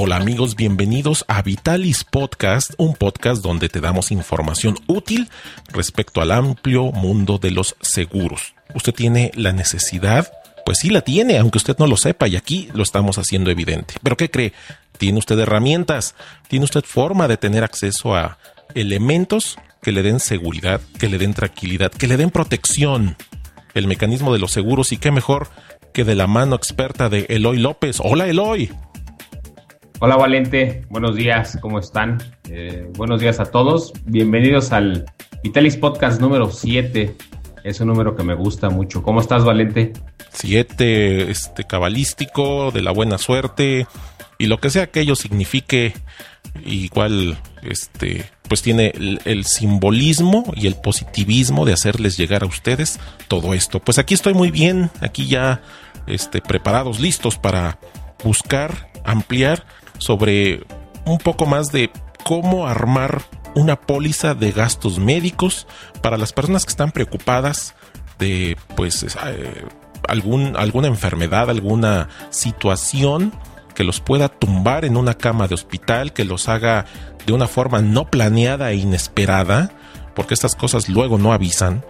Hola 0.00 0.14
amigos, 0.14 0.54
bienvenidos 0.54 1.24
a 1.26 1.42
Vitalis 1.42 2.04
Podcast, 2.04 2.70
un 2.76 2.94
podcast 2.94 3.42
donde 3.42 3.68
te 3.68 3.80
damos 3.80 4.12
información 4.12 4.76
útil 4.86 5.28
respecto 5.72 6.20
al 6.20 6.30
amplio 6.30 6.92
mundo 6.92 7.38
de 7.38 7.50
los 7.50 7.74
seguros. 7.80 8.54
¿Usted 8.76 8.94
tiene 8.94 9.32
la 9.34 9.50
necesidad? 9.50 10.32
Pues 10.64 10.78
sí 10.78 10.90
la 10.90 11.00
tiene, 11.00 11.36
aunque 11.36 11.58
usted 11.58 11.76
no 11.78 11.88
lo 11.88 11.96
sepa 11.96 12.28
y 12.28 12.36
aquí 12.36 12.68
lo 12.74 12.84
estamos 12.84 13.18
haciendo 13.18 13.50
evidente. 13.50 13.94
¿Pero 14.00 14.16
qué 14.16 14.30
cree? 14.30 14.52
¿Tiene 14.98 15.18
usted 15.18 15.36
herramientas? 15.36 16.14
¿Tiene 16.46 16.64
usted 16.64 16.84
forma 16.84 17.26
de 17.26 17.36
tener 17.36 17.64
acceso 17.64 18.14
a 18.14 18.38
elementos 18.76 19.58
que 19.82 19.90
le 19.90 20.04
den 20.04 20.20
seguridad, 20.20 20.80
que 21.00 21.08
le 21.08 21.18
den 21.18 21.34
tranquilidad, 21.34 21.90
que 21.90 22.06
le 22.06 22.16
den 22.16 22.30
protección? 22.30 23.16
El 23.74 23.88
mecanismo 23.88 24.32
de 24.32 24.38
los 24.38 24.52
seguros 24.52 24.92
y 24.92 24.98
qué 24.98 25.10
mejor 25.10 25.48
que 25.92 26.04
de 26.04 26.14
la 26.14 26.28
mano 26.28 26.54
experta 26.54 27.08
de 27.08 27.26
Eloy 27.30 27.58
López. 27.58 27.98
Hola 28.00 28.28
Eloy. 28.28 28.70
Hola 30.00 30.14
Valente, 30.14 30.84
buenos 30.90 31.16
días, 31.16 31.58
¿cómo 31.60 31.80
están? 31.80 32.18
Eh, 32.48 32.88
buenos 32.94 33.20
días 33.20 33.40
a 33.40 33.46
todos, 33.46 33.92
bienvenidos 34.04 34.70
al 34.70 35.06
Vitalis 35.42 35.76
Podcast 35.76 36.20
número 36.20 36.52
7, 36.52 37.16
es 37.64 37.80
un 37.80 37.88
número 37.88 38.14
que 38.14 38.22
me 38.22 38.34
gusta 38.34 38.70
mucho. 38.70 39.02
¿Cómo 39.02 39.20
estás 39.20 39.44
Valente? 39.44 39.92
7, 40.30 41.28
este, 41.32 41.64
cabalístico, 41.64 42.70
de 42.70 42.82
la 42.82 42.92
buena 42.92 43.18
suerte 43.18 43.88
y 44.38 44.46
lo 44.46 44.60
que 44.60 44.70
sea 44.70 44.86
que 44.86 45.00
ello 45.00 45.16
signifique, 45.16 45.94
igual, 46.64 47.36
este, 47.62 48.24
pues 48.48 48.62
tiene 48.62 48.92
el, 48.94 49.20
el, 49.24 49.44
simbolismo 49.46 50.52
y 50.54 50.68
el 50.68 50.76
positivismo 50.76 51.66
de 51.66 51.72
hacerles 51.72 52.16
llegar 52.16 52.44
a 52.44 52.46
ustedes 52.46 53.00
todo 53.26 53.52
esto. 53.52 53.80
Pues 53.80 53.98
aquí 53.98 54.14
estoy 54.14 54.34
muy 54.34 54.52
bien, 54.52 54.90
aquí 55.00 55.26
ya, 55.26 55.60
este, 56.06 56.40
preparados, 56.40 57.00
listos 57.00 57.36
para 57.36 57.80
buscar, 58.22 58.92
ampliar 59.04 59.64
sobre 59.98 60.64
un 61.04 61.18
poco 61.18 61.46
más 61.46 61.72
de 61.72 61.90
cómo 62.24 62.66
armar 62.66 63.22
una 63.54 63.76
póliza 63.76 64.34
de 64.34 64.52
gastos 64.52 64.98
médicos 64.98 65.66
para 66.02 66.16
las 66.16 66.32
personas 66.32 66.64
que 66.64 66.70
están 66.70 66.92
preocupadas 66.92 67.74
de 68.18 68.56
pues 68.76 69.04
eh, 69.26 69.64
algún, 70.06 70.56
alguna 70.56 70.88
enfermedad, 70.88 71.50
alguna 71.50 72.08
situación 72.30 73.32
que 73.74 73.84
los 73.84 74.00
pueda 74.00 74.28
tumbar 74.28 74.84
en 74.84 74.96
una 74.96 75.14
cama 75.14 75.46
de 75.46 75.54
hospital, 75.54 76.12
que 76.12 76.24
los 76.24 76.48
haga 76.48 76.86
de 77.26 77.32
una 77.32 77.46
forma 77.46 77.80
no 77.80 78.10
planeada 78.10 78.70
e 78.72 78.76
inesperada, 78.76 79.70
porque 80.14 80.34
estas 80.34 80.56
cosas 80.56 80.88
luego 80.88 81.16
no 81.16 81.32
avisan 81.32 81.84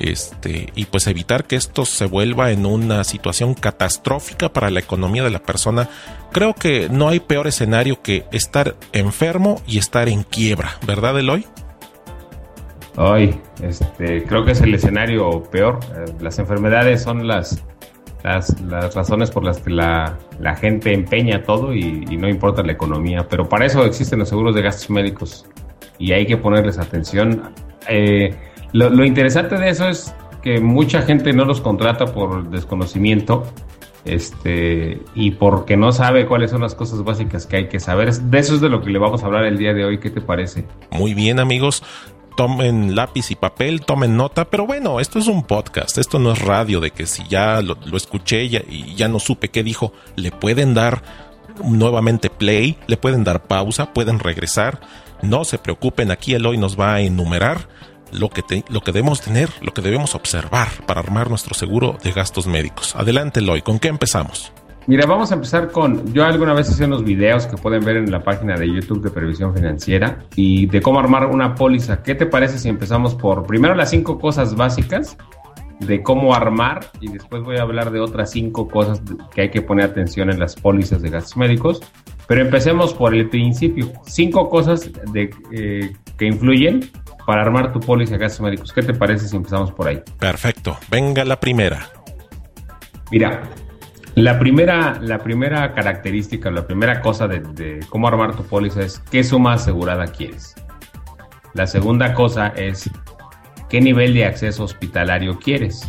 este, 0.00 0.72
y 0.74 0.86
pues 0.86 1.06
evitar 1.06 1.44
que 1.44 1.56
esto 1.56 1.84
se 1.84 2.06
vuelva 2.06 2.50
en 2.50 2.64
una 2.66 3.04
situación 3.04 3.54
catastrófica 3.54 4.48
para 4.48 4.70
la 4.70 4.80
economía 4.80 5.22
de 5.22 5.30
la 5.30 5.40
persona. 5.40 5.88
Creo 6.32 6.54
que 6.54 6.88
no 6.88 7.08
hay 7.08 7.20
peor 7.20 7.46
escenario 7.46 8.00
que 8.02 8.24
estar 8.32 8.76
enfermo 8.92 9.60
y 9.66 9.78
estar 9.78 10.08
en 10.08 10.22
quiebra, 10.22 10.78
¿verdad, 10.86 11.18
Eloy? 11.18 11.46
Ay, 12.96 13.40
este, 13.62 14.24
creo 14.24 14.44
que 14.44 14.52
es 14.52 14.60
el 14.62 14.74
escenario 14.74 15.42
peor. 15.44 15.80
Eh, 15.94 16.12
las 16.20 16.38
enfermedades 16.38 17.02
son 17.02 17.28
las, 17.28 17.62
las, 18.24 18.94
razones 18.94 19.30
por 19.30 19.44
las 19.44 19.58
que 19.58 19.70
la, 19.70 20.16
gente 20.58 20.92
empeña 20.92 21.42
todo 21.42 21.74
y, 21.74 22.06
y, 22.10 22.16
no 22.16 22.28
importa 22.28 22.62
la 22.62 22.72
economía. 22.72 23.26
Pero 23.28 23.48
para 23.48 23.66
eso 23.66 23.84
existen 23.84 24.18
los 24.18 24.28
seguros 24.28 24.54
de 24.54 24.62
gastos 24.62 24.90
médicos 24.90 25.46
y 25.98 26.12
hay 26.12 26.26
que 26.26 26.36
ponerles 26.36 26.78
atención. 26.78 27.52
Eh, 27.88 28.34
lo, 28.72 29.04
interesante 29.04 29.56
de 29.56 29.70
eso 29.70 29.88
es 29.88 30.14
que 30.42 30.60
mucha 30.60 31.02
gente 31.02 31.32
no 31.32 31.44
los 31.44 31.60
contrata 31.60 32.06
por 32.06 32.50
desconocimiento 32.50 33.44
este 34.04 35.02
y 35.14 35.32
porque 35.32 35.76
no 35.76 35.92
sabe 35.92 36.26
cuáles 36.26 36.50
son 36.50 36.62
las 36.62 36.74
cosas 36.74 37.04
básicas 37.04 37.46
que 37.46 37.56
hay 37.56 37.68
que 37.68 37.80
saber. 37.80 38.12
De 38.14 38.38
eso 38.38 38.54
es 38.54 38.60
de 38.60 38.68
lo 38.68 38.80
que 38.82 38.90
le 38.90 38.98
vamos 38.98 39.22
a 39.22 39.26
hablar 39.26 39.44
el 39.44 39.58
día 39.58 39.74
de 39.74 39.84
hoy. 39.84 39.98
¿Qué 39.98 40.10
te 40.10 40.20
parece? 40.20 40.64
Muy 40.90 41.14
bien, 41.14 41.38
amigos. 41.38 41.82
Tomen 42.36 42.94
lápiz 42.94 43.30
y 43.30 43.34
papel, 43.34 43.82
tomen 43.82 44.16
nota, 44.16 44.46
pero 44.46 44.66
bueno, 44.66 45.00
esto 45.00 45.18
es 45.18 45.26
un 45.26 45.42
podcast, 45.42 45.98
esto 45.98 46.18
no 46.18 46.32
es 46.32 46.40
radio 46.40 46.80
de 46.80 46.90
que 46.92 47.04
si 47.04 47.24
ya 47.28 47.60
lo, 47.60 47.76
escuché 47.94 48.44
y 48.44 48.94
ya 48.94 49.08
no 49.08 49.18
supe 49.18 49.50
qué 49.50 49.62
dijo, 49.62 49.92
le 50.16 50.30
pueden 50.30 50.72
dar 50.72 51.02
nuevamente 51.64 52.30
play, 52.30 52.78
le 52.86 52.96
pueden 52.96 53.24
dar 53.24 53.42
pausa, 53.42 53.92
pueden 53.92 54.20
regresar. 54.20 54.80
No 55.22 55.44
se 55.44 55.58
preocupen, 55.58 56.10
aquí 56.10 56.32
el 56.32 56.46
hoy 56.46 56.56
nos 56.56 56.80
va 56.80 56.94
a 56.94 57.00
enumerar 57.00 57.68
lo 58.12 58.28
que, 58.30 58.64
lo 58.68 58.80
que 58.80 58.92
debemos 58.92 59.20
tener, 59.20 59.50
lo 59.60 59.72
que 59.72 59.82
debemos 59.82 60.14
observar 60.14 60.68
para 60.86 61.00
armar 61.00 61.28
nuestro 61.28 61.54
seguro 61.54 61.96
de 62.02 62.12
gastos 62.12 62.46
médicos. 62.46 62.94
Adelante, 62.96 63.40
Loy, 63.40 63.62
¿con 63.62 63.78
qué 63.78 63.88
empezamos? 63.88 64.52
Mira, 64.86 65.06
vamos 65.06 65.30
a 65.30 65.34
empezar 65.34 65.70
con, 65.70 66.12
yo 66.12 66.24
alguna 66.24 66.54
vez 66.54 66.70
hice 66.70 66.84
unos 66.84 67.04
videos 67.04 67.46
que 67.46 67.56
pueden 67.56 67.84
ver 67.84 67.96
en 67.96 68.10
la 68.10 68.24
página 68.24 68.56
de 68.56 68.66
YouTube 68.66 69.02
de 69.02 69.10
Previsión 69.10 69.54
Financiera 69.54 70.24
y 70.34 70.66
de 70.66 70.80
cómo 70.80 70.98
armar 70.98 71.26
una 71.26 71.54
póliza. 71.54 72.02
¿Qué 72.02 72.14
te 72.14 72.26
parece 72.26 72.58
si 72.58 72.68
empezamos 72.68 73.14
por 73.14 73.46
primero 73.46 73.74
las 73.74 73.90
cinco 73.90 74.18
cosas 74.18 74.56
básicas 74.56 75.16
de 75.80 76.02
cómo 76.02 76.34
armar 76.34 76.90
y 77.00 77.08
después 77.08 77.42
voy 77.42 77.58
a 77.58 77.62
hablar 77.62 77.90
de 77.90 78.00
otras 78.00 78.30
cinco 78.30 78.68
cosas 78.68 79.02
que 79.34 79.42
hay 79.42 79.50
que 79.50 79.62
poner 79.62 79.86
atención 79.86 80.30
en 80.30 80.38
las 80.38 80.56
pólizas 80.56 81.02
de 81.02 81.10
gastos 81.10 81.36
médicos? 81.36 81.80
Pero 82.26 82.40
empecemos 82.42 82.94
por 82.94 83.14
el 83.14 83.28
principio. 83.28 83.92
Cinco 84.06 84.48
cosas 84.48 84.90
de, 85.12 85.30
eh, 85.52 85.92
que 86.16 86.26
influyen 86.26 86.90
para 87.30 87.42
armar 87.42 87.72
tu 87.72 87.78
póliza 87.78 88.14
de 88.14 88.18
gastos 88.18 88.40
médicos. 88.40 88.72
¿Qué 88.72 88.82
te 88.82 88.92
parece 88.92 89.28
si 89.28 89.36
empezamos 89.36 89.70
por 89.70 89.86
ahí? 89.86 90.02
Perfecto. 90.18 90.76
Venga 90.90 91.24
la 91.24 91.38
primera. 91.38 91.88
Mira, 93.12 93.42
la 94.16 94.36
primera, 94.40 94.98
la 95.00 95.18
primera 95.20 95.72
característica, 95.72 96.50
la 96.50 96.66
primera 96.66 97.00
cosa 97.00 97.28
de, 97.28 97.78
cómo 97.88 98.08
armar 98.08 98.34
tu 98.34 98.42
póliza 98.42 98.80
es 98.80 98.98
qué 99.12 99.22
suma 99.22 99.52
asegurada 99.52 100.08
quieres. 100.08 100.56
La 101.54 101.68
segunda 101.68 102.14
cosa 102.14 102.48
es 102.48 102.90
qué 103.68 103.80
nivel 103.80 104.12
de 104.12 104.24
acceso 104.24 104.64
hospitalario 104.64 105.38
quieres. 105.38 105.88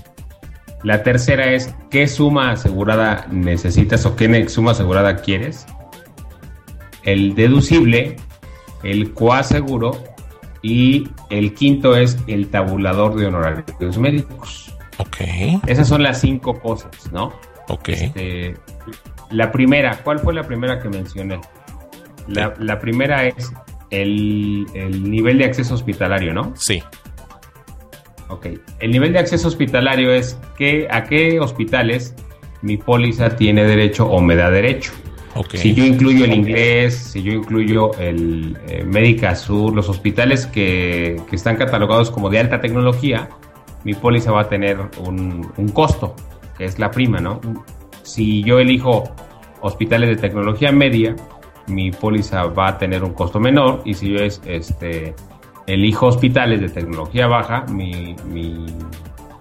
La 0.84 1.02
tercera 1.02 1.52
es 1.54 1.74
qué 1.90 2.08
suma 2.08 2.52
asegurada 2.52 3.26
necesitas 3.32 4.06
o 4.06 4.16
qué 4.16 4.48
suma 4.48 4.74
asegurada 4.74 5.16
quieres. 5.16 5.66
El 7.02 7.34
deducible, 7.34 8.18
el 8.84 9.12
coaseguro 9.16 10.11
y 10.62 11.08
el 11.30 11.54
quinto 11.54 11.96
es 11.96 12.18
el 12.28 12.50
tabulador 12.50 13.16
de 13.16 13.28
honorarios 13.28 13.98
médicos. 13.98 14.76
Ok. 14.98 15.18
Esas 15.68 15.88
son 15.88 16.04
las 16.04 16.22
cinco 16.22 16.60
cosas, 16.60 17.12
¿no? 17.12 17.34
Ok. 17.70 17.90
Este, 17.90 18.56
la 19.32 19.52
primera, 19.52 20.00
¿cuál 20.04 20.20
fue 20.20 20.34
la 20.34 20.44
primera 20.44 20.80
que 20.80 20.90
mencioné? 20.90 21.40
La, 22.28 22.80
primera 22.80 23.26
es 23.26 23.52
el, 23.90 24.66
nivel 25.04 25.40
de 25.40 25.46
acceso 25.46 25.74
hospitalario, 25.74 26.34
¿no? 26.34 26.54
Sí. 26.56 26.84
Ok. 28.30 28.48
El 28.80 28.92
nivel 28.92 29.14
de 29.14 29.20
acceso 29.20 29.48
hospitalario 29.48 30.14
es 30.14 30.38
que, 30.58 30.88
a 30.90 31.04
qué 31.06 31.40
hospitales 31.40 32.16
mi 32.62 32.78
póliza 32.78 33.36
tiene 33.36 33.64
derecho 33.64 34.06
o 34.06 34.22
me 34.22 34.36
da 34.36 34.52
derecho. 34.52 34.92
Si 35.54 35.74
yo 35.74 35.86
incluyo 35.86 36.26
el 36.26 36.34
inglés, 36.34 36.96
si 36.96 37.24
yo 37.24 37.32
incluyo 37.32 37.92
el 38.00 38.58
eh, 38.68 38.84
Médica 38.84 39.36
Sur, 39.36 39.74
los 39.74 39.88
hospitales 39.88 40.46
que, 40.46 41.22
están 41.32 41.56
catalogados 41.56 42.12
como 42.12 42.30
de 42.30 42.40
alta 42.40 42.60
tecnología, 42.60 43.30
mi 43.84 43.94
póliza 43.94 44.32
va 44.32 44.42
a 44.42 44.50
tener 44.50 44.78
un, 45.06 45.52
costo, 45.74 46.16
que 46.58 46.66
es 46.66 46.80
la 46.80 46.92
prima, 46.92 47.20
¿no? 47.20 47.40
Si 48.04 48.44
yo 48.44 48.60
elijo 48.60 49.04
hospitales 49.62 50.10
de 50.10 50.16
tecnología 50.18 50.72
media, 50.72 51.16
mi 51.68 51.92
póliza 51.92 52.46
va 52.46 52.70
a 52.70 52.78
tener 52.78 53.04
un 53.04 53.14
costo 53.14 53.40
menor 53.40 53.82
y 53.86 53.94
si 53.94 54.10
yo 54.10 54.18
es, 54.18 54.42
este, 54.46 55.16
elijo 55.68 56.08
hospitales 56.08 56.60
de 56.60 56.70
tecnología 56.70 57.28
baja, 57.28 57.66
mi, 57.70 58.16
mi 58.26 58.66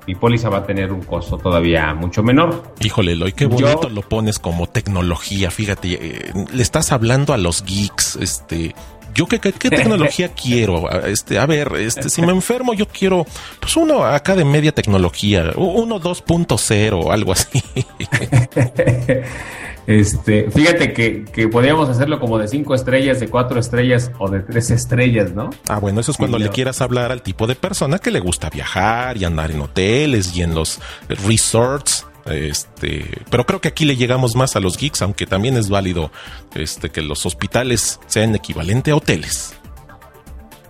mi 0.06 0.14
póliza 0.14 0.48
va 0.48 0.58
a 0.58 0.66
tener 0.66 0.92
un 0.92 1.02
costo 1.02 1.38
todavía 1.38 1.94
mucho 1.94 2.22
menor. 2.22 2.74
Híjole, 2.80 3.12
Eloy, 3.12 3.32
qué 3.32 3.46
bonito 3.46 3.88
lo 3.88 4.02
pones 4.02 4.38
como 4.38 4.66
tecnología, 4.66 5.50
fíjate, 5.50 5.88
eh, 5.92 6.32
le 6.52 6.62
estás 6.62 6.92
hablando 6.92 7.32
a 7.32 7.38
los 7.38 7.64
geeks, 7.64 8.16
este, 8.16 8.74
yo 9.14 9.26
qué, 9.26 9.38
qué, 9.38 9.52
tecnología 9.70 10.28
quiero, 10.28 10.90
este, 11.06 11.38
a 11.38 11.46
ver, 11.46 11.72
este, 11.78 12.10
si 12.10 12.22
me 12.22 12.32
enfermo 12.32 12.74
yo 12.74 12.86
quiero, 12.86 13.26
pues 13.60 13.76
uno 13.76 14.04
acá 14.04 14.34
de 14.34 14.44
media 14.44 14.72
tecnología, 14.72 15.52
uno 15.56 16.00
2.0, 16.00 17.12
algo 17.12 17.32
así. 17.32 17.62
Este, 19.86 20.48
fíjate 20.50 20.92
que, 20.92 21.24
que, 21.24 21.48
podríamos 21.48 21.88
hacerlo 21.88 22.20
como 22.20 22.38
de 22.38 22.46
cinco 22.46 22.76
estrellas, 22.76 23.18
de 23.18 23.28
cuatro 23.28 23.58
estrellas 23.58 24.12
o 24.20 24.30
de 24.30 24.38
tres 24.38 24.70
estrellas, 24.70 25.32
¿no? 25.32 25.50
Ah, 25.68 25.80
bueno, 25.80 26.00
eso 26.00 26.12
es 26.12 26.16
cuando 26.16 26.38
le 26.38 26.48
quieras 26.50 26.80
hablar 26.80 27.10
al 27.10 27.22
tipo 27.22 27.48
de 27.48 27.56
persona 27.56 27.98
que 27.98 28.12
le 28.12 28.20
gusta 28.20 28.50
viajar 28.50 29.16
y 29.16 29.24
andar 29.24 29.50
en 29.50 29.60
hoteles 29.62 30.36
y 30.36 30.42
en 30.42 30.54
los 30.54 30.78
resorts. 31.08 32.06
Este, 32.32 33.22
pero 33.30 33.44
creo 33.44 33.60
que 33.60 33.68
aquí 33.68 33.84
le 33.84 33.96
llegamos 33.96 34.36
más 34.36 34.56
a 34.56 34.60
los 34.60 34.76
geeks, 34.76 35.02
aunque 35.02 35.26
también 35.26 35.56
es 35.56 35.68
válido 35.68 36.10
este, 36.54 36.90
que 36.90 37.02
los 37.02 37.26
hospitales 37.26 38.00
sean 38.06 38.34
equivalente 38.34 38.90
a 38.90 38.96
hoteles. 38.96 39.54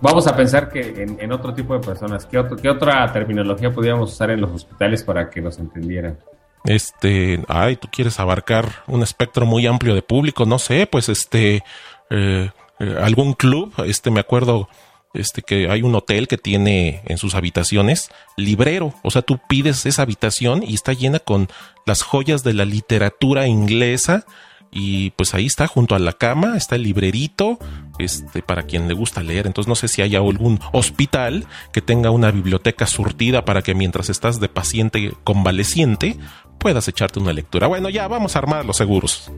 Vamos 0.01 0.25
a 0.25 0.35
pensar 0.35 0.69
que 0.69 1.03
en, 1.19 1.31
otro 1.31 1.53
tipo 1.53 1.75
de 1.75 1.79
personas, 1.79 2.25
¿qué, 2.25 2.39
otro, 2.39 2.57
¿qué 2.57 2.69
otra 2.69 3.11
terminología 3.13 3.71
podríamos 3.71 4.11
usar 4.11 4.31
en 4.31 4.41
los 4.41 4.49
hospitales 4.51 5.03
para 5.03 5.29
que 5.29 5.41
nos 5.41 5.59
entendieran? 5.59 6.17
Este, 6.63 7.43
ay, 7.47 7.75
tú 7.75 7.87
quieres 7.91 8.19
abarcar 8.19 8.83
un 8.87 9.03
espectro 9.03 9.45
muy 9.45 9.67
amplio 9.67 9.93
de 9.93 10.01
público, 10.01 10.45
no 10.45 10.57
sé, 10.57 10.87
pues 10.87 11.07
este, 11.07 11.63
eh, 12.09 12.49
eh, 12.79 12.95
algún 12.99 13.33
club, 13.33 13.73
este, 13.85 14.09
me 14.09 14.19
acuerdo, 14.19 14.69
este, 15.13 15.41
que 15.41 15.69
hay 15.69 15.81
un 15.81 15.95
hotel 15.95 16.27
que 16.27 16.37
tiene 16.37 17.01
en 17.05 17.17
sus 17.17 17.35
habitaciones 17.35 18.09
librero, 18.37 18.93
o 19.03 19.11
sea, 19.11 19.21
tú 19.21 19.39
pides 19.47 19.85
esa 19.85 20.01
habitación 20.03 20.63
y 20.63 20.73
está 20.73 20.93
llena 20.93 21.19
con 21.19 21.49
las 21.85 22.01
joyas 22.01 22.43
de 22.43 22.53
la 22.53 22.65
literatura 22.65 23.47
inglesa, 23.47 24.25
y 24.71 25.09
pues 25.11 25.33
ahí 25.33 25.45
está 25.45 25.67
junto 25.67 25.95
a 25.95 25.99
la 25.99 26.13
cama 26.13 26.55
está 26.55 26.75
el 26.75 26.83
librerito 26.83 27.59
este 27.99 28.41
para 28.41 28.63
quien 28.63 28.87
le 28.87 28.93
gusta 28.93 29.21
leer. 29.21 29.45
Entonces 29.45 29.67
no 29.67 29.75
sé 29.75 29.89
si 29.89 30.01
hay 30.01 30.15
algún 30.15 30.59
hospital 30.71 31.45
que 31.73 31.81
tenga 31.81 32.09
una 32.09 32.31
biblioteca 32.31 32.87
surtida 32.87 33.43
para 33.43 33.61
que 33.61 33.75
mientras 33.75 34.09
estás 34.09 34.39
de 34.39 34.47
paciente 34.47 35.13
convaleciente 35.25 36.17
puedas 36.57 36.87
echarte 36.87 37.19
una 37.19 37.33
lectura. 37.33 37.67
Bueno 37.67 37.89
ya 37.89 38.07
vamos 38.07 38.35
a 38.35 38.39
armar 38.39 38.65
los 38.65 38.77
seguros 38.77 39.29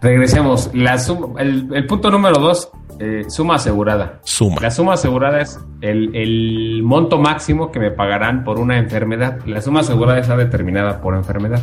regresemos 0.00 0.70
la 0.74 0.96
el, 1.38 1.86
punto 1.86 2.10
número 2.10 2.38
dos 2.38 2.70
eh, 2.98 3.24
suma 3.28 3.56
asegurada 3.56 4.20
suma 4.24 4.60
la 4.60 4.70
suma 4.70 4.94
asegurada 4.94 5.40
es 5.40 5.58
el, 5.80 6.14
el 6.14 6.82
monto 6.82 7.18
máximo 7.18 7.70
que 7.70 7.78
me 7.78 7.90
pagarán 7.90 8.44
por 8.44 8.58
una 8.58 8.78
enfermedad 8.78 9.38
la 9.46 9.60
suma 9.60 9.80
asegurada 9.80 10.18
está 10.18 10.36
determinada 10.36 11.00
por 11.00 11.14
enfermedad 11.14 11.60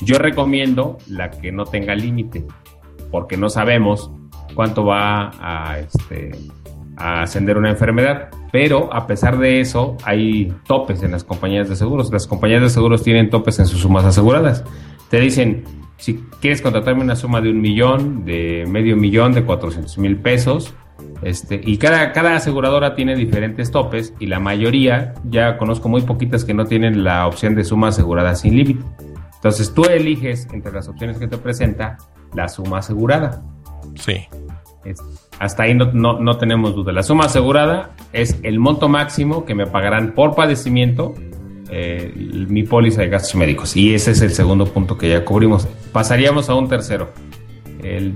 yo 0.00 0.18
recomiendo 0.18 0.98
la 1.08 1.30
que 1.30 1.52
no 1.52 1.64
tenga 1.64 1.94
límite, 1.94 2.44
porque 3.10 3.36
no 3.36 3.48
sabemos 3.48 4.10
cuánto 4.54 4.84
va 4.84 5.30
a, 5.40 5.78
este, 5.78 6.32
a 6.96 7.22
ascender 7.22 7.56
una 7.56 7.70
enfermedad. 7.70 8.28
Pero 8.52 8.92
a 8.92 9.06
pesar 9.06 9.38
de 9.38 9.60
eso, 9.60 9.96
hay 10.04 10.52
topes 10.66 11.02
en 11.02 11.12
las 11.12 11.24
compañías 11.24 11.68
de 11.68 11.76
seguros. 11.76 12.12
Las 12.12 12.26
compañías 12.26 12.62
de 12.62 12.70
seguros 12.70 13.02
tienen 13.02 13.30
topes 13.30 13.58
en 13.58 13.66
sus 13.66 13.80
sumas 13.80 14.04
aseguradas. 14.04 14.64
Te 15.08 15.18
dicen, 15.20 15.64
si 15.96 16.24
quieres 16.40 16.62
contratarme 16.62 17.02
una 17.02 17.16
suma 17.16 17.40
de 17.40 17.50
un 17.50 17.60
millón, 17.60 18.24
de 18.24 18.64
medio 18.68 18.96
millón, 18.96 19.32
de 19.32 19.44
400 19.44 19.98
mil 19.98 20.16
pesos, 20.16 20.74
este, 21.22 21.60
y 21.64 21.78
cada, 21.78 22.12
cada 22.12 22.36
aseguradora 22.36 22.94
tiene 22.94 23.16
diferentes 23.16 23.70
topes 23.70 24.14
y 24.18 24.26
la 24.26 24.40
mayoría, 24.40 25.14
ya 25.24 25.56
conozco 25.56 25.88
muy 25.88 26.02
poquitas 26.02 26.44
que 26.44 26.54
no 26.54 26.64
tienen 26.64 27.04
la 27.04 27.26
opción 27.26 27.54
de 27.54 27.64
suma 27.64 27.88
asegurada 27.88 28.34
sin 28.34 28.56
límite. 28.56 28.84
Entonces 29.36 29.72
tú 29.72 29.84
eliges 29.84 30.48
entre 30.52 30.72
las 30.72 30.88
opciones 30.88 31.18
que 31.18 31.28
te 31.28 31.38
presenta 31.38 31.98
la 32.34 32.48
suma 32.48 32.78
asegurada. 32.78 33.42
Sí. 33.94 34.26
hasta 35.38 35.62
ahí 35.62 35.74
no, 35.74 36.38
tenemos 36.38 36.74
duda. 36.74 36.92
La 36.92 37.02
suma 37.02 37.24
asegurada 37.26 37.90
es 38.12 38.38
el 38.42 38.58
monto 38.58 38.88
máximo 38.88 39.44
que 39.44 39.54
me 39.54 39.66
pagarán 39.66 40.12
por 40.12 40.34
padecimiento 40.34 41.14
eh, 41.70 42.12
mi 42.14 42.62
póliza 42.62 43.02
de 43.02 43.08
gastos 43.08 43.34
médicos. 43.34 43.76
Y 43.76 43.94
ese 43.94 44.12
es 44.12 44.22
el 44.22 44.30
segundo 44.30 44.66
punto 44.66 44.96
que 44.96 45.08
ya 45.08 45.24
cubrimos. 45.24 45.66
Pasaríamos 45.92 46.48
a 46.48 46.54
un 46.54 46.68
tercero. 46.68 47.10
El, 47.82 48.14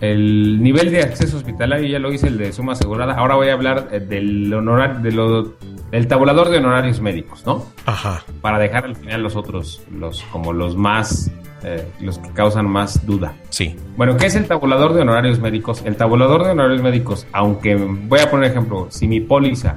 el 0.00 0.62
nivel 0.62 0.90
de 0.90 1.02
acceso 1.02 1.36
hospitalario 1.36 1.88
ya 1.88 1.98
lo 1.98 2.12
hice 2.12 2.28
el 2.28 2.38
de 2.38 2.52
suma 2.52 2.72
asegurada. 2.72 3.14
Ahora 3.14 3.34
voy 3.34 3.48
a 3.48 3.54
hablar 3.54 3.88
eh, 3.90 4.00
del 4.00 4.52
honorar, 4.52 5.02
de 5.02 5.12
lo 5.12 5.56
el 5.90 6.06
tabulador 6.06 6.50
de 6.50 6.58
honorarios 6.58 7.00
médicos, 7.00 7.44
¿no? 7.46 7.64
Ajá. 7.86 8.24
Para 8.40 8.58
dejar 8.58 8.84
al 8.84 8.96
final 8.96 9.22
los 9.22 9.36
otros, 9.36 9.82
los 9.90 10.22
como 10.24 10.52
los 10.52 10.76
más, 10.76 11.30
eh, 11.64 11.86
los 12.00 12.18
que 12.18 12.30
causan 12.30 12.68
más 12.68 13.06
duda. 13.06 13.34
Sí. 13.48 13.74
Bueno, 13.96 14.16
¿qué 14.16 14.26
es 14.26 14.36
el 14.36 14.46
tabulador 14.46 14.92
de 14.92 15.00
honorarios 15.00 15.40
médicos? 15.40 15.82
El 15.84 15.96
tabulador 15.96 16.44
de 16.44 16.50
honorarios 16.50 16.82
médicos, 16.82 17.26
aunque 17.32 17.74
voy 17.76 18.20
a 18.20 18.30
poner 18.30 18.50
ejemplo, 18.50 18.88
si 18.90 19.08
mi 19.08 19.20
póliza 19.20 19.76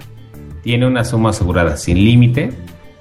tiene 0.64 0.86
una 0.86 1.06
suma 1.06 1.30
asegurada 1.30 1.78
sin 1.78 1.98
límite, 1.98 2.52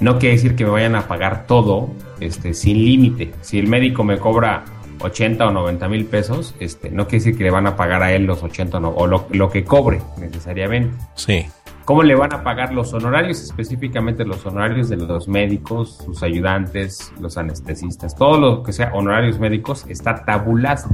no 0.00 0.18
quiere 0.18 0.36
decir 0.36 0.56
que 0.56 0.64
me 0.64 0.70
vayan 0.70 0.94
a 0.94 1.06
pagar 1.06 1.46
todo 1.46 1.90
este, 2.20 2.54
sin 2.54 2.84
límite. 2.84 3.32
Si 3.42 3.58
el 3.58 3.66
médico 3.66 4.04
me 4.04 4.18
cobra 4.18 4.64
80 5.00 5.46
o 5.46 5.50
90 5.50 5.88
mil 5.88 6.06
pesos, 6.06 6.54
este, 6.60 6.90
no 6.90 7.04
quiere 7.06 7.24
decir 7.24 7.38
que 7.38 7.44
le 7.44 7.50
van 7.50 7.66
a 7.66 7.76
pagar 7.76 8.02
a 8.02 8.12
él 8.12 8.24
los 8.24 8.42
80 8.42 8.78
o, 8.78 8.80
no, 8.80 8.88
o 8.90 9.06
lo, 9.06 9.26
lo 9.30 9.50
que 9.50 9.64
cobre 9.64 10.00
necesariamente. 10.18 10.96
Sí. 11.14 11.46
¿Cómo 11.84 12.02
le 12.02 12.14
van 12.14 12.32
a 12.32 12.44
pagar 12.44 12.72
los 12.72 12.92
honorarios? 12.92 13.42
Específicamente 13.42 14.24
los 14.24 14.44
honorarios 14.46 14.88
de 14.88 14.96
los 14.96 15.26
médicos, 15.26 15.98
sus 16.04 16.22
ayudantes, 16.22 17.12
los 17.20 17.36
anestesistas, 17.36 18.14
todo 18.14 18.38
lo 18.38 18.62
que 18.62 18.72
sea 18.72 18.92
honorarios 18.94 19.40
médicos 19.40 19.86
está 19.88 20.24
tabulado. 20.24 20.88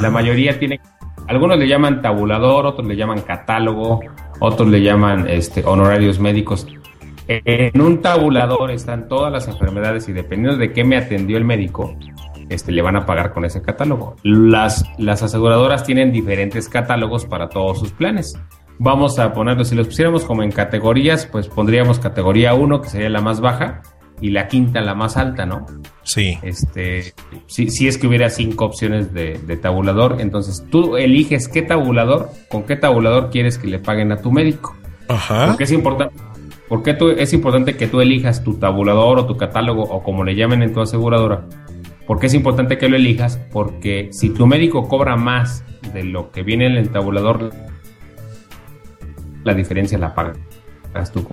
La 0.00 0.10
mayoría 0.10 0.58
tiene, 0.58 0.80
algunos 1.26 1.58
le 1.58 1.68
llaman 1.68 2.00
tabulador, 2.00 2.66
otros 2.66 2.86
le 2.86 2.96
llaman 2.96 3.20
catálogo, 3.20 4.00
otros 4.40 4.68
le 4.68 4.82
llaman 4.82 5.28
este, 5.28 5.64
honorarios 5.64 6.18
médicos. 6.18 6.66
En 7.28 7.80
un 7.80 8.00
tabulador 8.00 8.70
están 8.70 9.06
todas 9.06 9.30
las 9.30 9.48
enfermedades 9.48 10.08
y 10.08 10.12
dependiendo 10.12 10.58
de 10.58 10.72
qué 10.72 10.82
me 10.82 10.96
atendió 10.96 11.36
el 11.36 11.44
médico, 11.44 11.94
este, 12.48 12.72
le 12.72 12.80
van 12.80 12.96
a 12.96 13.04
pagar 13.04 13.32
con 13.32 13.44
ese 13.44 13.60
catálogo. 13.60 14.16
Las, 14.22 14.84
las 14.98 15.22
aseguradoras 15.22 15.84
tienen 15.84 16.10
diferentes 16.10 16.68
catálogos 16.68 17.26
para 17.26 17.48
todos 17.48 17.78
sus 17.78 17.92
planes 17.92 18.34
vamos 18.78 19.18
a 19.18 19.32
ponerlo, 19.32 19.64
si 19.64 19.74
los 19.74 19.88
pusiéramos 19.88 20.24
como 20.24 20.42
en 20.42 20.52
categorías, 20.52 21.26
pues 21.26 21.48
pondríamos 21.48 21.98
categoría 21.98 22.54
1, 22.54 22.80
que 22.80 22.88
sería 22.88 23.10
la 23.10 23.20
más 23.20 23.40
baja, 23.40 23.82
y 24.20 24.30
la 24.30 24.48
quinta 24.48 24.80
la 24.80 24.94
más 24.94 25.16
alta, 25.16 25.46
¿no? 25.46 25.66
Sí. 26.02 26.38
Este, 26.42 27.14
si, 27.46 27.70
si 27.70 27.88
es 27.88 27.98
que 27.98 28.06
hubiera 28.06 28.30
cinco 28.30 28.64
opciones 28.64 29.12
de, 29.12 29.58
tabulador, 29.60 30.16
entonces 30.20 30.64
tú 30.70 30.96
eliges 30.96 31.48
qué 31.48 31.62
tabulador, 31.62 32.30
con 32.48 32.64
qué 32.64 32.76
tabulador 32.76 33.30
quieres 33.30 33.58
que 33.58 33.68
le 33.68 33.78
paguen 33.78 34.12
a 34.12 34.20
tu 34.20 34.32
médico. 34.32 34.76
Ajá. 35.08 35.46
Porque 35.46 35.64
es 35.64 35.72
importante, 35.72 36.14
porque 36.68 36.94
tú, 36.94 37.10
es 37.10 37.32
importante 37.32 37.76
que 37.76 37.86
tú 37.86 38.00
elijas 38.00 38.44
tu 38.44 38.54
tabulador 38.54 39.18
o 39.18 39.26
tu 39.26 39.36
catálogo 39.36 39.82
o 39.82 40.02
como 40.02 40.24
le 40.24 40.34
llamen 40.34 40.62
en 40.62 40.72
tu 40.72 40.80
aseguradora. 40.80 41.46
¿Por 42.06 42.18
qué 42.18 42.26
es 42.26 42.34
importante 42.34 42.78
que 42.78 42.88
lo 42.88 42.96
elijas? 42.96 43.38
Porque 43.52 44.08
si 44.12 44.30
tu 44.30 44.46
médico 44.46 44.88
cobra 44.88 45.16
más 45.16 45.64
de 45.92 46.04
lo 46.04 46.30
que 46.30 46.42
viene 46.42 46.66
en 46.66 46.76
el 46.76 46.90
tabulador, 46.90 47.52
la 49.44 49.54
diferencia 49.54 49.98
la 49.98 50.14
pagas 50.14 51.12
tú. 51.12 51.26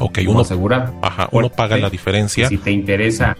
Ok, 0.00 0.20
uno 0.26 0.40
asegura. 0.40 0.92
Ajá, 1.02 1.28
uno 1.32 1.48
paga 1.48 1.76
la 1.76 1.90
diferencia. 1.90 2.48
Si 2.48 2.58
te 2.58 2.70
interesa. 2.70 3.36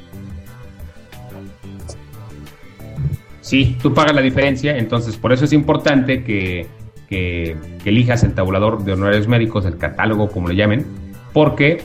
Sí, 3.40 3.76
tú 3.82 3.94
pagas 3.94 4.14
la 4.14 4.20
diferencia, 4.20 4.76
entonces 4.76 5.16
por 5.16 5.32
eso 5.32 5.44
es 5.44 5.52
importante 5.52 6.22
que, 6.22 6.68
que, 7.08 7.56
elijas 7.84 8.22
el 8.22 8.34
tabulador 8.34 8.84
de 8.84 8.92
honorarios 8.92 9.26
médicos, 9.26 9.64
el 9.64 9.76
catálogo, 9.76 10.30
como 10.30 10.48
le 10.48 10.54
llamen, 10.54 10.86
porque 11.32 11.82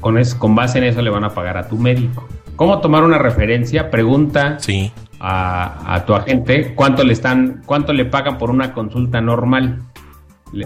con, 0.00 0.18
es, 0.18 0.34
con 0.34 0.54
base 0.54 0.78
en 0.78 0.84
eso 0.84 1.02
le 1.02 1.10
van 1.10 1.24
a 1.24 1.30
pagar 1.30 1.56
a 1.56 1.68
tu 1.68 1.76
médico. 1.76 2.26
¿Cómo 2.56 2.80
tomar 2.80 3.04
una 3.04 3.18
referencia? 3.18 3.90
Pregunta 3.90 4.58
sí. 4.58 4.92
a, 5.18 5.94
a, 5.94 6.04
tu 6.04 6.14
agente 6.14 6.74
cuánto 6.74 7.04
le 7.04 7.12
están, 7.12 7.62
cuánto 7.64 7.92
le 7.92 8.04
pagan 8.04 8.38
por 8.38 8.50
una 8.50 8.72
consulta 8.72 9.20
normal. 9.20 9.82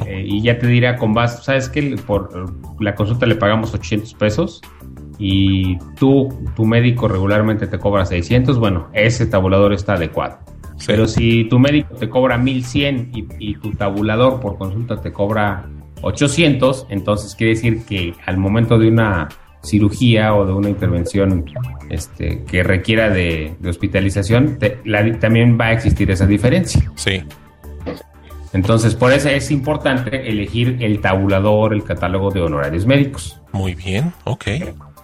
Eh, 0.07 0.25
y 0.27 0.43
ya 0.43 0.59
te 0.59 0.67
dirá 0.67 0.97
con 0.97 1.13
base, 1.13 1.43
¿sabes 1.43 1.69
que 1.69 1.97
Por 2.07 2.51
la 2.81 2.95
consulta 2.95 3.27
le 3.27 3.35
pagamos 3.35 3.75
800 3.75 4.15
pesos 4.15 4.63
y 5.19 5.79
tú, 5.97 6.29
tu 6.57 6.65
médico 6.65 7.07
regularmente 7.07 7.67
te 7.67 7.79
cobra 7.79 8.05
600, 8.07 8.59
bueno, 8.59 8.89
ese 8.93 9.27
tabulador 9.27 9.73
está 9.73 9.95
adecuado. 9.95 10.39
Pero 10.87 11.07
si 11.07 11.45
tu 11.45 11.59
médico 11.59 11.95
te 11.95 12.09
cobra 12.09 12.37
1100 12.37 13.11
y, 13.15 13.27
y 13.39 13.55
tu 13.57 13.73
tabulador 13.73 14.41
por 14.41 14.59
consulta 14.59 15.01
te 15.01 15.13
cobra 15.13 15.67
800, 16.05 16.87
entonces 16.91 17.35
quiere 17.35 17.55
decir 17.55 17.85
que 17.85 18.15
al 18.27 18.37
momento 18.37 18.79
de 18.79 18.89
una 18.89 19.29
cirugía 19.63 20.35
o 20.35 20.47
de 20.47 20.53
una 20.53 20.69
intervención 20.69 21.45
este, 21.91 22.45
que 22.45 22.63
requiera 22.63 23.11
de, 23.11 23.57
hospitalización, 23.67 24.59
también 25.21 25.59
va 25.59 25.67
a 25.67 25.73
existir 25.73 26.11
esa 26.11 26.27
diferencia. 26.27 26.91
Sí. 26.97 27.23
Entonces, 28.53 28.95
por 28.95 29.13
eso 29.13 29.29
es 29.29 29.51
importante 29.51 30.29
elegir 30.31 30.79
el 30.81 31.01
tabulador, 31.01 31.75
el 31.75 31.83
catálogo 31.83 32.31
de 32.31 32.41
honorarios 32.41 32.87
médicos. 32.87 33.41
Muy 33.53 33.75
bien, 33.75 34.13
ok. 34.25 34.45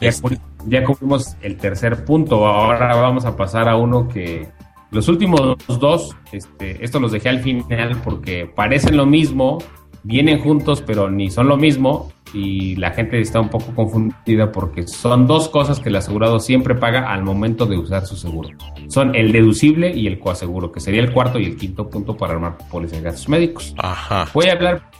Ya, 0.00 0.08
este. 0.08 0.38
ya 0.66 0.84
cubrimos 0.84 1.36
el 1.42 1.56
tercer 1.56 2.04
punto. 2.04 2.46
Ahora 2.46 2.94
vamos 2.94 3.24
a 3.24 3.36
pasar 3.36 3.68
a 3.68 3.76
uno 3.76 4.06
que 4.06 4.48
los 4.92 5.08
últimos 5.08 5.56
dos, 5.66 6.16
este, 6.30 6.84
estos 6.84 7.02
los 7.02 7.12
dejé 7.12 7.28
al 7.28 7.40
final 7.40 8.00
porque 8.04 8.46
parecen 8.46 8.96
lo 8.96 9.06
mismo, 9.06 9.58
vienen 10.02 10.40
juntos, 10.40 10.82
pero 10.86 11.10
ni 11.10 11.30
son 11.30 11.48
lo 11.48 11.56
mismo 11.56 12.10
y 12.32 12.76
la 12.76 12.90
gente 12.92 13.20
está 13.20 13.40
un 13.40 13.48
poco 13.48 13.74
confundida 13.74 14.52
porque 14.52 14.86
son 14.86 15.26
dos 15.26 15.48
cosas 15.48 15.80
que 15.80 15.88
el 15.88 15.96
asegurado 15.96 16.38
siempre 16.40 16.74
paga 16.74 17.12
al 17.12 17.22
momento 17.22 17.66
de 17.66 17.76
usar 17.78 18.06
su 18.06 18.16
seguro. 18.16 18.50
Son 18.88 19.14
el 19.14 19.32
deducible 19.32 19.94
y 19.94 20.06
el 20.06 20.18
coaseguro, 20.18 20.70
que 20.72 20.80
sería 20.80 21.00
el 21.00 21.12
cuarto 21.12 21.38
y 21.38 21.46
el 21.46 21.56
quinto 21.56 21.88
punto 21.88 22.16
para 22.16 22.34
armar 22.34 22.58
póliza 22.70 22.96
de 22.96 23.02
gastos 23.02 23.28
médicos. 23.28 23.74
Ajá. 23.78 24.28
Voy 24.32 24.46
a 24.46 24.52
hablar, 24.52 24.90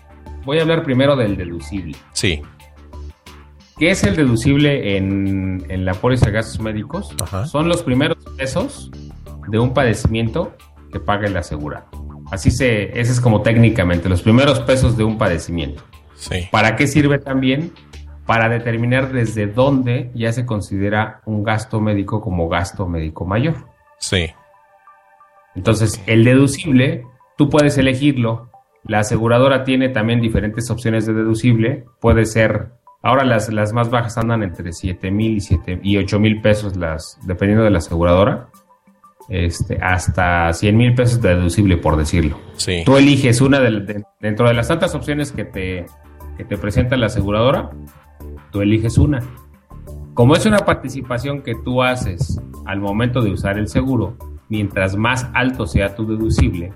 voy 0.45 0.59
a 0.59 0.63
hablar 0.63 0.83
primero 0.83 1.17
del 1.17 1.37
deducible. 1.37 1.97
Sí. 2.13 2.43
¿Qué 3.79 3.91
es 3.91 4.05
el 4.05 4.17
deducible 4.17 4.97
en, 4.97 5.65
en 5.69 5.85
la 5.85 5.95
póliza 5.95 6.27
de 6.27 6.33
gastos 6.33 6.61
médicos? 6.61 7.15
Ajá. 7.23 7.47
Son 7.47 7.69
los 7.69 7.83
primeros 7.83 8.19
pesos 8.37 8.91
de 9.49 9.59
un 9.59 9.73
padecimiento 9.73 10.53
que 10.93 11.01
paga 11.01 11.29
el 11.29 11.37
asegurado. 11.37 11.87
Así 12.31 12.51
se, 12.51 12.99
ese 12.99 13.13
es 13.13 13.21
como 13.21 13.43
técnicamente, 13.43 14.09
los 14.09 14.23
primeros 14.23 14.61
pesos 14.61 14.97
de 14.97 15.05
un 15.05 15.19
padecimiento. 15.19 15.83
Sí. 16.15 16.49
¿Para 16.51 16.77
qué 16.77 16.87
sirve 16.87 17.19
también? 17.19 17.73
para 18.31 18.49
determinar 18.49 19.13
desde 19.13 19.49
dónde 19.49 20.13
ya 20.15 20.33
se 20.33 20.47
considera 20.47 21.21
un 21.27 21.43
gasto 21.43 21.81
médico 21.81 22.21
como 22.21 22.49
gasto 22.49 22.87
médico 22.87 23.25
mayor. 23.25 23.57
Sí. 23.99 24.31
Entonces, 25.57 26.01
el 26.07 26.23
deducible, 26.23 27.05
tú 27.37 27.51
puedes 27.51 27.77
elegirlo. 27.77 28.49
La 28.85 29.01
aseguradora 29.01 29.65
tiene 29.65 29.89
también 29.89 30.21
diferentes 30.21 30.71
opciones 30.71 31.07
de 31.07 31.15
deducible. 31.15 31.87
Puede 32.01 32.25
ser, 32.25 32.69
ahora 33.03 33.25
las, 33.25 33.53
las 33.53 33.73
más 33.73 33.91
bajas 33.91 34.17
andan 34.17 34.45
entre 34.45 34.73
7 34.73 35.11
mil 35.11 35.39
y, 35.39 35.41
7, 35.41 35.81
y 35.83 35.97
8 35.97 36.21
mil 36.21 36.41
pesos, 36.41 36.77
las, 36.77 37.19
dependiendo 37.27 37.65
de 37.65 37.71
la 37.71 37.79
aseguradora. 37.79 38.49
Este, 39.31 39.79
hasta 39.81 40.53
100 40.53 40.77
mil 40.77 40.95
pesos 40.95 41.23
de 41.23 41.37
deducible, 41.37 41.77
por 41.77 41.97
decirlo. 41.97 42.37
Sí. 42.57 42.83
Tú 42.85 42.97
eliges 42.97 43.41
una 43.41 43.61
de, 43.61 44.03
dentro 44.21 44.49
de 44.49 44.55
las 44.55 44.67
tantas 44.67 44.93
opciones 44.97 45.31
que 45.31 45.45
te, 45.45 45.87
que 46.37 46.45
te 46.45 46.59
presenta 46.59 46.97
la 46.97 47.07
aseguradora, 47.07 47.71
tú 48.51 48.61
eliges 48.61 48.99
una. 48.99 49.21
Como 50.15 50.35
es 50.35 50.47
una 50.47 50.59
participación 50.59 51.43
que 51.43 51.55
tú 51.55 51.83
haces 51.83 52.41
al 52.67 52.81
momento 52.81 53.23
de 53.23 53.31
usar 53.31 53.57
el 53.57 53.69
seguro, 53.69 54.17
mientras 54.49 54.97
más 54.97 55.29
alto 55.33 55.65
sea 55.67 55.95
tu 55.95 56.07
deducible, 56.07 56.73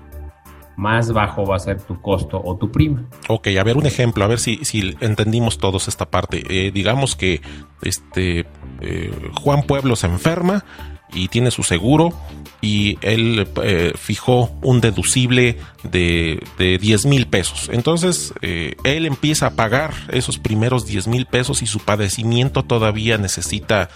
más 0.77 1.11
bajo 1.11 1.45
va 1.45 1.55
a 1.55 1.59
ser 1.59 1.81
tu 1.81 2.01
costo 2.01 2.41
o 2.43 2.57
tu 2.57 2.71
prima. 2.71 3.05
Ok, 3.27 3.47
a 3.59 3.63
ver 3.63 3.77
un 3.77 3.85
ejemplo, 3.85 4.23
a 4.23 4.27
ver 4.27 4.39
si, 4.39 4.57
si 4.63 4.95
entendimos 4.99 5.57
todos 5.57 5.87
esta 5.87 6.09
parte. 6.09 6.43
Eh, 6.49 6.71
digamos 6.71 7.15
que 7.15 7.41
este 7.81 8.45
eh, 8.81 9.31
Juan 9.41 9.63
Pueblo 9.63 9.95
se 9.95 10.07
enferma 10.07 10.65
y 11.13 11.29
tiene 11.29 11.51
su 11.51 11.63
seguro 11.63 12.13
y 12.61 12.97
él 13.01 13.47
eh, 13.63 13.93
fijó 13.95 14.51
un 14.61 14.81
deducible 14.81 15.57
de, 15.83 16.43
de 16.57 16.77
10 16.77 17.05
mil 17.05 17.27
pesos. 17.27 17.69
Entonces 17.71 18.33
él 18.41 19.05
empieza 19.05 19.47
a 19.47 19.51
pagar 19.51 19.93
esos 20.09 20.39
primeros 20.39 20.85
10 20.85 21.07
mil 21.07 21.25
pesos 21.25 21.61
y 21.61 21.67
su 21.67 21.79
padecimiento 21.79 22.63
todavía 22.63 23.17
necesita 23.17 23.89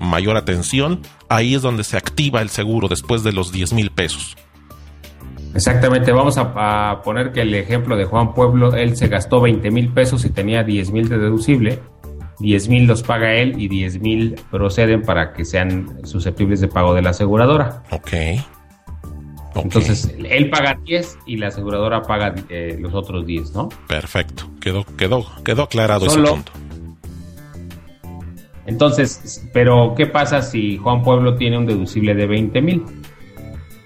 mayor 0.00 0.38
atención. 0.38 1.02
Ahí 1.28 1.54
es 1.54 1.62
donde 1.62 1.84
se 1.84 1.98
activa 1.98 2.40
el 2.40 2.48
seguro 2.48 2.88
después 2.88 3.22
de 3.22 3.32
los 3.32 3.52
10 3.52 3.74
mil 3.74 3.90
pesos. 3.90 4.36
Exactamente, 5.54 6.12
vamos 6.12 6.38
a, 6.38 6.90
a, 6.90 7.02
poner 7.02 7.32
que 7.32 7.42
el 7.42 7.54
ejemplo 7.54 7.96
de 7.96 8.04
Juan 8.04 8.34
Pueblo, 8.34 8.74
él 8.74 8.96
se 8.96 9.08
gastó 9.08 9.40
20 9.40 9.70
mil 9.70 9.92
pesos 9.92 10.24
y 10.24 10.30
tenía 10.30 10.62
10 10.62 10.92
mil 10.92 11.08
de 11.08 11.18
deducible 11.18 11.80
10 12.40 12.68
mil 12.68 12.86
los 12.86 13.02
paga 13.02 13.34
él 13.34 13.60
y 13.60 13.68
10 13.68 14.00
mil 14.00 14.34
proceden 14.50 15.02
para 15.02 15.32
que 15.32 15.44
sean 15.44 16.00
susceptibles 16.04 16.60
de 16.60 16.68
pago 16.68 16.94
de 16.94 17.02
la 17.02 17.10
aseguradora. 17.10 17.82
Ok. 17.90 18.00
okay. 18.00 18.44
Entonces, 19.54 20.14
él 20.28 20.48
paga 20.48 20.78
10 20.84 21.18
y 21.26 21.36
la 21.36 21.48
aseguradora 21.48 22.02
paga 22.02 22.34
eh, 22.48 22.76
los 22.80 22.94
otros 22.94 23.26
10, 23.26 23.52
¿no? 23.52 23.68
Perfecto. 23.86 24.44
Quedó, 24.60 24.84
quedó, 24.96 25.26
quedó 25.44 25.64
aclarado 25.64 26.08
Solo, 26.08 26.24
ese 26.24 26.32
punto. 26.32 26.52
Entonces, 28.66 29.48
pero 29.52 29.94
¿qué 29.96 30.06
pasa 30.06 30.40
si 30.40 30.78
Juan 30.78 31.02
Pueblo 31.02 31.34
tiene 31.34 31.58
un 31.58 31.66
deducible 31.66 32.14
de 32.14 32.26
20 32.26 32.62
mil? 32.62 32.84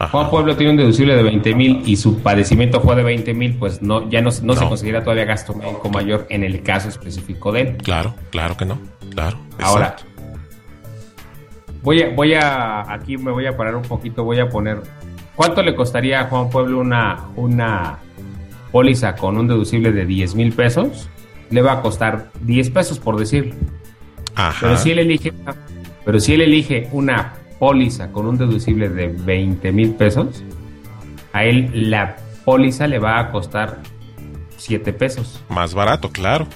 Juan 0.08 0.30
Pueblo 0.30 0.56
tiene 0.56 0.72
un 0.72 0.76
deducible 0.78 1.14
de 1.14 1.22
20 1.22 1.54
mil 1.54 1.82
y 1.86 1.96
su 1.96 2.20
padecimiento 2.20 2.80
fue 2.80 2.96
de 2.96 3.02
20 3.02 3.34
mil, 3.34 3.56
pues 3.56 3.82
no, 3.82 4.08
ya 4.08 4.20
no, 4.20 4.30
no, 4.30 4.54
no, 4.54 4.56
se 4.56 4.66
considera 4.66 5.02
todavía 5.02 5.24
gasto 5.24 5.54
médico 5.54 5.88
mayor 5.90 6.26
en 6.30 6.44
el 6.44 6.62
caso 6.62 6.88
específico 6.88 7.52
de 7.52 7.60
él. 7.60 7.76
Claro, 7.78 8.14
claro 8.30 8.56
que 8.56 8.64
no. 8.64 8.78
Claro. 9.10 9.38
Ahora, 9.60 9.96
voy 11.82 12.02
a, 12.02 12.10
voy 12.10 12.34
a, 12.34 12.92
aquí 12.92 13.16
me 13.16 13.30
voy 13.30 13.46
a 13.46 13.56
parar 13.56 13.76
un 13.76 13.82
poquito, 13.82 14.24
voy 14.24 14.40
a 14.40 14.48
poner, 14.48 14.80
¿cuánto 15.36 15.62
le 15.62 15.74
costaría 15.74 16.20
a 16.20 16.24
Juan 16.24 16.50
Pueblo 16.50 16.80
una, 16.80 17.26
una 17.36 17.98
póliza 18.72 19.14
con 19.14 19.36
un 19.36 19.46
deducible 19.46 19.92
de 19.92 20.06
10 20.06 20.34
mil 20.34 20.52
pesos? 20.52 21.08
Le 21.50 21.62
va 21.62 21.74
a 21.74 21.82
costar 21.82 22.30
10 22.40 22.70
pesos 22.70 22.98
por 22.98 23.18
decirlo. 23.18 23.54
Ajá. 24.34 24.56
Pero 24.60 24.76
si 24.78 24.90
él 24.90 24.98
elige, 24.98 25.32
pero 26.04 26.18
si 26.18 26.34
él 26.34 26.40
elige 26.40 26.88
una 26.90 27.33
póliza 27.58 28.12
con 28.12 28.26
un 28.26 28.38
deducible 28.38 28.88
de 28.88 29.08
20 29.08 29.72
mil 29.72 29.94
pesos, 29.94 30.42
a 31.32 31.44
él 31.44 31.90
la 31.90 32.16
póliza 32.44 32.86
le 32.86 32.98
va 32.98 33.18
a 33.18 33.30
costar 33.30 33.78
7 34.56 34.92
pesos. 34.92 35.42
Más 35.48 35.74
barato, 35.74 36.10
claro. 36.10 36.46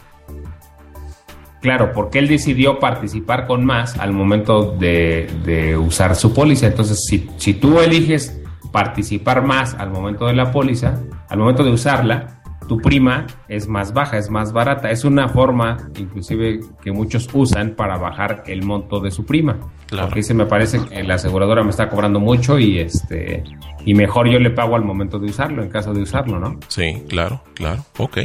Claro, 1.61 1.93
porque 1.93 2.21
él 2.21 2.29
decidió 2.29 2.79
participar 2.79 3.47
con 3.47 3.65
más 3.65 3.99
al 3.99 4.13
momento 4.13 4.77
de, 4.79 5.29
de 5.45 5.77
usar 5.77 6.15
su 6.15 6.33
póliza. 6.33 6.67
Entonces, 6.67 7.05
si, 7.05 7.29
si 7.37 7.55
tú 7.55 7.81
eliges 7.81 8.41
participar 8.71 9.43
más 9.43 9.75
al 9.75 9.91
momento 9.91 10.27
de 10.27 10.35
la 10.35 10.53
póliza, 10.53 11.01
al 11.29 11.39
momento 11.39 11.65
de 11.65 11.71
usarla, 11.71 12.38
tu 12.69 12.79
prima 12.79 13.27
es 13.49 13.67
más 13.67 13.93
baja, 13.93 14.19
es 14.19 14.31
más 14.31 14.53
barata. 14.53 14.91
Es 14.91 15.05
una 15.05 15.29
forma, 15.29 15.89
inclusive, 15.99 16.61
que 16.83 16.93
muchos 16.93 17.29
usan 17.33 17.71
para 17.71 17.97
bajar 17.97 18.45
el 18.47 18.63
monto 18.63 19.01
de 19.01 19.11
su 19.11 19.25
prima. 19.25 19.59
Claro. 19.87 20.07
Porque 20.07 20.21
dice, 20.21 20.35
me 20.35 20.47
parece 20.47 20.79
que 20.85 21.03
la 21.03 21.15
aseguradora 21.15 21.65
me 21.65 21.71
está 21.71 21.89
cobrando 21.89 22.21
mucho 22.21 22.59
y 22.59 22.79
este 22.79 23.43
y 23.85 23.95
mejor 23.95 24.29
yo 24.29 24.39
le 24.39 24.51
pago 24.51 24.77
al 24.77 24.85
momento 24.85 25.19
de 25.19 25.27
usarlo, 25.27 25.63
en 25.63 25.71
caso 25.71 25.95
de 25.95 26.03
usarlo, 26.03 26.39
¿no? 26.39 26.61
Sí, 26.69 27.03
claro, 27.09 27.43
claro. 27.55 27.85
Ok. 27.97 28.19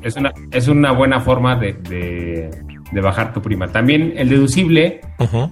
Es 0.00 0.16
una, 0.16 0.32
es 0.50 0.68
una 0.68 0.92
buena 0.92 1.20
forma 1.20 1.54
de, 1.56 1.74
de, 1.74 2.50
de 2.90 3.00
bajar 3.00 3.34
tu 3.34 3.42
prima. 3.42 3.68
También 3.68 4.14
el 4.16 4.30
deducible 4.30 5.00
uh 5.18 5.24
-huh. 5.24 5.50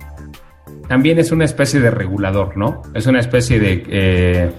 también 0.89 1.19
es 1.19 1.31
una 1.31 1.45
especie 1.45 1.79
de 1.79 1.91
regulador, 1.91 2.57
¿no? 2.57 2.81
Es 2.95 3.07
una 3.07 3.21
especie 3.21 3.61
de... 3.61 3.85
Eh, 3.89 4.51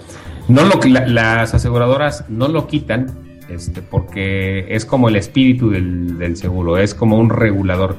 no 0.47 0.65
lo, 0.65 0.79
la, 0.87 1.07
las 1.07 1.53
aseguradoras 1.53 2.25
no 2.29 2.47
lo 2.47 2.67
quitan, 2.67 3.30
este, 3.53 3.81
porque 3.81 4.65
es 4.69 4.85
como 4.85 5.09
el 5.09 5.15
espíritu 5.15 5.69
del, 5.69 6.17
del, 6.17 6.37
seguro, 6.37 6.77
es 6.77 6.93
como 6.93 7.17
un 7.17 7.29
regulador 7.29 7.97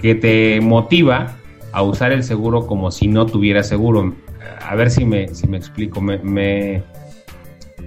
que 0.00 0.14
te 0.14 0.60
motiva 0.60 1.36
a 1.72 1.82
usar 1.82 2.12
el 2.12 2.22
seguro 2.22 2.66
como 2.66 2.90
si 2.90 3.08
no 3.08 3.26
tuviera 3.26 3.62
seguro. 3.62 4.14
A 4.60 4.74
ver 4.76 4.90
si 4.90 5.04
me, 5.04 5.34
si 5.34 5.46
me 5.48 5.56
explico, 5.56 6.00
me, 6.00 6.18
me, 6.18 6.82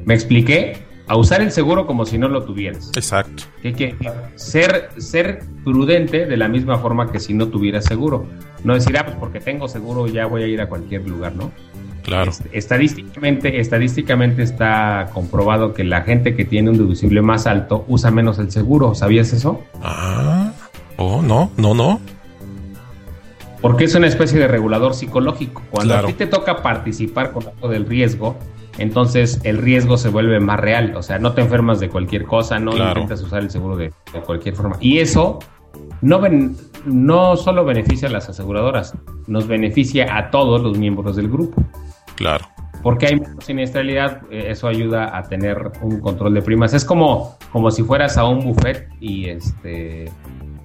me 0.06 0.14
expliqué. 0.14 0.78
A 1.10 1.16
usar 1.16 1.40
el 1.40 1.52
seguro 1.52 1.88
como 1.88 2.06
si 2.06 2.18
no 2.18 2.28
lo 2.28 2.44
tuvieras. 2.44 2.92
Exacto. 2.98 3.44
Que, 3.62 3.72
que, 3.72 3.96
ser, 4.36 4.90
ser 4.98 5.40
prudente 5.64 6.26
de 6.26 6.36
la 6.36 6.50
misma 6.50 6.80
forma 6.80 7.10
que 7.10 7.20
si 7.22 7.34
no 7.34 7.48
tuvieras 7.48 7.86
seguro. 7.86 8.26
No 8.66 8.74
decir, 8.74 8.98
ah, 8.98 9.06
pues 9.06 9.16
porque 9.16 9.40
tengo 9.40 9.70
seguro 9.70 10.08
ya 10.08 10.26
voy 10.26 10.44
a 10.44 10.48
ir 10.48 10.60
a 10.60 10.68
cualquier 10.68 11.08
lugar, 11.08 11.34
¿no? 11.34 11.54
Claro. 12.08 12.32
Estadísticamente, 12.54 13.60
estadísticamente 13.60 14.42
está 14.42 15.10
comprobado 15.14 15.74
que 15.74 15.84
la 15.84 16.04
gente 16.04 16.38
que 16.38 16.46
tiene 16.46 16.70
un 16.70 16.78
deducible 16.78 17.22
más 17.22 17.46
alto 17.48 17.84
usa 17.90 18.12
menos 18.12 18.40
el 18.40 18.50
seguro. 18.50 18.96
¿Sabías 18.96 19.34
eso? 19.34 19.62
Ah, 19.84 20.54
oh, 20.96 21.22
no, 21.22 21.52
no, 21.58 21.74
no. 21.74 22.00
Porque 23.62 23.84
es 23.84 23.96
una 23.96 24.08
especie 24.08 24.40
de 24.40 24.48
regulador 24.48 24.94
psicológico. 24.94 25.62
Cuando 25.70 25.96
claro. 25.96 26.08
a 26.08 26.12
ti 26.12 26.14
te 26.14 26.28
toca 26.28 26.62
participar 26.64 27.34
con 27.34 27.46
algo 27.46 27.68
del 27.68 27.86
riesgo, 27.86 28.38
entonces 28.78 29.42
el 29.44 29.58
riesgo 29.58 29.98
se 29.98 30.08
vuelve 30.08 30.40
más 30.40 30.62
real. 30.62 30.96
O 30.96 31.04
sea, 31.04 31.20
no 31.20 31.34
te 31.34 31.42
enfermas 31.42 31.82
de 31.82 31.90
cualquier 31.90 32.24
cosa, 32.24 32.58
no 32.58 32.72
claro. 32.72 33.02
intentas 33.02 33.22
usar 33.22 33.44
el 33.44 33.52
seguro 33.52 33.76
de, 33.76 33.92
de 34.14 34.22
cualquier 34.22 34.56
forma. 34.56 34.78
Y 34.80 35.00
eso 35.00 35.40
no, 36.00 36.22
ben, 36.22 36.56
no 36.86 37.36
solo 37.36 37.66
beneficia 37.66 38.08
a 38.08 38.12
las 38.12 38.30
aseguradoras, 38.30 38.94
nos 39.28 39.46
beneficia 39.46 40.16
a 40.16 40.32
todos 40.32 40.62
los 40.62 40.78
miembros 40.78 41.18
del 41.18 41.28
grupo. 41.28 41.62
Claro. 42.18 42.46
Porque 42.84 43.08
hay 43.08 43.20
menos 43.20 43.44
siniestralidad, 43.44 44.22
eh, 44.30 44.48
eso 44.50 44.68
ayuda 44.68 45.18
a 45.18 45.24
tener 45.24 45.72
un 45.82 46.00
control 46.00 46.34
de 46.34 46.42
primas. 46.42 46.74
Es 46.74 46.84
como, 46.84 47.38
como 47.52 47.72
si 47.72 47.84
fueras 47.84 48.18
a 48.18 48.26
un 48.26 48.44
buffet 48.44 48.90
y 49.00 49.30
este 49.30 50.12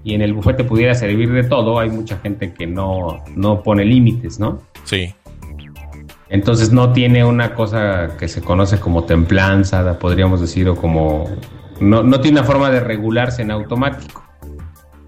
y 0.04 0.14
en 0.14 0.23
el 0.23 0.32
buffet 0.32 0.56
te 0.56 0.64
pudiera 0.64 0.94
servir 0.94 1.32
de 1.32 1.44
todo. 1.44 1.78
Hay 1.78 1.90
mucha 1.90 2.18
gente 2.18 2.52
que 2.52 2.66
no, 2.66 3.23
no 3.37 3.62
pone 3.62 3.85
límites, 3.85 4.40
¿no? 4.40 4.61
Sí. 4.85 5.14
Entonces 6.28 6.73
no 6.73 6.92
tiene 6.92 7.25
una 7.25 7.54
cosa 7.54 8.16
que 8.18 8.26
se 8.26 8.40
conoce 8.40 8.80
como 8.80 9.04
templanza, 9.04 9.99
podríamos 9.99 10.40
decir, 10.40 10.68
o 10.68 10.75
como... 10.75 11.28
No, 11.78 12.02
no 12.02 12.21
tiene 12.21 12.40
una 12.40 12.47
forma 12.47 12.71
de 12.71 12.80
regularse 12.80 13.42
en 13.42 13.50
automático. 13.50 14.25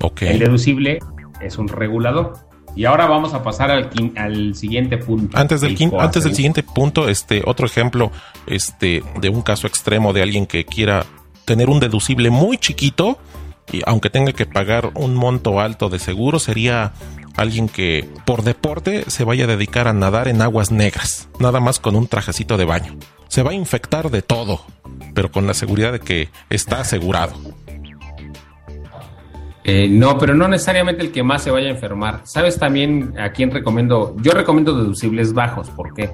Okay. 0.00 0.28
El 0.28 0.38
deducible 0.38 0.98
es 1.40 1.58
un 1.58 1.68
regulador. 1.68 2.34
Y 2.76 2.86
ahora 2.86 3.06
vamos 3.06 3.34
a 3.34 3.42
pasar 3.42 3.70
al, 3.70 3.90
al 4.16 4.54
siguiente 4.54 4.98
punto. 4.98 5.36
Antes 5.38 5.60
del, 5.60 5.76
quin, 5.76 5.92
antes 5.98 6.24
del 6.24 6.34
siguiente 6.34 6.62
punto, 6.62 7.08
este 7.08 7.42
otro 7.46 7.66
ejemplo 7.66 8.10
este, 8.46 9.02
de 9.20 9.28
un 9.28 9.42
caso 9.42 9.66
extremo 9.66 10.12
de 10.12 10.22
alguien 10.22 10.46
que 10.46 10.64
quiera 10.64 11.06
tener 11.44 11.68
un 11.68 11.80
deducible 11.80 12.30
muy 12.30 12.58
chiquito 12.58 13.18
y 13.72 13.82
aunque 13.86 14.10
tenga 14.10 14.32
que 14.32 14.46
pagar 14.46 14.90
un 14.94 15.14
monto 15.14 15.60
alto 15.60 15.88
de 15.88 15.98
seguro, 15.98 16.38
sería 16.38 16.92
alguien 17.36 17.68
que 17.68 18.08
por 18.24 18.42
deporte 18.42 19.10
se 19.10 19.24
vaya 19.24 19.44
a 19.44 19.48
dedicar 19.48 19.88
a 19.88 19.92
nadar 19.92 20.28
en 20.28 20.42
aguas 20.42 20.70
negras, 20.70 21.28
nada 21.38 21.60
más 21.60 21.80
con 21.80 21.96
un 21.96 22.06
trajecito 22.06 22.56
de 22.56 22.64
baño. 22.64 22.96
Se 23.28 23.42
va 23.42 23.50
a 23.50 23.54
infectar 23.54 24.10
de 24.10 24.22
todo, 24.22 24.64
pero 25.14 25.30
con 25.30 25.46
la 25.46 25.54
seguridad 25.54 25.92
de 25.92 26.00
que 26.00 26.28
está 26.50 26.80
asegurado. 26.80 27.34
Eh, 29.64 29.88
no, 29.88 30.18
pero 30.18 30.34
no 30.34 30.46
necesariamente 30.46 31.02
el 31.02 31.10
que 31.10 31.22
más 31.22 31.42
se 31.42 31.50
vaya 31.50 31.68
a 31.68 31.70
enfermar. 31.70 32.20
¿Sabes 32.24 32.58
también 32.58 33.14
a 33.18 33.32
quién 33.32 33.50
recomiendo? 33.50 34.14
Yo 34.20 34.32
recomiendo 34.32 34.76
deducibles 34.76 35.32
bajos. 35.32 35.70
¿Por 35.70 35.94
qué? 35.94 36.10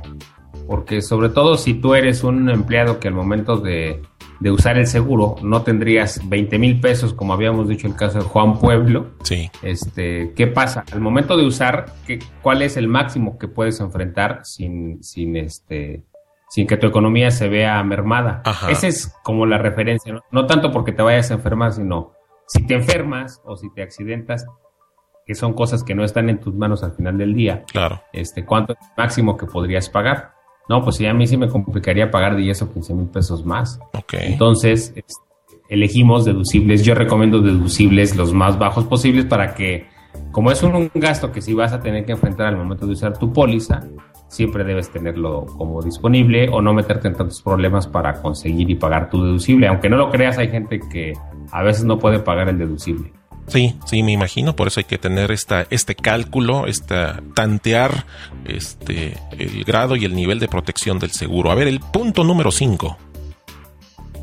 Porque 0.69 1.03
sobre 1.03 1.31
todo 1.31 1.57
si 1.57 1.75
tú 1.75 1.95
eres 1.95 2.23
un 2.23 2.49
empleado 2.49 3.01
que 3.01 3.09
al 3.09 3.15
momento 3.15 3.57
de, 3.57 4.03
de 4.39 4.51
usar 4.51 4.79
el 4.79 4.87
seguro, 4.87 5.35
no 5.43 5.63
tendrías 5.63 6.21
20 6.29 6.59
mil 6.59 6.81
pesos, 6.81 7.13
como 7.13 7.35
habíamos 7.35 7.69
dicho 7.69 7.89
el 7.89 7.97
caso 7.97 8.19
de 8.19 8.25
Juan 8.25 8.59
Pueblo. 8.59 9.11
Sí. 9.25 9.51
Este, 9.63 10.33
¿Qué 10.35 10.47
pasa? 10.47 10.85
Al 10.93 11.01
momento 11.01 11.37
de 11.37 11.45
usar, 11.45 11.93
¿qué, 12.07 12.21
¿cuál 12.43 12.63
es 12.63 12.77
el 12.77 12.87
máximo 12.87 13.37
que 13.37 13.49
puedes 13.49 13.81
enfrentar 13.81 14.41
sin, 14.45 15.03
sin, 15.03 15.37
este, 15.37 16.05
sin 16.49 16.69
que 16.69 16.77
tu 16.77 16.87
economía 16.87 17.33
se 17.33 17.49
vea 17.49 17.83
mermada? 17.83 18.43
Esa 18.69 18.87
es 18.87 19.13
como 19.25 19.45
la 19.45 19.59
referencia, 19.59 20.13
¿no? 20.13 20.21
no 20.31 20.47
tanto 20.47 20.71
porque 20.71 20.93
te 20.93 21.03
vayas 21.03 21.33
a 21.33 21.35
enfermar, 21.35 21.73
sino 21.73 22.13
si 22.51 22.67
te 22.67 22.75
enfermas 22.75 23.41
o 23.45 23.57
si 23.57 23.73
te 23.73 23.83
accidentas, 23.83 24.45
que 25.25 25.37
son 25.37 25.53
cosas 25.53 25.85
que 25.85 25.95
no 25.95 26.03
están 26.03 26.29
en 26.29 26.41
tus 26.41 26.53
manos 26.55 26.83
al 26.83 26.93
final 26.93 27.17
del 27.17 27.33
día. 27.33 27.65
Claro. 27.71 28.03
Este, 28.13 28.45
¿Cuánto 28.45 28.73
es 28.73 28.79
el 28.81 28.89
máximo 28.97 29.37
que 29.37 29.47
podrías 29.47 29.89
pagar? 29.89 30.33
No, 30.69 30.83
pues 30.83 30.97
sí, 30.97 31.07
a 31.07 31.15
mí 31.15 31.29
sí 31.29 31.37
me 31.37 31.49
complicaría 31.49 32.11
pagar 32.11 32.35
10 32.37 32.63
o 32.63 32.73
15 32.73 32.95
mil 32.95 33.07
pesos 33.07 33.45
más. 33.45 33.79
Entonces, 34.13 34.93
elegimos 35.69 36.25
deducibles. 36.25 36.85
Yo 36.85 36.97
recomiendo 36.97 37.41
deducibles 37.41 38.17
los 38.17 38.33
más 38.33 38.59
bajos 38.59 38.85
posibles 38.85 39.27
para 39.27 39.55
que, 39.55 39.87
como 40.33 40.51
es 40.51 40.63
un, 40.65 40.91
gasto 40.95 41.31
que 41.31 41.43
si 41.43 41.55
vas 41.55 41.73
a 41.73 41.81
tener 41.81 42.05
que 42.05 42.13
enfrentar 42.13 42.49
al 42.49 42.57
momento 42.57 42.87
de 42.87 42.93
usar 42.93 43.17
tu 43.17 43.33
póliza, 43.33 43.81
siempre 44.31 44.65
debes 44.65 44.91
tenerlo 44.91 45.45
como 45.59 45.83
disponible 45.83 46.49
o 46.49 46.63
no 46.63 46.73
meterte 46.73 47.09
en 47.09 47.15
tantos 47.15 47.43
problemas 47.43 47.87
para 47.87 48.23
conseguir 48.23 48.71
y 48.71 48.77
pagar 48.77 49.11
tu 49.11 49.23
deducible. 49.23 49.67
Aunque 49.67 49.91
no 49.91 49.97
lo 49.97 50.09
creas, 50.09 50.39
hay 50.39 50.49
gente 50.49 50.81
que 50.81 51.13
a 51.51 51.63
veces 51.63 51.85
no 51.85 51.99
puede 51.99 52.21
pagar 52.21 52.49
el 52.49 52.57
deducible. 52.57 53.13
Sí, 53.49 53.75
sí, 53.85 54.05
me 54.05 54.13
imagino, 54.13 54.55
por 54.55 54.69
eso 54.69 54.79
hay 54.79 54.85
que 54.85 54.99
tener 54.99 55.33
esta, 55.33 55.67
este 55.71 55.97
cálculo, 55.97 56.69
esta, 56.69 57.21
tantear 57.35 58.05
este, 58.45 59.19
el 59.37 59.65
grado 59.65 59.97
y 59.97 60.05
el 60.05 60.15
nivel 60.15 60.39
de 60.39 60.47
protección 60.47 61.01
del 61.01 61.11
seguro. 61.11 61.51
A 61.51 61.57
ver, 61.57 61.67
el 61.67 61.81
punto 61.81 62.23
número 62.23 62.53
5. 62.53 63.10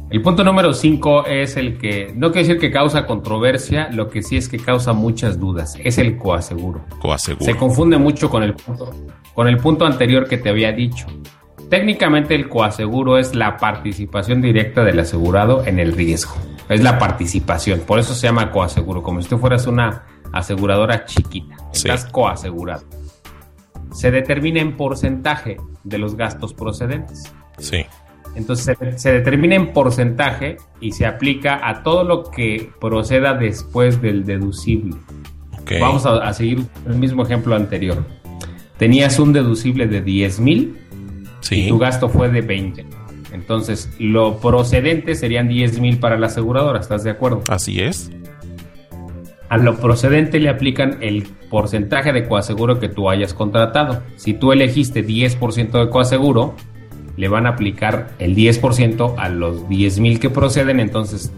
El 0.09 0.21
punto 0.21 0.43
número 0.45 0.73
5 0.73 1.25
es 1.25 1.57
el 1.57 1.77
que, 1.77 2.13
no 2.15 2.31
quiere 2.31 2.47
decir 2.47 2.61
que 2.61 2.71
causa 2.71 3.05
controversia, 3.05 3.89
lo 3.91 4.09
que 4.09 4.23
sí 4.23 4.37
es 4.37 4.47
que 4.47 4.57
causa 4.57 4.93
muchas 4.93 5.37
dudas, 5.37 5.75
es 5.83 5.97
el 5.97 6.17
coaseguro. 6.17 6.85
Coaseguro. 7.01 7.43
Se 7.43 7.57
confunde 7.57 7.97
mucho 7.97 8.29
con 8.29 8.41
el 8.41 8.53
punto, 8.53 8.89
con 9.33 9.49
el 9.49 9.57
punto 9.57 9.85
anterior 9.85 10.27
que 10.29 10.37
te 10.37 10.49
había 10.49 10.71
dicho. 10.71 11.07
Técnicamente 11.69 12.35
el 12.35 12.47
coaseguro 12.47 13.17
es 13.17 13.35
la 13.35 13.57
participación 13.57 14.41
directa 14.41 14.85
del 14.85 14.99
asegurado 14.99 15.65
en 15.65 15.79
el 15.79 15.91
riesgo. 15.91 16.35
Es 16.69 16.81
la 16.81 16.97
participación. 16.97 17.81
Por 17.81 17.99
eso 17.99 18.13
se 18.13 18.27
llama 18.27 18.51
coaseguro. 18.51 19.03
Como 19.03 19.21
si 19.21 19.27
tú 19.27 19.37
fueras 19.37 19.67
una 19.67 20.05
aseguradora 20.31 21.03
chiquita. 21.03 21.57
Estás 21.73 22.05
coasegurado. 22.05 22.85
Se 23.91 24.11
determina 24.11 24.61
en 24.61 24.77
porcentaje 24.77 25.57
de 25.83 25.97
los 25.97 26.15
gastos 26.15 26.53
procedentes. 26.53 27.33
Sí. 27.57 27.85
Entonces 28.37 28.77
se, 28.95 29.11
determina 29.11 29.55
en 29.55 29.73
porcentaje 29.73 30.57
y 30.79 30.91
se 30.91 31.05
aplica 31.05 31.67
a 31.67 31.81
todo 31.81 32.03
lo 32.03 32.29
que 32.29 32.69
proceda 32.79 33.33
después 33.33 34.01
del 34.01 34.25
deducible. 34.25 34.95
Vamos 35.81 36.05
a, 36.05 36.17
a, 36.17 36.33
seguir 36.33 36.65
el 36.85 36.95
mismo 36.95 37.23
ejemplo 37.23 37.55
anterior. 37.55 38.05
Tenías 38.77 39.19
un 39.19 39.33
deducible 39.33 39.87
de 39.87 40.01
10 40.01 40.39
mil 40.39 40.77
y 41.51 41.67
tu 41.67 41.77
gasto 41.77 42.09
fue 42.09 42.29
de 42.29 42.41
20. 42.41 42.85
Entonces, 43.33 43.91
lo 43.99 44.39
procedente 44.39 45.15
serían 45.15 45.49
10 45.49 45.79
mil 45.79 45.99
para 45.99 46.17
la 46.17 46.27
aseguradora, 46.27 46.79
¿estás 46.79 47.03
de 47.03 47.09
acuerdo? 47.09 47.41
Así 47.49 47.81
es. 47.81 48.11
A 49.49 49.57
lo 49.57 49.77
procedente 49.77 50.39
le 50.39 50.49
aplican 50.49 50.97
el 51.01 51.23
porcentaje 51.49 52.13
de 52.13 52.27
coaseguro 52.27 52.79
que 52.79 52.89
tú 52.89 53.09
hayas 53.09 53.33
contratado. 53.33 54.03
Si 54.15 54.33
tú 54.33 54.51
elegiste 54.51 55.05
10% 55.05 55.85
de 55.85 55.89
coaseguro, 55.89 56.55
le 57.17 57.27
van 57.27 57.45
a 57.47 57.49
aplicar 57.49 58.11
el 58.19 58.35
10% 58.35 59.15
a 59.17 59.29
los 59.29 59.67
10 59.67 59.99
mil 59.99 60.19
que 60.19 60.29
proceden. 60.29 60.79
Entonces, 60.79 61.31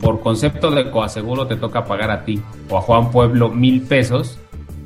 por 0.00 0.20
concepto 0.20 0.70
de 0.70 0.90
coaseguro, 0.90 1.46
te 1.46 1.56
toca 1.56 1.84
pagar 1.84 2.10
a 2.10 2.24
ti 2.24 2.40
o 2.68 2.78
a 2.78 2.80
Juan 2.80 3.10
Pueblo 3.10 3.50
mil 3.50 3.82
pesos 3.82 4.38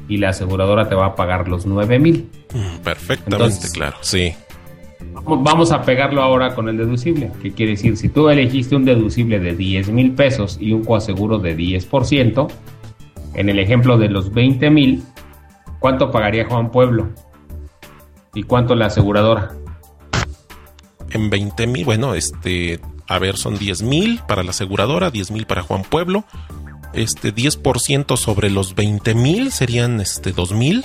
y 0.09 0.19
la 0.19 0.31
aseguradora 0.31 0.89
te 0.89 0.95
va 0.95 1.07
a 1.07 1.15
pagar 1.15 1.49
los 1.49 1.65
9 1.65 1.99
mil. 1.99 2.29
Mm, 2.53 2.83
perfectamente 2.83 3.71
claro, 3.73 3.97
sí. 4.01 4.35
Vamos 5.25 5.73
a 5.73 5.83
pegarlo 5.83 6.23
ahora 6.23 6.55
con 6.55 6.69
el 6.69 6.77
deducible. 6.77 7.31
¿Qué 7.41 7.53
quiere 7.53 7.73
decir? 7.73 7.97
Si 7.97 8.09
tú 8.09 8.29
elegiste 8.29 8.75
un 8.75 8.85
deducible 8.85 9.39
de 9.39 9.55
10 9.55 9.91
mil 9.91 10.13
pesos 10.13 10.59
y 10.61 10.73
un 10.73 10.85
coaseguro 10.85 11.39
de 11.39 11.57
10%, 11.57 12.49
en 13.35 13.49
el 13.49 13.59
ejemplo 13.59 13.99
de 13.99 14.09
los 14.09 14.33
20 14.33 14.71
mil, 14.71 15.03
¿cuánto 15.79 16.11
pagaría 16.11 16.47
Juan 16.47 16.71
Pueblo? 16.71 17.09
¿Y 18.35 18.43
cuánto 18.43 18.75
la 18.75 18.87
aseguradora? 18.87 19.53
En 21.13 21.31
20 21.31 21.67
mil, 21.67 21.85
bueno, 21.85 22.15
este, 22.15 22.81
a 23.07 23.19
ver, 23.19 23.37
son 23.37 23.59
10 23.59 23.83
mil 23.83 24.21
para 24.27 24.43
la 24.43 24.51
aseguradora, 24.51 25.11
10 25.11 25.31
mil 25.31 25.47
para 25.47 25.63
Juan 25.63 25.83
Pueblo. 25.83 26.25
Este 26.95 27.35
10% 27.35 28.17
sobre 28.17 28.51
los 28.51 28.75
20 28.75 29.15
mil 29.15 29.51
serían 29.51 30.01
este 30.01 30.33
2 30.33 30.53
mil 30.53 30.85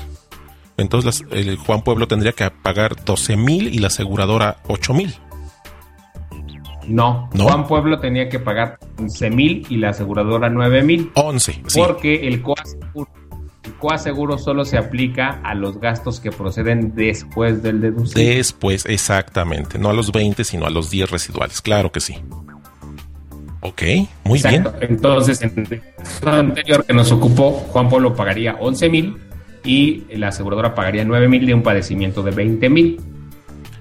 entonces 0.78 1.26
el 1.32 1.58
Juan 1.58 1.82
Pueblo 1.82 2.08
tendría 2.08 2.32
que 2.32 2.50
pagar 2.50 3.04
12 3.04 3.36
mil 3.36 3.74
y 3.74 3.80
la 3.80 3.88
aseguradora 3.88 4.58
8 4.68 4.94
mil. 4.94 5.14
No, 6.88 7.30
Juan 7.36 7.68
Pueblo 7.68 8.00
tenía 8.00 8.30
que 8.30 8.40
pagar 8.40 8.80
11 8.98 9.30
mil 9.32 9.66
y 9.70 9.78
la 9.78 9.90
aseguradora 9.90 10.50
9 10.50 10.84
mil. 10.84 11.12
11, 11.16 11.64
sí. 11.66 11.80
Porque 11.80 12.28
el 12.28 12.42
coaseguro, 12.42 13.10
solo 14.38 14.66
se 14.66 14.78
aplica 14.78 15.40
a 15.44 15.54
los 15.54 15.80
gastos 15.80 16.20
que 16.20 16.32
proceden 16.32 16.96
después 16.96 17.62
del 17.64 17.82
deducible. 17.82 18.36
Después, 18.36 18.86
exactamente. 18.86 19.78
No 19.80 19.90
a 19.90 19.94
los 19.94 20.12
20, 20.12 20.44
sino 20.44 20.66
a 20.66 20.70
los 20.70 20.90
10 20.90 21.12
residuales. 21.12 21.62
Claro 21.62 21.92
que 21.92 22.00
sí. 22.00 22.18
Ok, 23.62 23.82
muy 24.24 24.40
Exacto. 24.40 24.74
bien. 24.80 24.92
Entonces, 24.92 25.42
en 25.42 25.54
el 25.58 26.28
anterior 26.28 26.86
que 26.86 26.94
nos 26.94 27.12
ocupó, 27.12 27.52
Juan 27.52 27.90
Pueblo 27.90 28.16
pagaría 28.16 28.56
11 28.60 28.90
mil 28.90 29.18
y 29.64 30.06
la 30.16 30.30
aseguradora 30.30 30.74
pagaría 30.76 31.04
9 31.04 31.28
mil 31.28 31.46
de 31.46 31.54
un 31.54 31.64
padecimiento 31.64 32.24
de 32.24 32.32
20 32.32 32.70
mil. 32.70 33.02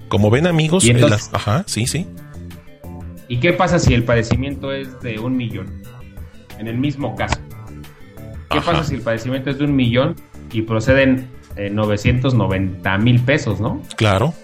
Como 0.08 0.30
ven 0.30 0.46
amigos, 0.46 0.84
ajá, 1.32 1.64
sí, 1.66 1.86
sí. 1.86 2.06
¿Y 3.28 3.38
qué 3.38 3.52
pasa 3.52 3.78
si 3.78 3.92
el 3.92 4.04
padecimiento 4.04 4.72
es 4.72 5.00
de 5.00 5.18
un 5.18 5.36
millón? 5.36 5.82
En 6.58 6.68
el 6.68 6.78
mismo 6.78 7.14
caso. 7.16 7.38
¿Qué 8.60 8.66
pasa 8.66 8.84
si 8.84 8.94
el 8.94 9.02
padecimiento 9.02 9.50
es 9.50 9.58
de 9.58 9.64
un 9.64 9.76
millón 9.76 10.16
y 10.52 10.62
proceden 10.62 11.28
990 11.56 12.94
eh, 12.94 12.98
mil 12.98 13.20
pesos, 13.20 13.60
no? 13.60 13.82
Claro. 13.96 14.34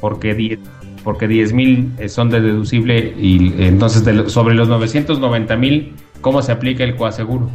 Porque 0.00 0.34
10 0.34 0.58
porque 1.04 1.26
10 1.26 1.52
mil 1.54 1.92
eh, 1.98 2.08
son 2.08 2.28
de 2.30 2.40
deducible 2.40 3.14
y 3.18 3.62
entonces 3.62 4.02
sobre 4.30 4.54
los 4.54 4.68
990 4.68 5.56
mil, 5.56 5.94
¿cómo 6.20 6.42
se 6.42 6.52
aplica 6.52 6.84
el 6.84 6.94
coaseguro? 6.94 7.50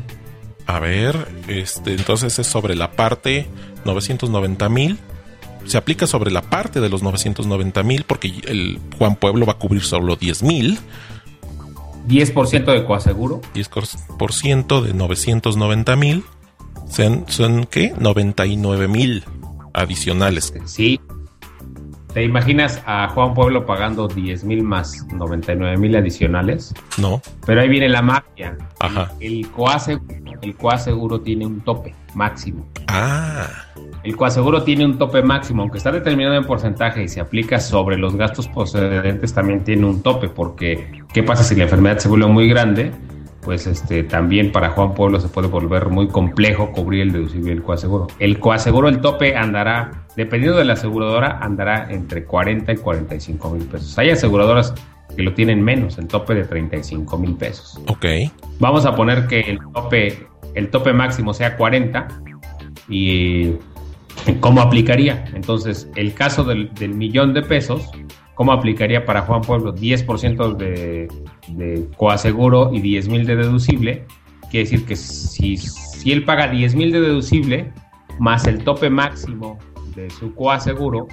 A 0.66 0.80
ver, 0.80 1.28
este, 1.48 1.94
entonces 1.94 2.40
es 2.40 2.48
sobre 2.48 2.76
la 2.76 2.92
parte 2.92 3.48
990 3.86 4.70
mil. 4.70 4.98
Se 5.66 5.78
aplica 5.78 6.08
sobre 6.08 6.32
la 6.32 6.42
parte 6.42 6.80
de 6.80 6.90
los 6.90 7.04
990 7.04 7.84
mil 7.84 8.04
porque 8.04 8.34
el 8.48 8.80
Juan 8.98 9.16
Pueblo 9.16 9.46
va 9.46 9.54
a 9.54 9.58
cubrir 9.58 9.84
solo 9.84 10.16
10 10.16 10.44
mil. 10.44 10.80
10% 12.08 12.66
de 12.66 12.86
coaseguro. 12.86 13.42
10% 13.54 14.82
de 14.82 14.94
990 14.94 15.96
mil. 15.96 16.24
Son, 16.90 17.26
son, 17.28 17.66
¿qué? 17.66 17.94
99 17.98 18.88
mil 18.88 19.24
adicionales. 19.74 20.54
Sí, 20.66 21.00
¿Te 22.16 22.24
imaginas 22.24 22.82
a 22.86 23.10
Juan 23.10 23.34
Pueblo 23.34 23.66
pagando 23.66 24.08
10 24.08 24.46
mil 24.46 24.64
más 24.64 25.06
99 25.08 25.76
mil 25.76 25.98
adicionales? 25.98 26.74
No. 26.98 27.22
Pero 27.46 27.60
ahí 27.60 27.68
viene 27.68 27.90
la 27.90 28.02
magia. 28.02 28.58
Ajá. 28.80 29.12
El, 29.20 29.46
coaseguro, 29.52 31.20
tiene 31.20 31.46
un 31.46 31.60
tope 31.60 31.94
máximo. 32.14 32.66
Ah. 32.88 33.50
El 34.06 34.16
coaseguro 34.16 34.62
tiene 34.62 34.86
un 34.86 35.00
tope 35.00 35.24
máximo, 35.24 35.64
aunque 35.64 35.80
está 35.80 35.92
determinado 35.92 36.36
en 36.36 36.44
porcentaje 36.44 37.02
y 37.02 37.08
se 37.08 37.20
aplica 37.20 37.60
sobre 37.60 37.98
los 37.98 38.16
gastos 38.16 38.48
procedentes, 38.48 39.34
también 39.34 39.64
tiene 39.64 39.84
un 39.84 40.04
tope, 40.04 40.30
porque 40.30 41.04
¿qué 41.12 41.24
pasa 41.24 41.44
si 41.44 41.56
la 41.56 41.64
enfermedad 41.64 41.98
se 41.98 42.08
vuelve 42.08 42.28
muy 42.28 42.48
grande? 42.48 42.92
pues 43.46 43.68
este, 43.68 44.04
también 44.04 44.52
para 44.52 44.72
Juan 44.72 44.96
Pueblo 44.96 45.20
se 45.20 45.28
puede 45.28 45.48
volver 45.48 45.90
muy 45.90 46.08
complejo 46.08 46.72
cubrir 46.72 47.02
el 47.02 47.12
deducible 47.12 47.52
del 47.52 47.62
coaseguro. 47.62 48.08
El 48.18 48.40
coaseguro, 48.40 48.90
el 48.90 49.02
tope 49.02 49.36
andará, 49.36 50.08
dependiendo 50.16 50.58
de 50.58 50.66
la 50.66 50.74
aseguradora, 50.74 51.38
andará 51.40 51.88
entre 51.92 52.26
40 52.26 52.74
y 52.74 52.78
45 52.78 53.50
mil 53.52 53.66
pesos. 53.66 53.98
Hay 54.00 54.10
aseguradoras 54.10 54.74
que 55.16 55.22
lo 55.22 55.36
tienen 55.36 55.64
menos, 55.64 56.00
el 56.00 56.08
tope 56.08 56.34
de 56.34 56.44
35 56.44 57.18
mil 57.20 57.36
pesos. 57.36 57.80
Ok. 57.88 58.06
Vamos 58.60 58.88
a 58.88 58.96
poner 58.96 59.28
que 59.28 59.42
el 59.42 59.60
tope, 59.74 60.28
el 60.56 60.70
tope 60.72 60.92
máximo 60.92 61.32
sea 61.32 61.56
40 61.56 62.08
y 62.90 63.54
¿cómo 64.40 64.62
aplicaría? 64.62 65.26
Entonces, 65.34 65.90
el 65.96 66.14
caso 66.14 66.44
del, 66.44 66.74
del 66.74 66.94
millón 66.94 67.34
de 67.34 67.42
pesos, 67.42 67.90
¿cómo 68.36 68.52
aplicaría 68.52 69.06
para 69.06 69.22
Juan 69.22 69.42
Pueblo? 69.42 69.74
10% 69.74 70.56
de, 70.58 71.08
de 71.50 71.88
coaseguro 71.98 72.72
y 72.74 72.82
10 72.82 73.10
mil 73.10 73.26
de 73.26 73.36
deducible. 73.36 74.06
Quiere 74.50 74.70
decir 74.70 74.86
que 74.86 74.96
si, 74.96 75.58
si 75.58 76.12
él 76.12 76.24
paga 76.24 76.48
10 76.48 76.76
mil 76.76 76.92
de 76.92 77.02
deducible 77.02 77.74
más 78.20 78.48
el 78.48 78.64
tope 78.64 78.90
máximo 78.90 79.58
de 79.96 80.10
su 80.10 80.34
coaseguro, 80.34 81.08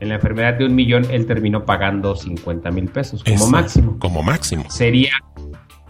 en 0.00 0.08
la 0.08 0.16
enfermedad 0.16 0.54
de 0.54 0.64
un 0.64 0.74
millón, 0.74 1.06
él 1.10 1.26
terminó 1.26 1.64
pagando 1.64 2.16
50 2.16 2.70
mil 2.72 2.86
pesos 2.88 3.22
como 3.22 3.46
máximo. 3.46 3.98
Como 4.00 4.22
máximo. 4.22 4.64
Sería 4.68 5.12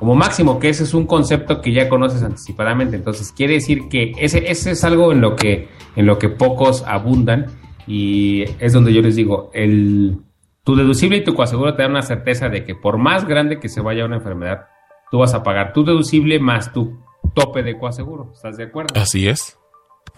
como 0.02 0.16
máximo, 0.16 0.58
que 0.58 0.68
ese 0.68 0.82
es 0.82 0.94
un 0.94 1.06
concepto 1.06 1.60
que 1.60 1.72
ya 1.72 1.88
conoces 1.88 2.24
anticipadamente. 2.24 2.96
Entonces, 2.96 3.30
quiere 3.30 3.54
decir 3.54 3.88
que 3.88 4.12
ese, 4.18 4.50
ese 4.50 4.72
es 4.72 4.82
algo 4.82 5.12
en 5.12 5.20
lo 5.20 5.36
que, 5.36 5.68
en 5.96 6.06
lo 6.06 6.18
que 6.18 6.28
pocos 6.28 6.84
abundan 6.86 7.46
y 7.86 8.44
es 8.58 8.72
donde 8.72 8.92
yo 8.92 9.02
les 9.02 9.16
digo, 9.16 9.50
el, 9.52 10.18
tu 10.64 10.76
deducible 10.76 11.18
y 11.18 11.24
tu 11.24 11.34
coaseguro 11.34 11.74
te 11.74 11.82
dan 11.82 11.92
una 11.92 12.02
certeza 12.02 12.48
de 12.48 12.64
que 12.64 12.74
por 12.74 12.98
más 12.98 13.26
grande 13.26 13.58
que 13.58 13.68
se 13.68 13.80
vaya 13.80 14.04
una 14.04 14.16
enfermedad, 14.16 14.66
tú 15.10 15.18
vas 15.18 15.34
a 15.34 15.42
pagar 15.42 15.72
tu 15.72 15.84
deducible 15.84 16.38
más 16.38 16.72
tu 16.72 17.00
tope 17.34 17.62
de 17.62 17.78
coaseguro. 17.78 18.30
¿Estás 18.32 18.56
de 18.56 18.64
acuerdo? 18.64 19.00
Así 19.00 19.28
es. 19.28 19.58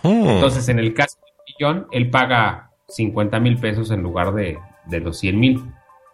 Hmm. 0.02 0.28
Entonces, 0.28 0.68
en 0.68 0.78
el 0.78 0.92
caso 0.94 1.16
de 1.20 1.52
millón, 1.52 1.86
él 1.92 2.10
paga 2.10 2.70
50 2.88 3.40
mil 3.40 3.58
pesos 3.58 3.90
en 3.90 4.02
lugar 4.02 4.34
de, 4.34 4.58
de 4.86 5.00
los 5.00 5.18
100 5.18 5.40
mil. 5.40 5.64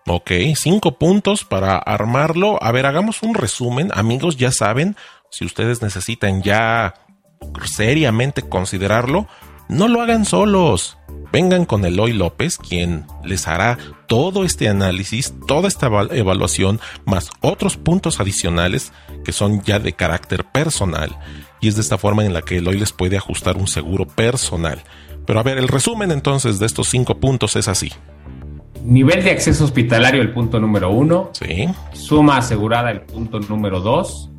Ok, 0.07 0.31
cinco 0.55 0.99
puntos 0.99 1.45
para 1.45 1.77
armarlo. 1.77 2.63
A 2.63 2.73
ver, 2.73 2.87
hagamos 2.87 3.23
un 3.23 3.35
resumen. 3.35 3.91
Amigos, 3.95 4.37
ya 4.37 4.51
saben, 4.51 4.97
si 5.31 5.45
ustedes 5.45 5.83
necesitan 5.83 6.43
ya 6.43 6.95
seriamente 7.65 8.43
considerarlo, 8.43 9.29
no 9.71 9.89
lo 9.89 10.03
hagan 10.03 10.25
solos. 10.25 10.99
Vengan 11.33 11.65
con 11.65 11.85
Eloy 11.85 12.13
López, 12.13 12.59
quien 12.59 13.07
les 13.25 13.47
hará 13.47 13.79
todo 14.09 14.45
este 14.45 14.69
análisis, 14.69 15.33
toda 15.47 15.69
esta 15.69 15.87
evaluación, 15.87 16.81
más 17.05 17.31
otros 17.41 17.77
puntos 17.77 18.19
adicionales 18.19 18.93
que 19.25 19.31
son 19.31 19.63
ya 19.63 19.79
de 19.79 19.93
carácter 19.93 20.45
personal. 20.45 21.17
Y 21.61 21.69
es 21.69 21.77
de 21.77 21.83
esta 21.83 21.99
forma 21.99 22.25
en 22.25 22.33
la 22.33 22.43
que 22.43 22.59
Eloy 22.59 22.79
les 22.79 22.93
puede 22.93 23.17
ajustar 23.17 23.57
un 23.57 23.69
seguro 23.69 24.07
personal. 24.07 24.83
Pero 25.25 25.39
a 25.39 25.45
ver, 25.45 25.59
el 25.59 25.69
resumen 25.69 26.11
entonces 26.11 26.59
de 26.59 26.67
estos 26.67 26.89
cinco 26.89 27.19
puntos 27.19 27.55
es 27.55 27.69
así. 27.69 27.93
Nivel 28.83 29.23
de 29.23 29.31
acceso 29.31 29.65
hospitalario, 29.65 30.21
el 30.23 30.33
punto 30.33 30.59
número 30.59 30.91
uno. 30.91 31.31
Sí. 31.33 31.69
Suma 31.93 32.39
asegurada, 32.39 32.91
el 32.91 33.03
punto 33.03 33.39
número 33.39 33.81
dos. 33.81 34.31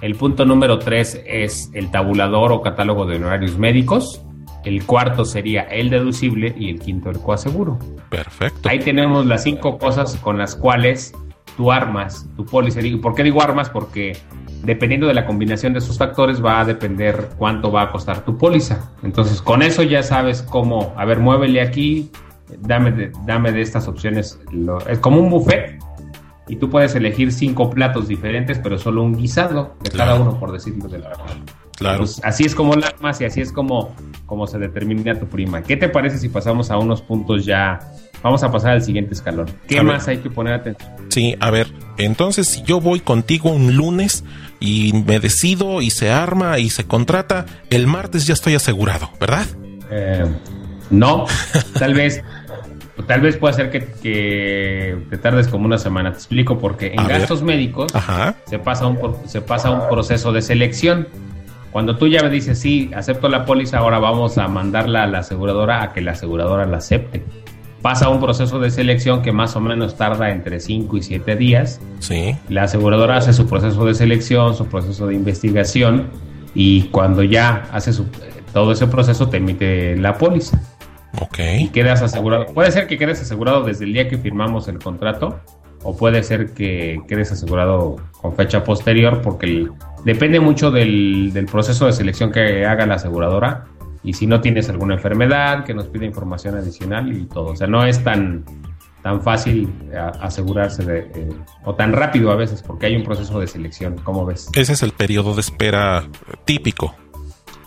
El 0.00 0.16
punto 0.16 0.44
número 0.44 0.80
tres 0.80 1.22
es 1.24 1.70
el 1.74 1.92
tabulador 1.92 2.50
o 2.50 2.60
catálogo 2.60 3.06
de 3.06 3.16
honorarios 3.16 3.56
médicos. 3.56 4.20
El 4.64 4.84
cuarto 4.86 5.24
sería 5.24 5.62
el 5.62 5.90
deducible 5.90 6.54
y 6.56 6.70
el 6.70 6.80
quinto 6.80 7.10
el 7.10 7.18
coaseguro. 7.18 7.78
Perfecto. 8.08 8.68
Ahí 8.68 8.78
tenemos 8.78 9.26
las 9.26 9.42
cinco 9.42 9.78
cosas 9.78 10.16
con 10.16 10.38
las 10.38 10.54
cuales 10.54 11.12
tú 11.56 11.72
armas 11.72 12.26
tu 12.36 12.44
póliza. 12.44 12.80
¿Y 12.80 12.96
por 12.96 13.14
qué 13.14 13.22
digo 13.22 13.42
armas? 13.42 13.68
Porque 13.70 14.16
dependiendo 14.62 15.06
de 15.06 15.14
la 15.14 15.26
combinación 15.26 15.72
de 15.72 15.80
esos 15.80 15.98
factores 15.98 16.44
va 16.44 16.60
a 16.60 16.64
depender 16.64 17.30
cuánto 17.36 17.70
va 17.72 17.82
a 17.82 17.90
costar 17.90 18.24
tu 18.24 18.38
póliza. 18.38 18.92
Entonces, 19.02 19.42
con 19.42 19.62
eso 19.62 19.82
ya 19.82 20.02
sabes 20.02 20.42
cómo, 20.42 20.94
a 20.96 21.04
ver, 21.04 21.18
muévele 21.18 21.60
aquí, 21.60 22.10
dame 22.60 22.92
de, 22.92 23.12
dame 23.26 23.52
de 23.52 23.62
estas 23.62 23.88
opciones. 23.88 24.40
es 24.88 24.98
como 24.98 25.20
un 25.20 25.30
buffet 25.30 25.78
y 26.48 26.56
tú 26.56 26.70
puedes 26.70 26.94
elegir 26.94 27.32
cinco 27.32 27.70
platos 27.70 28.08
diferentes, 28.08 28.58
pero 28.58 28.78
solo 28.78 29.02
un 29.02 29.16
guisado 29.16 29.74
de 29.82 29.90
cada 29.90 30.14
uno, 30.14 30.38
por 30.38 30.52
decirlo 30.52 30.88
de 30.88 30.98
la 30.98 31.08
verdad. 31.08 31.36
Claro. 31.82 31.98
Pues, 31.98 32.20
así 32.24 32.44
es 32.44 32.54
como 32.54 32.74
la 32.74 32.86
armas 32.86 33.20
y 33.20 33.24
así 33.24 33.40
es 33.40 33.52
como, 33.52 33.94
como 34.26 34.46
se 34.46 34.58
determina 34.58 35.18
tu 35.18 35.26
prima. 35.26 35.62
¿Qué 35.62 35.76
te 35.76 35.88
parece 35.88 36.18
si 36.18 36.28
pasamos 36.28 36.70
a 36.70 36.78
unos 36.78 37.02
puntos 37.02 37.44
ya? 37.44 37.80
Vamos 38.22 38.42
a 38.44 38.52
pasar 38.52 38.72
al 38.72 38.82
siguiente 38.82 39.14
escalón. 39.14 39.50
¿Qué 39.66 39.82
más 39.82 40.06
hay 40.06 40.18
que 40.18 40.30
poner 40.30 40.54
atención? 40.54 40.92
Sí, 41.08 41.36
a 41.40 41.50
ver, 41.50 41.66
entonces 41.98 42.46
si 42.48 42.62
yo 42.62 42.80
voy 42.80 43.00
contigo 43.00 43.50
un 43.50 43.76
lunes 43.76 44.24
y 44.60 44.92
me 45.06 45.18
decido 45.18 45.82
y 45.82 45.90
se 45.90 46.10
arma 46.10 46.58
y 46.60 46.70
se 46.70 46.84
contrata, 46.84 47.46
el 47.70 47.88
martes 47.88 48.26
ya 48.26 48.34
estoy 48.34 48.54
asegurado, 48.54 49.10
¿verdad? 49.18 49.46
Eh, 49.90 50.24
no, 50.90 51.26
tal 51.78 51.94
vez 51.94 52.22
tal 53.06 53.20
vez 53.20 53.36
pueda 53.36 53.54
ser 53.54 53.70
que, 53.70 54.98
te 55.10 55.18
tardes 55.18 55.48
como 55.48 55.66
una 55.66 55.78
semana. 55.78 56.12
Te 56.12 56.18
explico 56.18 56.58
porque 56.58 56.92
en 56.94 57.06
gastos 57.06 57.42
médicos 57.42 57.92
se 58.46 58.58
pasa, 58.58 58.86
un, 58.86 59.16
se 59.26 59.40
pasa 59.40 59.70
un 59.70 59.88
proceso 59.88 60.32
de 60.32 60.42
selección. 60.42 61.08
Cuando 61.72 61.96
tú 61.96 62.06
ya 62.06 62.22
me 62.22 62.28
dices, 62.28 62.58
sí, 62.58 62.90
acepto 62.94 63.28
la 63.28 63.46
póliza, 63.46 63.78
ahora 63.78 63.98
vamos 63.98 64.36
a 64.36 64.46
mandarla 64.46 65.04
a 65.04 65.06
la 65.06 65.20
aseguradora 65.20 65.82
a 65.82 65.92
que 65.94 66.02
la 66.02 66.12
aseguradora 66.12 66.66
la 66.66 66.76
acepte. 66.76 67.24
Pasa 67.80 68.10
un 68.10 68.20
proceso 68.20 68.60
de 68.60 68.70
selección 68.70 69.22
que 69.22 69.32
más 69.32 69.56
o 69.56 69.60
menos 69.60 69.96
tarda 69.96 70.30
entre 70.30 70.60
5 70.60 70.98
y 70.98 71.02
7 71.02 71.34
días. 71.34 71.80
Sí. 71.98 72.36
La 72.50 72.64
aseguradora 72.64 73.16
hace 73.16 73.32
su 73.32 73.46
proceso 73.46 73.86
de 73.86 73.94
selección, 73.94 74.54
su 74.54 74.66
proceso 74.66 75.06
de 75.06 75.14
investigación 75.14 76.10
y 76.54 76.82
cuando 76.84 77.22
ya 77.22 77.68
hace 77.72 77.92
su, 77.92 78.06
todo 78.52 78.72
ese 78.72 78.86
proceso 78.86 79.28
te 79.30 79.38
emite 79.38 79.96
la 79.96 80.18
póliza. 80.18 80.60
Ok. 81.20 81.38
Y 81.58 81.68
quedas 81.68 82.02
asegurado. 82.02 82.46
Puede 82.46 82.70
ser 82.70 82.86
que 82.86 82.98
quedes 82.98 83.20
asegurado 83.20 83.64
desde 83.64 83.86
el 83.86 83.94
día 83.94 84.08
que 84.08 84.18
firmamos 84.18 84.68
el 84.68 84.78
contrato 84.78 85.40
o 85.82 85.96
puede 85.96 86.22
ser 86.22 86.52
que 86.52 87.00
quedes 87.08 87.32
asegurado 87.32 87.96
con 88.20 88.34
fecha 88.34 88.64
posterior 88.64 89.20
porque 89.22 89.68
depende 90.04 90.40
mucho 90.40 90.70
del, 90.70 91.46
proceso 91.50 91.86
de 91.86 91.92
selección 91.92 92.32
que 92.32 92.64
haga 92.66 92.86
la 92.86 92.94
aseguradora 92.94 93.66
y 94.04 94.14
si 94.14 94.26
no 94.26 94.40
tienes 94.40 94.68
alguna 94.68 94.94
enfermedad 94.94 95.64
que 95.64 95.74
nos 95.74 95.86
pide 95.86 96.06
información 96.06 96.56
adicional 96.56 97.12
y 97.12 97.26
todo. 97.26 97.46
O 97.46 97.56
sea, 97.56 97.66
no 97.66 97.84
es 97.84 98.02
tan, 98.02 98.44
tan 99.02 99.22
fácil 99.22 99.72
asegurarse 100.20 100.84
de, 100.84 100.98
eh, 100.98 101.28
o 101.64 101.74
tan 101.74 101.92
rápido 101.92 102.30
a 102.30 102.36
veces 102.36 102.62
porque 102.62 102.86
hay 102.86 102.96
un 102.96 103.04
proceso 103.04 103.38
de 103.38 103.46
selección. 103.46 103.96
¿Cómo 104.02 104.26
ves? 104.26 104.48
Ese 104.54 104.72
es 104.72 104.82
el 104.82 104.92
periodo 104.92 105.34
de 105.34 105.40
espera 105.40 106.04
típico. 106.44 106.94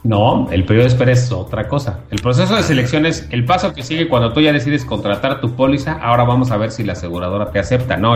No, 0.06 0.48
el 0.52 0.66
periodo 0.66 0.84
de 0.84 0.90
espera 0.90 1.12
es 1.14 1.32
otra 1.32 1.68
cosa. 1.68 2.02
El 2.12 2.22
proceso 2.22 2.56
de 2.56 2.62
selección 2.62 3.08
es 3.08 3.28
el 3.32 3.44
paso 3.44 3.74
que 3.74 3.82
sigue 3.82 4.08
cuando 4.08 4.34
tú 4.34 4.40
ya 4.40 4.54
decides 4.54 4.86
contratar 4.86 5.42
tu 5.42 5.56
póliza. 5.56 5.94
Ahora 5.94 6.24
vamos 6.24 6.52
a 6.52 6.58
ver 6.58 6.70
si 6.70 6.84
la 6.84 6.94
aseguradora 6.94 7.50
te 7.50 7.58
acepta. 7.58 7.98
No, 7.98 8.14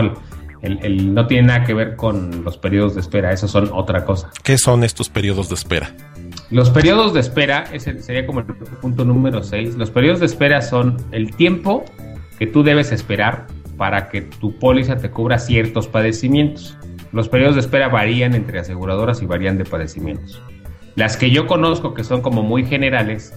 el, 0.62 1.14
no 1.14 1.26
tiene 1.26 1.48
nada 1.48 1.64
que 1.64 1.74
ver 1.74 1.96
con 1.96 2.44
los 2.44 2.58
periodos 2.58 2.94
de 2.94 3.00
espera. 3.00 3.32
Esos 3.32 3.50
son 3.50 3.70
otra 3.72 4.04
cosa. 4.04 4.30
¿Qué 4.44 4.56
son 4.56 4.84
estos 4.84 5.08
periodos 5.08 5.48
de 5.48 5.56
espera? 5.56 5.90
Los 6.52 6.70
periodos 6.70 7.12
de 7.12 7.18
espera, 7.18 7.64
ese 7.72 8.00
sería 8.00 8.24
como 8.24 8.38
el 8.38 8.46
punto 8.46 9.04
número 9.04 9.42
6. 9.42 9.74
Los 9.74 9.90
periodos 9.90 10.20
de 10.20 10.26
espera 10.26 10.62
son 10.62 10.96
el 11.10 11.34
tiempo 11.34 11.84
que 12.38 12.46
tú 12.46 12.62
debes 12.62 12.92
esperar 12.92 13.48
para 13.76 14.08
que 14.10 14.22
tu 14.22 14.56
póliza 14.60 14.94
te 14.98 15.10
cubra 15.10 15.40
ciertos 15.40 15.88
padecimientos. 15.88 16.78
Los 17.10 17.28
periodos 17.28 17.56
de 17.56 17.62
espera 17.62 17.88
varían 17.88 18.36
entre 18.36 18.60
aseguradoras 18.60 19.22
y 19.22 19.26
varían 19.26 19.58
de 19.58 19.64
padecimientos. 19.64 20.40
Las 21.00 21.16
que 21.16 21.30
yo 21.30 21.46
conozco 21.46 21.94
que 21.94 22.04
son 22.04 22.20
como 22.20 22.42
muy 22.42 22.66
generales, 22.66 23.32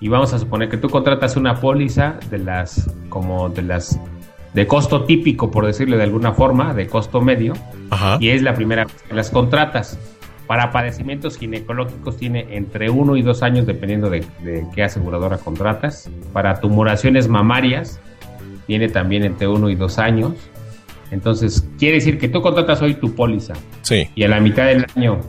y 0.00 0.08
vamos 0.08 0.32
a 0.32 0.40
suponer 0.40 0.68
que 0.68 0.76
tú 0.76 0.88
contratas 0.88 1.36
una 1.36 1.60
póliza 1.60 2.16
de 2.30 2.38
las, 2.38 2.90
como 3.08 3.48
de 3.48 3.62
las, 3.62 4.00
de 4.54 4.66
costo 4.66 5.04
típico, 5.04 5.52
por 5.52 5.66
decirlo 5.66 5.96
de 5.96 6.02
alguna 6.02 6.32
forma, 6.32 6.74
de 6.74 6.88
costo 6.88 7.20
medio, 7.20 7.52
y 8.18 8.30
es 8.30 8.42
la 8.42 8.54
primera 8.54 8.86
vez 8.86 8.94
que 9.08 9.14
las 9.14 9.30
contratas. 9.30 10.00
Para 10.48 10.72
padecimientos 10.72 11.38
ginecológicos 11.38 12.16
tiene 12.16 12.56
entre 12.56 12.90
uno 12.90 13.16
y 13.16 13.22
dos 13.22 13.44
años, 13.44 13.66
dependiendo 13.66 14.10
de, 14.10 14.26
qué 14.74 14.82
aseguradora 14.82 15.38
contratas. 15.38 16.10
Para 16.32 16.58
tumoraciones 16.58 17.28
mamarias 17.28 18.00
tiene 18.66 18.88
también 18.88 19.22
entre 19.22 19.46
uno 19.46 19.70
y 19.70 19.76
dos 19.76 20.00
años. 20.00 20.32
Entonces, 21.12 21.64
quiere 21.78 21.98
decir 21.98 22.18
que 22.18 22.28
tú 22.28 22.42
contratas 22.42 22.82
hoy 22.82 22.94
tu 22.94 23.14
póliza. 23.14 23.54
Sí. 23.82 24.08
Y 24.16 24.24
a 24.24 24.28
la 24.28 24.40
mitad 24.40 24.66
del 24.66 24.86
año 24.96 25.20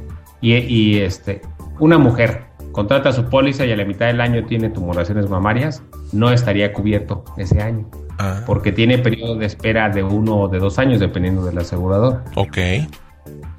y, 0.42 0.98
este, 1.00 1.42
una 1.80 1.98
mujer 1.98 2.46
contrata 2.72 3.12
su 3.12 3.26
póliza 3.26 3.66
y 3.66 3.72
a 3.72 3.76
la 3.76 3.86
mitad 3.86 4.08
del 4.08 4.22
año 4.22 4.46
tiene 4.46 4.70
tumoraciones 4.70 5.30
mamarias, 5.30 5.84
no 6.12 6.32
estaría 6.32 6.74
cubierto 6.74 7.24
ese 7.38 7.62
año. 7.62 7.90
Ah. 8.18 8.44
Porque 8.46 8.72
tiene 8.72 8.98
periodo 8.98 9.36
de 9.36 9.46
espera 9.46 9.90
de 9.90 10.04
uno 10.04 10.42
o 10.42 10.48
de 10.48 10.60
dos 10.60 10.80
años, 10.80 11.00
dependiendo 11.00 11.44
del 11.44 11.58
asegurador. 11.58 12.24
Ok. 12.36 12.58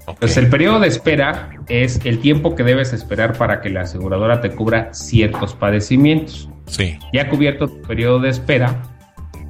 Entonces, 0.07 0.37
el 0.37 0.49
periodo 0.51 0.81
de 0.81 0.89
espera 0.89 1.51
es 1.69 2.05
el 2.05 2.19
tiempo 2.19 2.55
que 2.55 2.65
debes 2.65 2.93
esperar 2.93 3.37
para 3.37 3.61
que 3.61 3.71
la 3.71 3.83
aseguradora 3.83 4.41
te 4.41 4.51
cubra 4.51 4.93
ciertos 4.93 5.55
padecimientos. 5.55 6.49
Sí. 6.67 6.99
Ya 7.13 7.29
cubierto 7.29 7.69
tu 7.69 7.83
periodo 7.83 8.19
de 8.21 8.31
espera, 8.31 8.83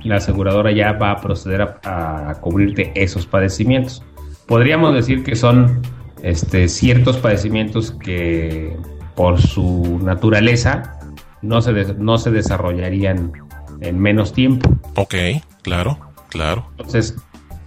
la 0.03 0.17
aseguradora 0.17 0.73
ya 0.73 0.93
va 0.93 1.13
a 1.13 1.21
proceder 1.21 1.63
a, 1.63 2.31
a 2.31 2.35
cubrirte 2.41 2.93
esos 2.95 3.27
padecimientos. 3.27 4.03
Podríamos 4.47 4.95
decir 4.95 5.23
que 5.23 5.37
son 5.37 5.81
este, 6.23 6.69
ciertos 6.69 7.19
padecimientos 7.19 7.93
que 7.93 8.77
por 9.15 9.41
su 9.41 10.01
naturaleza 10.03 10.99
no 11.43 11.61
se, 11.61 11.73
no 11.95 12.19
se 12.19 12.31
desarrollarían 12.31 13.33
en 13.81 13.99
menos 13.99 14.33
tiempo. 14.33 14.71
Ok, 14.95 15.15
claro, 15.63 15.99
claro. 16.29 16.67
Entonces, 16.79 17.17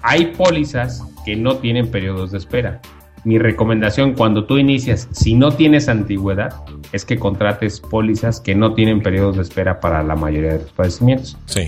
hay 0.01 0.27
pólizas 0.27 1.03
que 1.25 1.35
no 1.35 1.57
tienen 1.57 1.91
periodos 1.91 2.31
de 2.31 2.37
espera. 2.37 2.81
Mi 3.23 3.39
recomendación 3.39 4.13
cuando 4.13 4.45
tú 4.45 4.57
inicias, 4.57 5.09
si 5.11 5.33
no 5.33 5.51
tienes 5.51 5.89
antigüedad, 5.89 6.53
es 6.91 7.05
que 7.05 7.17
contrates 7.17 7.79
pólizas 7.79 8.39
que 8.39 8.53
no 8.53 8.75
tienen 8.75 9.01
periodos 9.01 9.35
de 9.37 9.41
espera 9.41 9.79
para 9.79 10.03
la 10.03 10.15
mayoría 10.15 10.53
de 10.53 10.59
los 10.59 10.71
padecimientos. 10.71 11.37
Sí. 11.45 11.67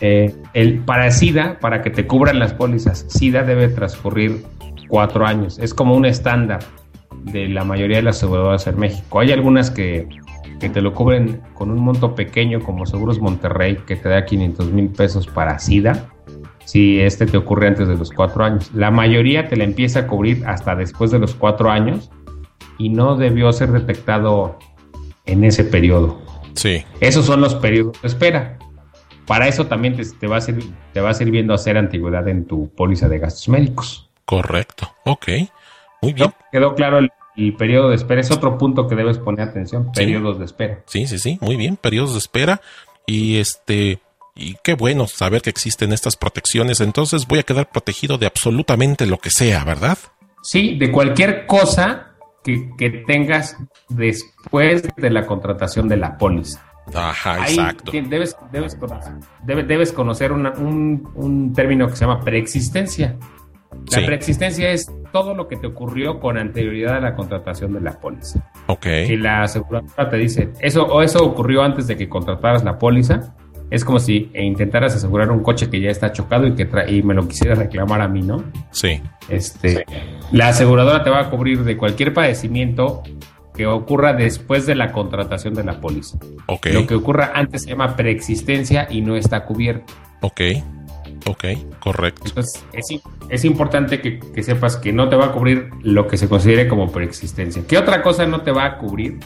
Eh, 0.00 0.34
el, 0.54 0.78
para 0.78 1.10
SIDA, 1.10 1.58
para 1.58 1.82
que 1.82 1.90
te 1.90 2.06
cubran 2.06 2.38
las 2.38 2.54
pólizas, 2.54 3.04
SIDA 3.08 3.42
debe 3.42 3.68
transcurrir 3.68 4.44
cuatro 4.92 5.24
años. 5.24 5.58
Es 5.58 5.72
como 5.72 5.94
un 5.96 6.04
estándar 6.04 6.60
de 7.24 7.48
la 7.48 7.64
mayoría 7.64 7.96
de 7.96 8.02
las 8.02 8.18
aseguradoras 8.18 8.66
en 8.66 8.78
México. 8.78 9.20
Hay 9.20 9.32
algunas 9.32 9.70
que, 9.70 10.06
que 10.60 10.68
te 10.68 10.82
lo 10.82 10.92
cubren 10.92 11.40
con 11.54 11.70
un 11.70 11.78
monto 11.78 12.14
pequeño 12.14 12.60
como 12.60 12.84
Seguros 12.84 13.18
Monterrey, 13.18 13.78
que 13.86 13.96
te 13.96 14.10
da 14.10 14.26
500 14.26 14.70
mil 14.70 14.90
pesos 14.90 15.26
para 15.26 15.58
SIDA, 15.58 16.10
si 16.66 17.00
este 17.00 17.24
te 17.24 17.38
ocurre 17.38 17.68
antes 17.68 17.88
de 17.88 17.96
los 17.96 18.10
cuatro 18.10 18.44
años. 18.44 18.70
La 18.74 18.90
mayoría 18.90 19.48
te 19.48 19.56
la 19.56 19.64
empieza 19.64 20.00
a 20.00 20.06
cubrir 20.06 20.44
hasta 20.46 20.76
después 20.76 21.10
de 21.10 21.20
los 21.20 21.34
cuatro 21.34 21.70
años 21.70 22.10
y 22.76 22.90
no 22.90 23.16
debió 23.16 23.50
ser 23.54 23.72
detectado 23.72 24.58
en 25.24 25.44
ese 25.44 25.64
periodo. 25.64 26.20
Sí. 26.52 26.84
Esos 27.00 27.24
son 27.24 27.40
los 27.40 27.54
periodos 27.54 27.98
de 28.02 28.08
espera. 28.08 28.58
Para 29.26 29.48
eso 29.48 29.68
también 29.68 29.96
te, 29.96 30.26
va, 30.26 30.36
a 30.36 30.40
servir, 30.42 30.66
te 30.92 31.00
va 31.00 31.14
sirviendo 31.14 31.54
hacer 31.54 31.78
antigüedad 31.78 32.28
en 32.28 32.44
tu 32.44 32.68
póliza 32.74 33.08
de 33.08 33.20
gastos 33.20 33.48
médicos. 33.48 34.11
Correcto. 34.24 34.94
Ok. 35.04 35.28
Muy 36.00 36.12
bien. 36.12 36.32
¿Quedó 36.50 36.74
claro 36.74 36.98
el, 36.98 37.56
periodo 37.56 37.90
de 37.90 37.96
espera? 37.96 38.20
Es 38.20 38.30
otro 38.30 38.58
punto 38.58 38.86
que 38.86 38.94
debes 38.94 39.18
poner 39.18 39.48
atención. 39.48 39.90
Periodos 39.92 40.38
de 40.38 40.44
espera. 40.44 40.82
Sí, 40.86 41.06
sí, 41.06 41.18
sí. 41.18 41.38
Muy 41.40 41.56
bien. 41.56 41.76
Periodos 41.76 42.12
de 42.12 42.18
espera. 42.18 42.60
Y 43.06 43.38
este. 43.38 44.00
Y 44.34 44.56
qué 44.64 44.74
bueno 44.74 45.06
saber 45.06 45.42
que 45.42 45.50
existen 45.50 45.92
estas 45.92 46.16
protecciones. 46.16 46.80
Entonces 46.80 47.26
voy 47.26 47.38
a 47.38 47.42
quedar 47.42 47.68
protegido 47.70 48.18
de 48.18 48.26
absolutamente 48.26 49.06
lo 49.06 49.18
que 49.18 49.30
sea, 49.30 49.64
¿verdad? 49.64 49.98
Sí, 50.42 50.76
de 50.78 50.90
cualquier 50.90 51.46
cosa 51.46 52.12
que, 52.42 53.04
tengas 53.06 53.56
después 53.88 54.82
de 54.96 55.10
la 55.10 55.26
contratación 55.26 55.88
de 55.88 55.96
la 55.96 56.18
póliza. 56.18 56.64
Ajá, 56.94 57.48
exacto. 57.48 57.92
Debes, 57.92 58.36
debes, 58.50 58.76
debes 59.44 59.92
conocer 59.92 60.32
un, 60.32 61.52
término 61.54 61.88
que 61.88 61.96
se 61.96 62.04
llama 62.04 62.20
preexistencia. 62.20 63.16
La 63.90 64.06
preexistencia 64.06 64.70
es 64.70 64.90
todo 65.12 65.34
lo 65.34 65.48
que 65.48 65.56
te 65.56 65.66
ocurrió 65.66 66.20
con 66.20 66.38
anterioridad 66.38 66.96
a 66.96 67.00
la 67.00 67.14
contratación 67.14 67.72
de 67.74 67.80
la 67.80 68.00
póliza. 68.00 68.50
Ok. 68.66 68.86
Y 69.08 69.16
la 69.16 69.42
aseguradora 69.42 70.08
te 70.08 70.16
dice, 70.16 70.50
eso 70.60 70.86
o 70.86 71.02
eso 71.02 71.24
ocurrió 71.24 71.62
antes 71.62 71.86
de 71.86 71.96
que 71.96 72.08
contrataras 72.08 72.64
la 72.64 72.78
póliza, 72.78 73.34
es 73.70 73.84
como 73.84 73.98
si 73.98 74.30
intentaras 74.34 74.94
asegurar 74.94 75.30
un 75.30 75.42
coche 75.42 75.70
que 75.70 75.80
ya 75.80 75.90
está 75.90 76.12
chocado 76.12 76.46
y 76.46 76.54
que 76.54 76.68
y 76.88 77.02
me 77.02 77.14
lo 77.14 77.26
quisiera 77.26 77.54
reclamar 77.54 78.02
a 78.02 78.08
mí, 78.08 78.20
¿no? 78.20 78.44
Sí. 78.70 79.00
Este, 79.30 79.86
la 80.30 80.48
aseguradora 80.48 81.02
te 81.02 81.10
va 81.10 81.20
a 81.20 81.30
cubrir 81.30 81.64
de 81.64 81.78
cualquier 81.78 82.12
padecimiento 82.12 83.02
que 83.54 83.66
ocurra 83.66 84.12
después 84.12 84.66
de 84.66 84.74
la 84.74 84.92
contratación 84.92 85.54
de 85.54 85.64
la 85.64 85.80
póliza. 85.80 86.18
Ok. 86.46 86.66
Lo 86.66 86.86
que 86.86 86.94
ocurra 86.94 87.32
antes 87.34 87.62
se 87.62 87.70
llama 87.70 87.96
preexistencia 87.96 88.88
y 88.90 89.00
no 89.00 89.16
está 89.16 89.44
cubierto. 89.44 89.92
Ok. 90.20 90.40
Ok, 91.26 91.44
correcto. 91.78 92.22
Entonces, 92.26 92.64
es, 93.30 93.44
importante 93.44 94.00
que, 94.00 94.18
que, 94.18 94.42
sepas 94.42 94.76
que 94.76 94.92
no 94.92 95.08
te 95.08 95.16
va 95.16 95.26
a 95.26 95.32
cubrir 95.32 95.70
lo 95.82 96.08
que 96.08 96.16
se 96.16 96.28
considere 96.28 96.68
como 96.68 96.90
preexistencia. 96.90 97.62
¿Qué 97.66 97.78
otra 97.78 98.02
cosa 98.02 98.26
no 98.26 98.42
te 98.42 98.50
va 98.50 98.64
a 98.64 98.78
cubrir? 98.78 99.20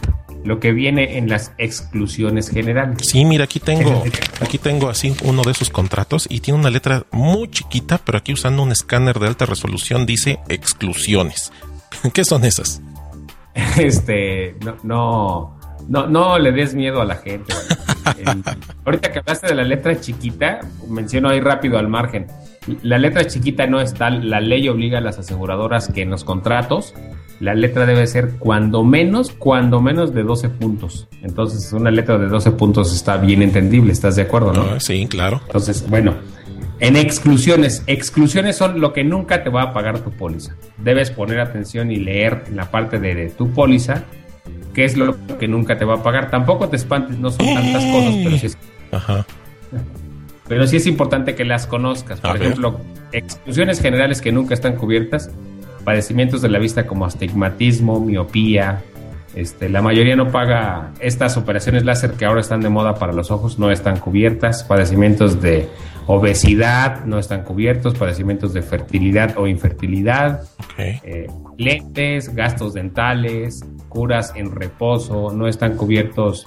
lo 0.46 0.60
que 0.60 0.72
viene 0.72 1.18
en 1.18 1.28
las 1.28 1.52
exclusiones 1.58 2.48
generales. 2.48 2.98
Sí, 3.02 3.24
mira, 3.24 3.44
aquí 3.44 3.58
tengo, 3.58 4.04
aquí 4.40 4.58
tengo 4.58 4.88
así 4.88 5.14
uno 5.24 5.42
de 5.42 5.50
esos 5.50 5.70
contratos 5.70 6.26
y 6.30 6.40
tiene 6.40 6.60
una 6.60 6.70
letra 6.70 7.04
muy 7.10 7.50
chiquita, 7.50 7.98
pero 7.98 8.18
aquí 8.18 8.32
usando 8.32 8.62
un 8.62 8.70
escáner 8.70 9.18
de 9.18 9.26
alta 9.26 9.44
resolución 9.44 10.06
dice 10.06 10.38
exclusiones. 10.48 11.52
¿Qué 12.14 12.24
son 12.24 12.44
esas? 12.44 12.80
Este, 13.76 14.54
no, 14.64 14.76
no, 14.82 15.55
no, 15.88 16.38
le 16.38 16.52
des 16.52 16.74
miedo 16.74 17.00
a 17.00 17.04
la 17.04 17.16
gente. 17.16 17.52
ahorita 18.84 19.12
que 19.12 19.18
hablaste 19.18 19.48
de 19.48 19.54
la 19.54 19.64
letra 19.64 20.00
chiquita, 20.00 20.60
menciono 20.88 21.28
ahí 21.28 21.40
rápido 21.40 21.78
al 21.78 21.88
margen. 21.88 22.26
La 22.82 22.98
letra 22.98 23.26
chiquita 23.26 23.66
no 23.66 23.80
es 23.80 23.94
tal, 23.94 24.28
la 24.28 24.40
ley 24.40 24.68
obliga 24.68 24.98
a 24.98 25.00
las 25.00 25.18
aseguradoras 25.18 25.88
que 25.88 26.02
en 26.02 26.10
los 26.10 26.24
contratos 26.24 26.94
la 27.38 27.54
letra 27.54 27.84
debe 27.86 28.06
ser 28.06 28.36
cuando 28.38 28.82
menos, 28.82 29.30
cuando 29.32 29.80
menos 29.80 30.14
de 30.14 30.22
12 30.22 30.48
puntos. 30.48 31.06
Entonces, 31.22 31.72
una 31.72 31.90
letra 31.90 32.18
de 32.18 32.28
12 32.28 32.52
puntos 32.52 32.94
está 32.94 33.18
bien 33.18 33.42
entendible, 33.42 33.92
¿estás 33.92 34.16
de 34.16 34.22
acuerdo, 34.22 34.52
no? 34.52 34.62
Ah, 34.62 34.80
sí, 34.80 35.06
claro. 35.06 35.40
Entonces, 35.46 35.88
bueno, 35.88 36.14
en 36.78 36.96
exclusiones, 36.96 37.82
exclusiones 37.86 38.56
son 38.56 38.80
lo 38.80 38.92
que 38.92 39.04
nunca 39.04 39.42
te 39.42 39.50
va 39.50 39.62
a 39.62 39.72
pagar 39.72 40.00
tu 40.00 40.10
póliza. 40.10 40.56
Debes 40.78 41.10
poner 41.10 41.40
atención 41.40 41.90
y 41.90 41.96
leer 41.96 42.44
en 42.48 42.56
la 42.56 42.70
parte 42.70 42.98
de, 42.98 43.30
tu 43.30 43.50
póliza 43.50 44.04
qué 44.76 44.84
es 44.84 44.94
lo 44.94 45.16
que 45.38 45.48
nunca 45.48 45.78
te 45.78 45.86
va 45.86 45.94
a 45.94 46.02
pagar. 46.02 46.30
Tampoco 46.30 46.68
te 46.68 46.76
espantes, 46.76 47.18
no 47.18 47.30
son 47.30 47.46
tantas 47.46 47.82
cosas, 47.86 48.14
pero 48.22 48.36
sí 48.36 48.46
es... 48.46 48.58
Ajá. 48.92 49.26
Pero 50.46 50.66
sí 50.66 50.76
es 50.76 50.86
importante 50.86 51.34
que 51.34 51.46
las 51.46 51.66
conozcas. 51.66 52.20
Por 52.20 52.36
ejemplo, 52.36 52.78
exclusiones 53.10 53.80
generales 53.80 54.20
que 54.20 54.32
nunca 54.32 54.52
están 54.52 54.76
cubiertas 54.76 55.30
padecimientos 55.82 56.42
de 56.42 56.50
la 56.50 56.58
vista 56.58 56.86
como 56.86 57.06
astigmatismo, 57.06 58.00
miopía. 58.00 58.82
Este, 59.36 59.68
la 59.68 59.82
mayoría 59.82 60.16
no 60.16 60.32
paga 60.32 60.92
estas 60.98 61.36
operaciones 61.36 61.84
láser 61.84 62.12
que 62.12 62.24
ahora 62.24 62.40
están 62.40 62.62
de 62.62 62.70
moda 62.70 62.94
para 62.94 63.12
los 63.12 63.30
ojos, 63.30 63.58
no 63.58 63.70
están 63.70 63.98
cubiertas. 63.98 64.64
Padecimientos 64.64 65.42
de 65.42 65.68
obesidad 66.06 67.04
no 67.04 67.18
están 67.18 67.42
cubiertos. 67.42 67.94
Padecimientos 67.94 68.54
de 68.54 68.62
fertilidad 68.62 69.36
o 69.36 69.46
infertilidad. 69.46 70.40
Eh, 70.78 71.26
lentes, 71.58 72.34
gastos 72.34 72.72
dentales, 72.72 73.60
curas 73.90 74.32
en 74.36 74.52
reposo, 74.52 75.30
no 75.34 75.46
están 75.46 75.76
cubiertos. 75.76 76.46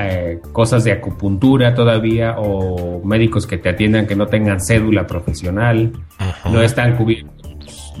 Eh, 0.00 0.40
cosas 0.52 0.84
de 0.84 0.92
acupuntura 0.92 1.74
todavía 1.74 2.36
o 2.38 3.00
médicos 3.04 3.46
que 3.46 3.58
te 3.58 3.68
atiendan 3.68 4.06
que 4.06 4.14
no 4.14 4.26
tengan 4.26 4.60
cédula 4.60 5.06
profesional, 5.06 5.92
no 6.44 6.62
están 6.62 6.96
cubiertos 6.96 7.37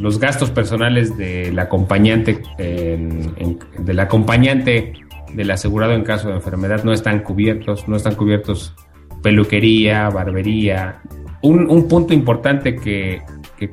los 0.00 0.18
gastos 0.18 0.50
personales 0.50 1.16
del 1.16 1.58
acompañante, 1.58 2.42
del 2.58 4.00
acompañante 4.00 4.92
del 5.32 5.50
asegurado 5.50 5.92
en 5.92 6.04
caso 6.04 6.28
de 6.28 6.34
enfermedad 6.34 6.84
no 6.84 6.92
están 6.92 7.20
cubiertos, 7.20 7.88
no 7.88 7.96
están 7.96 8.14
cubiertos 8.14 8.74
peluquería, 9.22 10.08
barbería. 10.08 11.00
Un, 11.42 11.88
punto 11.88 12.14
importante 12.14 12.76
que, 12.76 13.22
que, 13.56 13.70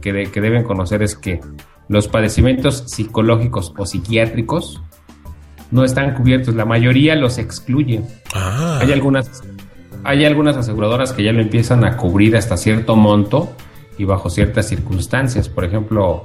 que, 0.00 0.24
que 0.30 0.40
deben 0.40 0.64
conocer 0.64 1.02
es 1.02 1.16
que 1.16 1.40
los 1.88 2.08
padecimientos 2.08 2.84
psicológicos 2.86 3.72
o 3.76 3.86
psiquiátricos 3.86 4.82
no 5.70 5.84
están 5.84 6.14
cubiertos, 6.14 6.54
la 6.54 6.64
mayoría 6.64 7.14
los 7.16 7.38
excluyen. 7.38 8.04
Ah. 8.34 8.78
Hay 8.80 8.92
algunas 8.92 9.42
hay 10.04 10.24
algunas 10.24 10.56
aseguradoras 10.56 11.12
que 11.12 11.24
ya 11.24 11.32
lo 11.32 11.40
empiezan 11.40 11.84
a 11.84 11.96
cubrir 11.96 12.36
hasta 12.36 12.56
cierto 12.56 12.94
monto, 12.94 13.52
y 13.98 14.04
bajo 14.04 14.30
ciertas 14.30 14.68
circunstancias. 14.68 15.48
Por 15.48 15.64
ejemplo, 15.64 16.22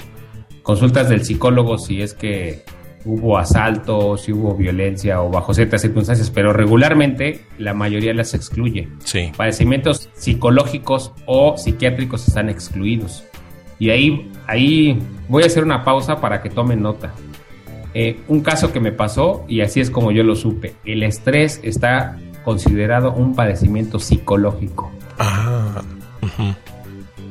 consultas 0.64 1.10
del 1.10 1.24
psicólogo 1.26 1.78
si 1.78 2.02
es 2.02 2.14
que 2.14 2.64
hubo 3.06 3.38
asalto, 3.38 4.18
si 4.18 4.32
hubo 4.32 4.56
violencia 4.56 5.22
o 5.22 5.30
bajo 5.30 5.54
ciertas 5.54 5.82
circunstancias, 5.82 6.30
pero 6.30 6.54
regularmente 6.54 7.42
la 7.58 7.74
mayoría 7.74 8.14
las 8.14 8.34
excluye. 8.34 8.88
Sí. 9.04 9.32
Padecimientos 9.36 10.10
psicológicos 10.14 11.12
o 11.26 11.58
psiquiátricos 11.58 12.28
están 12.28 12.50
excluidos. 12.50 13.24
Y 13.80 13.90
ahí, 13.90 14.32
ahí 14.46 15.02
voy 15.28 15.44
a 15.44 15.48
hacer 15.48 15.64
una 15.64 15.84
pausa 15.84 16.22
para 16.22 16.42
que 16.42 16.50
tomen 16.50 16.82
nota. 16.82 17.14
Eh, 17.94 18.20
un 18.28 18.42
caso 18.42 18.72
que 18.72 18.80
me 18.80 18.92
pasó, 18.92 19.44
y 19.48 19.62
así 19.62 19.82
es 19.82 19.90
como 19.90 20.12
yo 20.12 20.24
lo 20.24 20.36
supe, 20.36 20.76
el 20.86 21.04
estrés 21.04 21.60
está 21.64 22.18
considerado 22.44 23.12
un 23.14 23.36
padecimiento 23.36 24.00
psicológico. 24.00 24.92
Ah. 25.20 25.82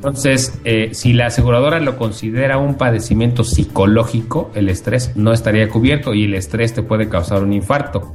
Entonces, 0.01 0.59
eh, 0.65 0.93
si 0.95 1.13
la 1.13 1.27
aseguradora 1.27 1.79
lo 1.79 1.99
considera 1.99 2.57
un 2.57 2.77
padecimiento 2.77 3.45
psicológico, 3.45 4.51
el 4.55 4.71
estrés 4.71 5.15
no 5.15 5.31
estaría 5.31 5.69
cubierto 5.69 6.15
y 6.15 6.25
el 6.25 6.33
estrés 6.33 6.73
te 6.73 6.83
puede 6.83 7.11
causar 7.11 7.43
un 7.43 7.53
infarto. 7.53 8.15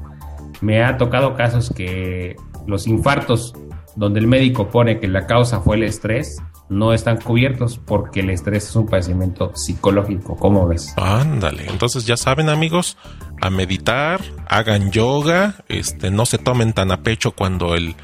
Me 0.61 0.83
ha 0.83 0.97
tocado 0.97 1.35
casos 1.35 1.71
que 1.75 2.37
los 2.65 2.87
infartos 2.87 3.53
donde 3.95 4.19
el 4.19 4.25
médico 4.25 4.71
pone 4.71 4.99
que 4.99 5.07
la 5.07 5.27
causa 5.27 5.59
fue 5.61 5.75
el 5.75 5.83
estrés, 5.83 6.41
no 6.69 6.91
están 6.91 7.21
cubiertos 7.21 7.77
porque 7.77 8.21
el 8.21 8.31
estrés 8.31 8.67
es 8.67 8.75
un 8.75 8.87
padecimiento 8.87 9.51
psicológico. 9.55 10.35
¿Cómo 10.37 10.67
ves? 10.67 10.91
Ándale, 10.97 11.67
entonces 11.69 12.07
ya 12.07 12.17
saben 12.17 12.49
amigos, 12.49 12.97
a 13.41 13.51
meditar, 13.51 14.21
hagan 14.49 14.89
yoga, 14.89 15.63
este, 15.67 16.09
no 16.09 16.25
se 16.25 16.39
tomen 16.39 16.73
tan 16.73 16.91
a 16.91 17.03
pecho 17.03 17.33
cuando 17.33 17.75
el 17.75 17.95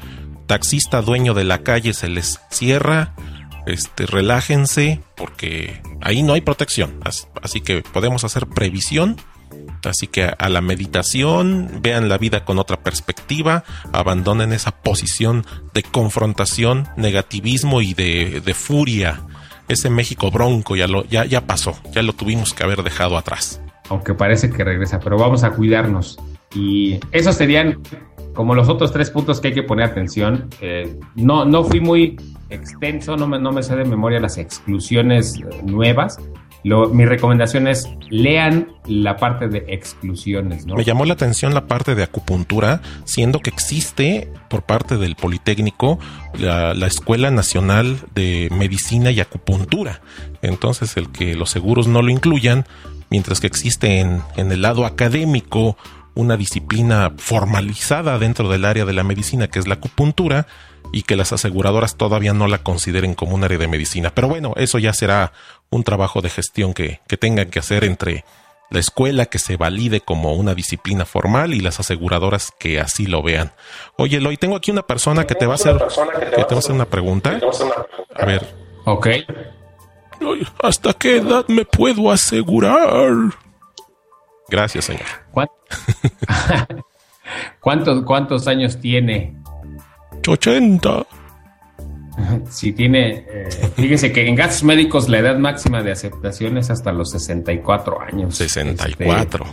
taxista 0.46 1.02
dueño 1.02 1.34
de 1.34 1.42
la 1.42 1.64
calle 1.64 1.94
se 1.94 2.08
les 2.08 2.40
cierra 2.48 3.16
este, 3.66 4.06
relájense 4.06 5.00
porque 5.16 5.80
ahí 6.00 6.22
no 6.22 6.32
hay 6.32 6.40
protección. 6.40 7.00
Así, 7.42 7.60
que 7.60 7.82
podemos 7.82 8.24
hacer 8.24 8.46
previsión. 8.46 9.16
Así 9.84 10.06
que 10.06 10.24
a, 10.24 10.48
la 10.48 10.60
meditación, 10.60 11.80
vean 11.82 12.08
la 12.08 12.16
vida 12.16 12.44
con 12.44 12.58
otra 12.58 12.78
perspectiva, 12.78 13.64
abandonen 13.92 14.52
esa 14.52 14.70
posición 14.70 15.44
de 15.74 15.82
confrontación, 15.82 16.88
negativismo 16.96 17.82
y 17.82 17.94
de, 17.94 18.54
furia. 18.54 19.20
Ese 19.68 19.90
México 19.90 20.30
bronco 20.30 20.76
ya, 20.76 20.86
lo, 20.86 21.04
ya, 21.04 21.24
ya 21.24 21.46
pasó, 21.46 21.78
ya 21.92 22.02
lo 22.02 22.12
tuvimos 22.12 22.54
que 22.54 22.62
haber 22.62 22.82
dejado 22.82 23.16
atrás. 23.16 23.60
Aunque 23.88 24.14
parece 24.14 24.50
que 24.50 24.64
regresa, 24.64 25.00
pero 25.00 25.18
vamos 25.18 25.44
a 25.44 25.50
cuidarnos. 25.50 26.18
Y 26.54 27.00
esos 27.12 27.36
serían 27.36 27.78
como 28.34 28.54
los 28.54 28.68
otros 28.68 28.92
tres 28.92 29.10
puntos 29.10 29.40
que 29.40 29.48
hay 29.48 29.54
que 29.54 29.62
poner 29.62 29.86
atención. 29.86 30.48
Eh, 30.60 30.98
no, 31.14 31.44
no 31.44 31.64
fui 31.64 31.80
muy 31.80 32.16
extenso, 32.50 33.16
no 33.16 33.26
me, 33.26 33.38
no 33.38 33.52
me 33.52 33.62
sé 33.62 33.76
de 33.76 33.84
memoria 33.84 34.20
las 34.20 34.38
exclusiones 34.38 35.36
eh, 35.36 35.62
nuevas, 35.64 36.18
mi 36.64 37.04
recomendación 37.06 37.66
es 37.66 37.88
lean 38.08 38.68
la 38.86 39.16
parte 39.16 39.48
de 39.48 39.64
exclusiones. 39.68 40.64
Me 40.66 40.84
llamó 40.84 41.04
la 41.04 41.14
atención 41.14 41.54
la 41.54 41.66
parte 41.66 41.94
de 41.94 42.04
acupuntura, 42.04 42.80
siendo 43.04 43.40
que 43.40 43.50
existe 43.50 44.30
por 44.48 44.62
parte 44.62 44.96
del 44.96 45.16
Politécnico 45.16 45.98
la, 46.38 46.72
Escuela 46.86 47.30
Nacional 47.30 47.98
de 48.14 48.48
Medicina 48.52 49.10
y 49.10 49.20
Acupuntura. 49.20 50.02
Entonces, 50.40 50.96
el 50.96 51.10
que 51.10 51.34
los 51.34 51.50
seguros 51.50 51.88
no 51.88 52.00
lo 52.00 52.10
incluyan, 52.10 52.64
mientras 53.10 53.40
que 53.40 53.48
existe 53.48 54.00
en, 54.00 54.22
en 54.36 54.52
el 54.52 54.62
lado 54.62 54.86
académico 54.86 55.76
una 56.14 56.36
disciplina 56.36 57.12
formalizada 57.16 58.18
dentro 58.18 58.48
del 58.48 58.64
área 58.64 58.84
de 58.84 58.92
la 58.92 59.04
medicina 59.04 59.48
que 59.48 59.58
es 59.58 59.66
la 59.66 59.74
acupuntura, 59.74 60.46
y 60.92 61.02
que 61.02 61.16
las 61.16 61.32
aseguradoras 61.32 61.96
todavía 61.96 62.34
no 62.34 62.46
la 62.46 62.58
consideren 62.58 63.14
como 63.14 63.34
un 63.34 63.44
área 63.44 63.58
de 63.58 63.68
medicina. 63.68 64.12
Pero 64.14 64.28
bueno, 64.28 64.52
eso 64.56 64.78
ya 64.78 64.92
será 64.92 65.32
un 65.70 65.84
trabajo 65.84 66.20
de 66.20 66.30
gestión 66.30 66.74
que, 66.74 67.00
tengan 67.18 67.50
que 67.50 67.58
hacer 67.58 67.84
entre 67.84 68.24
la 68.70 68.80
escuela 68.80 69.26
que 69.26 69.38
se 69.38 69.56
valide 69.56 70.00
como 70.00 70.34
una 70.34 70.54
disciplina 70.54 71.04
formal 71.04 71.54
y 71.54 71.60
las 71.60 71.80
aseguradoras 71.80 72.52
que 72.58 72.80
así 72.80 73.06
lo 73.06 73.22
vean. 73.22 73.52
Oye, 73.96 74.18
Eloy, 74.18 74.36
tengo 74.36 74.56
aquí 74.56 74.70
una 74.70 74.82
persona 74.82 75.26
que 75.26 75.34
te 75.34 75.46
va 75.46 75.52
a 75.52 75.56
hacer, 75.56 75.76
que 75.76 76.44
te 76.44 76.54
va 76.54 76.56
a 76.56 76.58
hacer 76.58 76.72
una 76.72 76.86
pregunta. 76.86 77.38
A 78.14 78.24
ver. 78.24 78.46
Ok. 78.84 79.08
¿Hasta 80.62 80.92
qué 80.94 81.16
edad 81.16 81.46
me 81.48 81.64
puedo 81.64 82.10
asegurar? 82.10 83.12
Gracias, 84.52 84.84
señor. 84.84 85.06
¿Cuántos, 87.60 88.04
cuántos 88.04 88.46
años 88.46 88.78
tiene? 88.78 89.34
80. 90.28 91.06
Si 92.50 92.72
tiene, 92.74 93.24
eh, 93.26 93.48
fíjese 93.74 94.12
que 94.12 94.28
en 94.28 94.34
gastos 94.34 94.62
médicos 94.64 95.08
la 95.08 95.20
edad 95.20 95.38
máxima 95.38 95.82
de 95.82 95.92
aceptación 95.92 96.58
es 96.58 96.68
hasta 96.68 96.92
los 96.92 97.12
64 97.12 98.02
años. 98.02 98.36
64. 98.36 99.46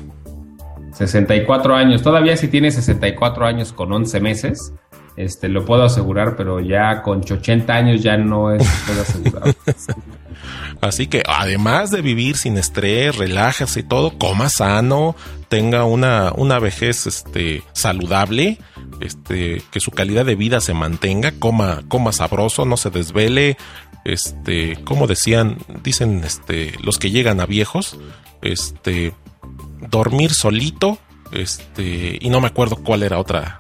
64 0.99 1.73
este, 1.73 1.85
años. 1.85 2.03
Todavía 2.03 2.35
si 2.37 2.47
tiene 2.49 2.71
64 2.71 3.45
años 3.45 3.73
con 3.73 3.91
11 3.91 4.19
meses, 4.19 4.73
este, 5.15 5.49
lo 5.49 5.65
puedo 5.65 5.83
asegurar, 5.83 6.35
pero 6.35 6.59
ya 6.59 7.01
con 7.01 7.19
80 7.19 7.73
años 7.73 8.03
ya 8.03 8.17
no 8.17 8.51
es 8.53 8.67
puedo 8.85 9.01
asegurar. 9.01 9.55
Así 10.81 11.07
que 11.07 11.23
además 11.27 11.91
de 11.91 12.01
vivir 12.01 12.37
sin 12.37 12.57
estrés, 12.57 13.17
relájese 13.17 13.81
y 13.81 13.83
todo, 13.83 14.17
coma 14.17 14.49
sano, 14.49 15.15
tenga 15.49 15.83
una, 15.83 16.31
una 16.33 16.59
vejez 16.59 17.05
este, 17.05 17.63
saludable, 17.73 18.59
este, 19.01 19.61
que 19.71 19.79
su 19.81 19.91
calidad 19.91 20.25
de 20.25 20.35
vida 20.35 20.61
se 20.61 20.73
mantenga, 20.73 21.31
coma, 21.31 21.81
coma 21.89 22.13
sabroso, 22.13 22.65
no 22.65 22.77
se 22.77 22.89
desvele, 22.91 23.57
este, 24.05 24.77
como 24.85 25.07
decían, 25.07 25.57
dicen 25.83 26.23
este, 26.23 26.73
los 26.81 26.97
que 26.97 27.11
llegan 27.11 27.41
a 27.41 27.45
viejos, 27.45 27.97
este, 28.41 29.13
dormir 29.89 30.33
solito, 30.33 30.97
este, 31.31 32.17
y 32.19 32.29
no 32.29 32.41
me 32.41 32.47
acuerdo 32.47 32.77
cuál 32.77 33.03
era 33.03 33.19
otra 33.19 33.59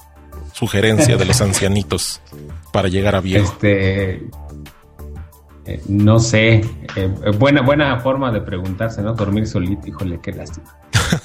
sugerencia 0.53 1.17
de 1.17 1.25
los 1.25 1.41
ancianitos 1.41 2.21
para 2.71 2.87
llegar 2.87 3.15
a 3.15 3.21
viejo. 3.21 3.51
Este, 3.53 4.27
eh, 5.65 5.81
no 5.87 6.19
sé, 6.19 6.65
eh, 6.95 7.09
buena, 7.37 7.61
buena 7.61 7.99
forma 7.99 8.31
de 8.31 8.41
preguntarse, 8.41 9.01
¿no? 9.01 9.13
Dormir 9.13 9.47
solito, 9.47 9.87
híjole, 9.87 10.19
qué 10.21 10.31
lástima. 10.31 10.75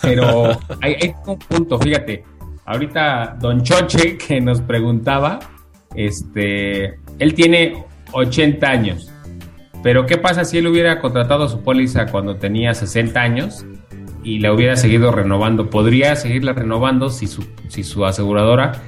Pero 0.03 0.51
hay, 0.81 0.97
hay, 1.01 1.15
un 1.27 1.39
punto, 1.39 1.79
fíjate, 1.79 2.25
ahorita 2.67 3.37
Don 3.41 3.63
Choche 3.63 4.19
que 4.19 4.41
nos 4.41 4.61
preguntaba, 4.61 5.39
este, 5.95 6.99
él 7.19 7.35
tiene 7.35 7.85
80 8.13 8.67
años, 8.67 9.11
pero 9.83 10.07
¿qué 10.07 10.19
pasa 10.19 10.45
si 10.45 10.59
él 10.59 10.67
hubiera 10.67 11.01
contratado 11.01 11.49
su 11.49 11.61
póliza 11.63 12.07
cuando 12.07 12.37
tenía 12.37 12.75
60 12.75 13.21
años 13.21 13.65
y 14.25 14.41
la 14.41 14.53
hubiera 14.53 14.77
seguido 14.77 15.13
renovando? 15.13 15.71
¿Podría 15.71 16.17
seguirla 16.17 16.53
renovando 16.55 17.11
si 17.11 17.27
su, 17.27 17.47
si 17.69 17.85
su 17.85 18.05
aseguradora 18.05 18.83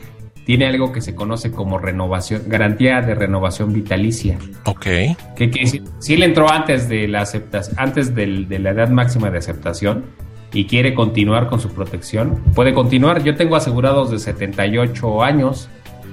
tiene 0.46 0.66
algo 0.66 0.92
que 0.92 1.00
se 1.00 1.16
conoce 1.16 1.50
como 1.50 1.76
renovación, 1.76 2.42
garantía 2.46 3.02
de 3.02 3.16
renovación 3.16 3.72
vitalicia. 3.72 4.38
Ok. 4.64 4.86
Que, 5.34 5.82
si, 5.98 6.14
él 6.14 6.22
entró 6.22 6.48
antes 6.48 6.88
de 6.88 7.08
la 7.08 7.22
aceptación, 7.22 7.74
antes 7.78 8.14
de 8.14 8.58
la 8.60 8.70
edad 8.70 8.88
máxima 8.88 9.28
de 9.28 9.38
aceptación 9.38 10.04
y 10.52 10.66
quiere 10.66 10.94
continuar 10.94 11.48
con 11.48 11.60
su 11.60 11.70
protección, 11.70 12.42
puede 12.54 12.74
continuar. 12.74 13.24
Yo 13.24 13.34
tengo 13.34 13.56
asegurados 13.56 14.12
de 14.12 14.20
78 14.20 15.22
años, 15.24 15.68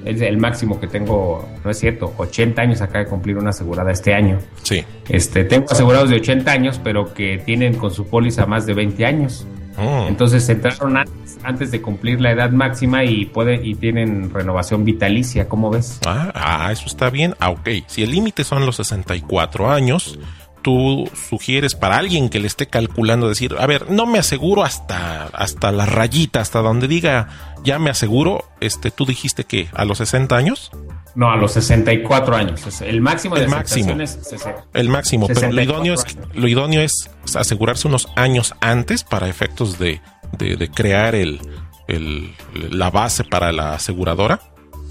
es 0.05 0.21
el 0.21 0.37
máximo 0.37 0.79
que 0.79 0.87
tengo, 0.87 1.47
no 1.63 1.71
es 1.71 1.79
cierto, 1.79 2.13
80 2.17 2.61
años 2.61 2.81
acaba 2.81 2.99
de 2.99 3.09
cumplir 3.09 3.37
una 3.37 3.51
asegurada 3.51 3.91
este 3.91 4.13
año. 4.13 4.39
Sí. 4.63 4.83
Este, 5.09 5.43
tengo 5.43 5.65
asegurados 5.69 6.09
de 6.09 6.17
80 6.17 6.51
años, 6.51 6.81
pero 6.83 7.13
que 7.13 7.41
tienen 7.45 7.75
con 7.75 7.91
su 7.91 8.07
póliza 8.07 8.45
más 8.45 8.65
de 8.65 8.73
20 8.73 9.05
años. 9.05 9.47
Oh. 9.77 10.05
Entonces 10.07 10.47
entraron 10.49 10.97
antes, 11.43 11.71
de 11.71 11.81
cumplir 11.81 12.21
la 12.21 12.31
edad 12.31 12.51
máxima 12.51 13.03
y 13.03 13.25
puede, 13.25 13.65
y 13.65 13.75
tienen 13.75 14.31
renovación 14.31 14.85
vitalicia, 14.85 15.49
¿cómo 15.49 15.71
ves? 15.71 15.99
Ah, 16.05 16.31
ah 16.35 16.71
eso 16.71 16.85
está 16.85 17.09
bien. 17.09 17.35
Ah, 17.39 17.49
ok. 17.49 17.69
Si 17.87 18.03
el 18.03 18.11
límite 18.11 18.43
son 18.43 18.65
los 18.65 18.75
64 18.77 19.71
años, 19.71 20.19
tú 20.63 21.09
sugieres 21.29 21.75
para 21.75 21.97
alguien 21.97 22.29
que 22.29 22.39
le 22.39 22.47
esté 22.47 22.67
calculando 22.67 23.29
decir, 23.29 23.55
a 23.59 23.67
ver, 23.67 23.91
no 23.91 24.07
me 24.07 24.17
aseguro 24.17 24.63
hasta, 24.63 25.25
hasta 25.25 25.71
la 25.71 25.85
rayita, 25.85 26.39
hasta 26.39 26.61
donde 26.61 26.87
diga, 26.87 27.53
ya 27.63 27.77
me 27.77 27.91
aseguro, 27.91 28.45
este, 28.59 28.89
tú 28.89 29.05
dijiste 29.05 29.43
que 29.43 29.67
a 29.73 29.85
los 29.85 29.99
60 29.99 30.35
años. 30.35 30.71
No, 31.15 31.31
a 31.31 31.37
los 31.37 31.53
64 31.53 32.35
años. 32.35 32.81
El 32.81 33.01
máximo 33.01 33.35
de 33.35 33.43
el 33.43 33.49
máximo. 33.49 34.01
Es 34.01 34.17
el 34.73 34.89
máximo, 34.89 35.27
pero 35.27 35.51
lo 35.51 35.61
idóneo, 35.61 35.93
es, 35.93 36.17
lo 36.33 36.47
idóneo 36.47 36.81
es 36.81 37.09
asegurarse 37.35 37.87
unos 37.87 38.07
años 38.15 38.55
antes 38.61 39.03
para 39.03 39.29
efectos 39.29 39.77
de, 39.77 40.01
de, 40.39 40.69
crear 40.69 41.13
el, 41.13 41.39
el, 41.87 42.33
la 42.71 42.89
base 42.89 43.23
para 43.23 43.51
la 43.51 43.75
aseguradora. 43.75 44.39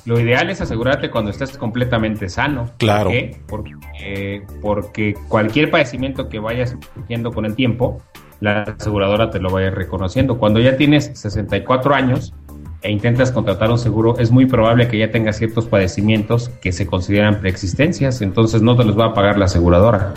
Lo 0.04 0.18
ideal 0.18 0.50
es 0.50 0.60
asegurarte 0.60 1.10
cuando 1.10 1.30
estés 1.30 1.56
completamente 1.56 2.28
sano. 2.28 2.70
Claro. 2.78 3.10
Porque, 3.46 4.42
porque 4.60 5.14
cualquier 5.28 5.70
padecimiento 5.70 6.28
que 6.28 6.40
vayas 6.40 6.76
surgiendo 6.94 7.32
con 7.32 7.44
el 7.44 7.54
tiempo, 7.54 8.02
la 8.40 8.62
aseguradora 8.62 9.30
te 9.30 9.38
lo 9.38 9.50
vaya 9.50 9.70
reconociendo. 9.70 10.38
Cuando 10.38 10.58
ya 10.60 10.76
tienes 10.76 11.12
64 11.14 11.94
años, 11.94 12.34
e 12.82 12.90
intentas 12.90 13.30
contratar 13.30 13.70
un 13.70 13.78
seguro, 13.78 14.18
es 14.18 14.32
muy 14.32 14.46
probable 14.46 14.88
que 14.88 14.98
ya 14.98 15.10
tengas 15.10 15.36
ciertos 15.36 15.66
padecimientos 15.66 16.48
que 16.48 16.72
se 16.72 16.86
consideran 16.86 17.40
preexistencias, 17.40 18.20
entonces 18.22 18.60
no 18.60 18.76
te 18.76 18.84
los 18.84 18.98
va 18.98 19.06
a 19.06 19.14
pagar 19.14 19.38
la 19.38 19.44
aseguradora. 19.44 20.14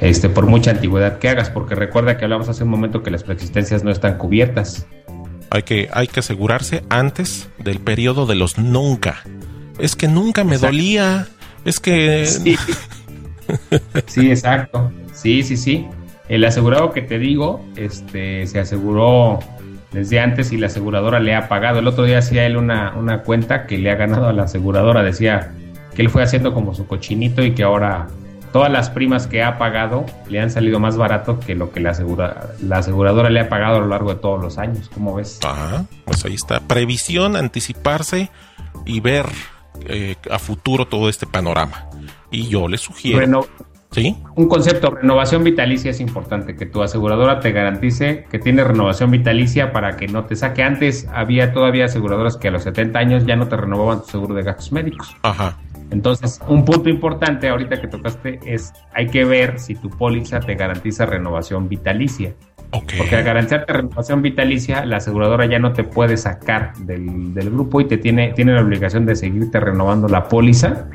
Este, 0.00 0.28
por 0.28 0.46
mucha 0.46 0.70
antigüedad 0.70 1.18
que 1.18 1.28
hagas, 1.28 1.50
porque 1.50 1.74
recuerda 1.74 2.16
que 2.16 2.24
hablamos 2.24 2.48
hace 2.48 2.64
un 2.64 2.70
momento 2.70 3.02
que 3.02 3.10
las 3.10 3.24
preexistencias 3.24 3.84
no 3.84 3.90
están 3.90 4.16
cubiertas. 4.16 4.86
Hay 5.50 5.62
que, 5.62 5.88
hay 5.92 6.06
que 6.06 6.20
asegurarse 6.20 6.82
antes 6.88 7.48
del 7.58 7.80
periodo 7.80 8.26
de 8.26 8.34
los 8.34 8.58
nunca. 8.58 9.22
Es 9.78 9.96
que 9.96 10.08
nunca 10.08 10.44
me 10.44 10.58
dolía. 10.58 11.28
Es 11.64 11.80
que. 11.80 12.26
Sí. 12.26 12.56
sí, 14.06 14.30
exacto. 14.30 14.92
Sí, 15.12 15.42
sí, 15.42 15.56
sí. 15.56 15.86
El 16.28 16.44
asegurado 16.44 16.92
que 16.92 17.00
te 17.00 17.18
digo, 17.18 17.64
este, 17.76 18.46
se 18.46 18.60
aseguró 18.60 19.38
desde 19.92 20.20
antes 20.20 20.52
y 20.52 20.58
la 20.58 20.66
aseguradora 20.66 21.20
le 21.20 21.34
ha 21.34 21.48
pagado. 21.48 21.78
El 21.78 21.86
otro 21.86 22.04
día 22.04 22.18
hacía 22.18 22.44
él 22.44 22.56
una, 22.56 22.92
una 22.94 23.22
cuenta 23.22 23.66
que 23.66 23.78
le 23.78 23.90
ha 23.90 23.94
ganado 23.94 24.28
a 24.28 24.32
la 24.32 24.44
aseguradora. 24.44 25.02
Decía 25.02 25.52
que 25.94 26.02
él 26.02 26.10
fue 26.10 26.22
haciendo 26.22 26.52
como 26.52 26.74
su 26.74 26.86
cochinito 26.86 27.42
y 27.42 27.54
que 27.54 27.62
ahora 27.62 28.08
todas 28.52 28.70
las 28.70 28.90
primas 28.90 29.26
que 29.26 29.42
ha 29.42 29.58
pagado 29.58 30.06
le 30.28 30.40
han 30.40 30.50
salido 30.50 30.80
más 30.80 30.96
barato 30.96 31.40
que 31.40 31.54
lo 31.54 31.70
que 31.70 31.80
la, 31.80 31.90
asegura, 31.90 32.50
la 32.62 32.78
aseguradora 32.78 33.30
le 33.30 33.40
ha 33.40 33.48
pagado 33.48 33.76
a 33.76 33.80
lo 33.80 33.86
largo 33.86 34.14
de 34.14 34.20
todos 34.20 34.40
los 34.40 34.58
años. 34.58 34.90
¿Cómo 34.92 35.14
ves? 35.14 35.40
Ajá, 35.44 35.84
pues 36.04 36.24
ahí 36.24 36.34
está. 36.34 36.60
Previsión, 36.60 37.36
anticiparse 37.36 38.30
y 38.86 39.00
ver 39.00 39.26
eh, 39.86 40.16
a 40.30 40.38
futuro 40.38 40.86
todo 40.86 41.08
este 41.08 41.26
panorama. 41.26 41.88
Y 42.30 42.48
yo 42.48 42.68
le 42.68 42.78
sugiero. 42.78 43.46
Un 44.36 44.48
concepto, 44.48 44.90
renovación 44.90 45.42
vitalicia 45.42 45.90
es 45.90 46.00
importante, 46.00 46.54
que 46.54 46.66
tu 46.66 46.82
aseguradora 46.82 47.40
te 47.40 47.52
garantice 47.52 48.26
que 48.30 48.38
tiene 48.38 48.62
renovación 48.62 49.10
vitalicia 49.10 49.72
para 49.72 49.96
que 49.96 50.06
no 50.08 50.24
te 50.24 50.36
saque. 50.36 50.62
Antes 50.62 51.08
había 51.12 51.52
todavía 51.52 51.86
aseguradoras 51.86 52.36
que 52.36 52.48
a 52.48 52.50
los 52.50 52.62
70 52.64 52.98
años 52.98 53.26
ya 53.26 53.36
no 53.36 53.48
te 53.48 53.56
renovaban 53.56 54.02
tu 54.02 54.08
seguro 54.08 54.34
de 54.34 54.42
gastos 54.42 54.72
médicos. 54.72 55.16
Ajá. 55.22 55.56
Entonces, 55.90 56.40
un 56.46 56.64
punto 56.64 56.88
importante 56.88 57.48
ahorita 57.48 57.80
que 57.80 57.88
tocaste 57.88 58.40
es, 58.44 58.72
hay 58.92 59.06
que 59.06 59.24
ver 59.24 59.58
si 59.58 59.74
tu 59.74 59.88
póliza 59.90 60.40
te 60.40 60.54
garantiza 60.54 61.06
renovación 61.06 61.68
vitalicia. 61.68 62.34
Porque 62.70 63.16
al 63.16 63.24
garantizarte 63.24 63.72
renovación 63.72 64.20
vitalicia, 64.20 64.84
la 64.84 64.98
aseguradora 64.98 65.46
ya 65.46 65.58
no 65.58 65.72
te 65.72 65.84
puede 65.84 66.18
sacar 66.18 66.76
del, 66.76 67.32
del, 67.32 67.50
grupo 67.50 67.80
y 67.80 67.86
te 67.86 67.96
tiene, 67.96 68.34
tiene 68.34 68.52
la 68.52 68.60
obligación 68.60 69.06
de 69.06 69.16
seguirte 69.16 69.58
renovando 69.58 70.06
la 70.06 70.28
póliza 70.28 70.86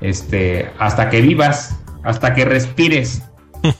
este, 0.00 0.70
hasta 0.78 1.08
que 1.10 1.20
vivas 1.20 1.78
hasta 2.04 2.34
que 2.34 2.44
respires. 2.44 3.22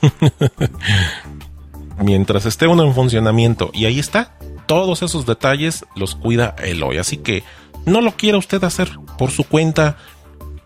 Mientras 1.99 2.47
esté 2.47 2.67
uno 2.67 2.83
en 2.83 2.95
funcionamiento 2.95 3.71
y 3.73 3.85
ahí 3.85 4.01
está, 4.01 4.37
todos 4.67 5.03
esos 5.03 5.27
detalles 5.27 5.85
los 5.95 6.17
cuida 6.17 6.57
Eloy. 6.59 6.99
Así 6.99 7.19
que 7.19 7.45
no 7.87 8.01
lo 8.01 8.13
quiera 8.13 8.39
usted 8.39 8.65
hacer 8.65 8.89
por 9.17 9.31
su 9.31 9.45
cuenta, 9.45 9.97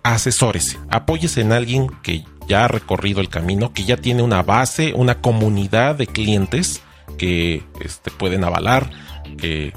asesórese, 0.03 0.78
apóyese 0.90 1.40
en 1.40 1.53
alguien 1.53 1.88
que 2.03 2.24
ya 2.49 2.64
ha 2.64 2.68
recorrido 2.68 3.20
el 3.20 3.28
camino, 3.28 3.72
que 3.72 3.84
ya 3.84 3.96
tiene 3.96 4.22
una 4.22 4.42
base, 4.42 4.94
una 4.94 5.20
comunidad 5.20 5.96
de 5.96 6.07
clientes 6.07 6.82
que 7.18 7.62
este, 7.80 8.11
pueden 8.11 8.44
avalar, 8.44 8.90
que 9.36 9.72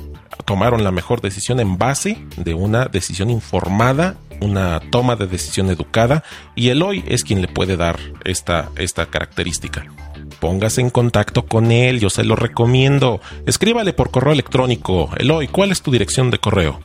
tomaron 0.45 0.83
la 0.83 0.91
mejor 0.91 1.21
decisión 1.21 1.59
en 1.59 1.77
base 1.77 2.17
de 2.37 2.53
una 2.53 2.85
decisión 2.85 3.29
informada, 3.29 4.15
una 4.39 4.79
toma 4.89 5.15
de 5.15 5.27
decisión 5.27 5.69
educada, 5.69 6.23
y 6.55 6.69
Eloy 6.69 7.03
es 7.07 7.23
quien 7.23 7.41
le 7.41 7.47
puede 7.47 7.77
dar 7.77 7.99
esta, 8.23 8.69
esta 8.77 9.05
característica. 9.07 9.85
Póngase 10.39 10.81
en 10.81 10.89
contacto 10.89 11.45
con 11.45 11.71
él, 11.71 11.99
yo 11.99 12.09
se 12.09 12.23
lo 12.23 12.35
recomiendo. 12.35 13.21
Escríbale 13.45 13.93
por 13.93 14.09
correo 14.09 14.33
electrónico. 14.33 15.11
Eloy, 15.17 15.47
¿cuál 15.47 15.71
es 15.71 15.83
tu 15.83 15.91
dirección 15.91 16.31
de 16.31 16.39
correo? 16.39 16.79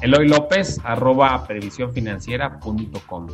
Eloy 0.00 0.28
López, 0.28 0.80
arroba 0.84 1.44
previsiónfinanciera.com. 1.46 3.26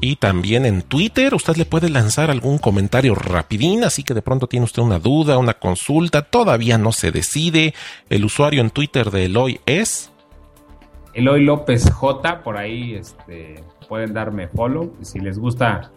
Y 0.00 0.16
también 0.16 0.66
en 0.66 0.82
Twitter 0.82 1.34
usted 1.34 1.56
le 1.56 1.64
puede 1.64 1.88
lanzar 1.88 2.30
algún 2.30 2.58
comentario 2.58 3.14
rapidín, 3.14 3.82
así 3.82 4.02
que 4.02 4.12
de 4.12 4.20
pronto 4.20 4.46
tiene 4.46 4.64
usted 4.64 4.82
una 4.82 4.98
duda, 4.98 5.38
una 5.38 5.54
consulta, 5.54 6.22
todavía 6.22 6.76
no 6.76 6.92
se 6.92 7.12
decide. 7.12 7.72
El 8.10 8.26
usuario 8.26 8.60
en 8.60 8.70
Twitter 8.70 9.10
de 9.10 9.24
Eloy 9.24 9.60
es... 9.64 10.12
Eloy 11.14 11.44
López 11.44 11.90
J, 11.90 12.42
por 12.42 12.58
ahí 12.58 12.94
este, 12.94 13.64
pueden 13.88 14.12
darme 14.12 14.48
follow. 14.48 14.94
Si 15.00 15.18
les 15.18 15.38
gusta 15.38 15.90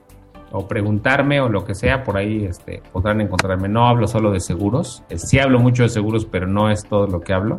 o 0.52 0.66
preguntarme 0.66 1.42
o 1.42 1.50
lo 1.50 1.66
que 1.66 1.76
sea, 1.76 2.06
por 2.06 2.16
ahí 2.16 2.46
este, 2.46 2.82
podrán 2.94 3.20
encontrarme. 3.20 3.68
No 3.68 3.90
hablo 3.90 4.08
solo 4.08 4.32
de 4.32 4.40
seguros, 4.40 5.04
sí 5.14 5.40
hablo 5.40 5.60
mucho 5.60 5.84
de 5.84 5.90
seguros, 5.90 6.26
pero 6.26 6.48
no 6.48 6.72
es 6.72 6.86
todo 6.86 7.06
lo 7.08 7.20
que 7.20 7.34
hablo. 7.34 7.58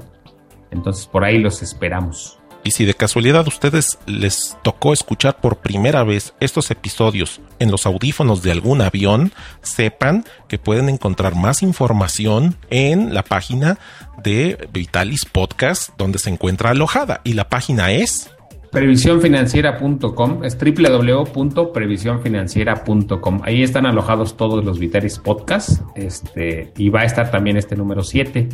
Entonces 0.71 1.07
por 1.07 1.25
ahí 1.25 1.39
los 1.39 1.63
esperamos. 1.63 2.37
Y 2.63 2.73
si 2.73 2.85
de 2.85 2.93
casualidad 2.93 3.47
a 3.47 3.49
ustedes 3.49 3.99
les 4.07 4.59
tocó 4.63 4.93
escuchar 4.93 5.41
por 5.41 5.57
primera 5.57 6.05
vez 6.05 6.35
estos 6.41 6.71
episodios 6.71 7.41
en 7.59 7.71
los 7.71 7.87
audífonos 7.87 8.43
de 8.43 8.53
algún 8.53 8.83
avión, 8.83 9.33
sepan 9.63 10.27
que 10.47 10.59
pueden 10.59 10.91
encontrar 10.91 11.37
más 11.37 11.63
información 11.63 12.57
en 12.69 13.15
la 13.15 13.23
página 13.23 13.79
de 14.23 14.69
Vitalis 14.75 15.25
Podcast, 15.25 15.91
donde 15.97 16.19
se 16.19 16.29
encuentra 16.29 16.71
alojada. 16.71 17.23
Y 17.25 17.33
la 17.33 17.49
página 17.49 17.93
es 17.93 18.31
Previsiónfinanciera.com 18.71 20.45
es 20.45 20.57
www.previsiónfinanciera.com. 20.57 23.41
Ahí 23.43 23.65
están 23.65 23.87
alojados 23.87 24.37
todos 24.37 24.65
los 24.65 24.79
Vitalis 24.79 25.19
Podcasts 25.19 25.83
este, 25.97 26.73
y 26.77 26.89
va 26.89 27.01
a 27.01 27.05
estar 27.05 27.33
también 27.33 27.57
este 27.57 27.75
número 27.75 28.05
7 28.05 28.49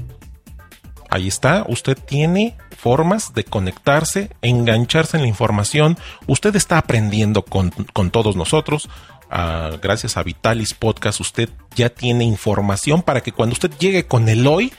Ahí 1.09 1.29
está, 1.29 1.65
usted 1.69 1.97
tiene 1.97 2.57
formas 2.77 3.33
de 3.35 3.45
conectarse, 3.45 4.31
engancharse 4.43 5.17
en 5.17 5.23
la 5.23 5.29
información. 5.29 5.97
Usted 6.27 6.55
está 6.57 6.79
aprendiendo 6.79 7.45
con, 7.45 7.71
todos 8.11 8.37
nosotros. 8.37 8.89
Ah, 9.31 9.73
gracias 9.83 10.17
a 10.17 10.23
Vitalis 10.23 10.75
Podcast, 10.75 11.21
usted 11.21 11.49
ya 11.75 11.91
tiene 11.91 12.25
información 12.25 13.03
para 13.03 13.23
que 13.23 13.33
cuando 13.33 13.55
usted 13.55 13.73
llegue 13.79 14.07
con 14.07 14.29
el 14.29 14.47
hoy, 14.47 14.73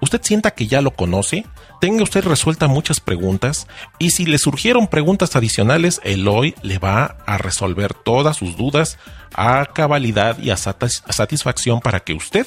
usted 0.00 0.20
sienta 0.22 0.52
que 0.52 0.66
ya 0.66 0.80
lo 0.80 0.92
conoce, 0.92 1.46
tenga 1.80 2.02
usted 2.02 2.24
resuelta 2.24 2.66
muchas 2.66 2.98
preguntas 2.98 3.68
y 3.98 4.10
si 4.10 4.26
le 4.26 4.38
surgieron 4.38 4.88
preguntas 4.88 5.36
adicionales, 5.36 6.00
el 6.02 6.26
hoy 6.26 6.54
le 6.62 6.78
va 6.78 7.18
a 7.26 7.38
resolver 7.38 7.94
todas 7.94 8.36
sus 8.36 8.56
dudas 8.56 8.98
a 9.34 9.66
cabalidad 9.66 10.38
y 10.38 10.50
a 10.50 10.56
satisfacción 10.56 11.80
para 11.80 12.00
que 12.00 12.14
usted, 12.14 12.46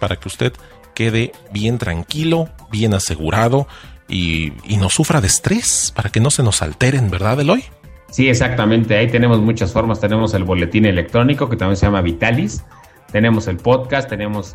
para 0.00 0.16
que 0.16 0.28
usted 0.28 0.54
quede 0.98 1.30
bien 1.52 1.78
tranquilo, 1.78 2.48
bien 2.72 2.92
asegurado 2.92 3.68
y, 4.08 4.52
no 4.80 4.88
sufra 4.88 5.20
de 5.20 5.28
estrés 5.28 5.92
para 5.94 6.10
que 6.10 6.18
no 6.18 6.28
se 6.32 6.42
nos 6.42 6.60
alteren, 6.60 7.08
¿verdad, 7.08 7.38
Eloy? 7.38 7.62
Sí, 8.10 8.28
exactamente. 8.28 8.96
Ahí 8.96 9.06
tenemos 9.06 9.40
muchas 9.40 9.72
formas. 9.72 10.00
Tenemos 10.00 10.34
el 10.34 10.42
boletín 10.42 10.86
electrónico 10.86 11.48
que 11.48 11.56
también 11.56 11.76
se 11.76 11.86
llama 11.86 12.00
Vitalis. 12.00 12.64
Tenemos 13.12 13.46
el 13.46 13.58
podcast, 13.58 14.08
tenemos 14.08 14.54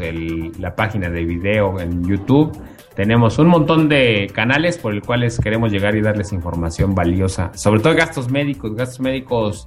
la 0.59 0.75
página 0.75 1.09
de 1.09 1.23
video 1.23 1.79
en 1.79 2.03
YouTube. 2.03 2.51
Tenemos 2.93 3.39
un 3.39 3.47
montón 3.47 3.87
de 3.87 4.29
canales 4.33 4.77
por 4.77 4.93
el 4.93 5.01
cuales 5.01 5.39
queremos 5.39 5.71
llegar 5.71 5.95
y 5.95 6.01
darles 6.01 6.33
información 6.33 6.93
valiosa. 6.93 7.51
Sobre 7.53 7.79
todo 7.79 7.95
gastos 7.95 8.29
médicos, 8.29 8.75
gastos 8.75 8.99
médicos 8.99 9.65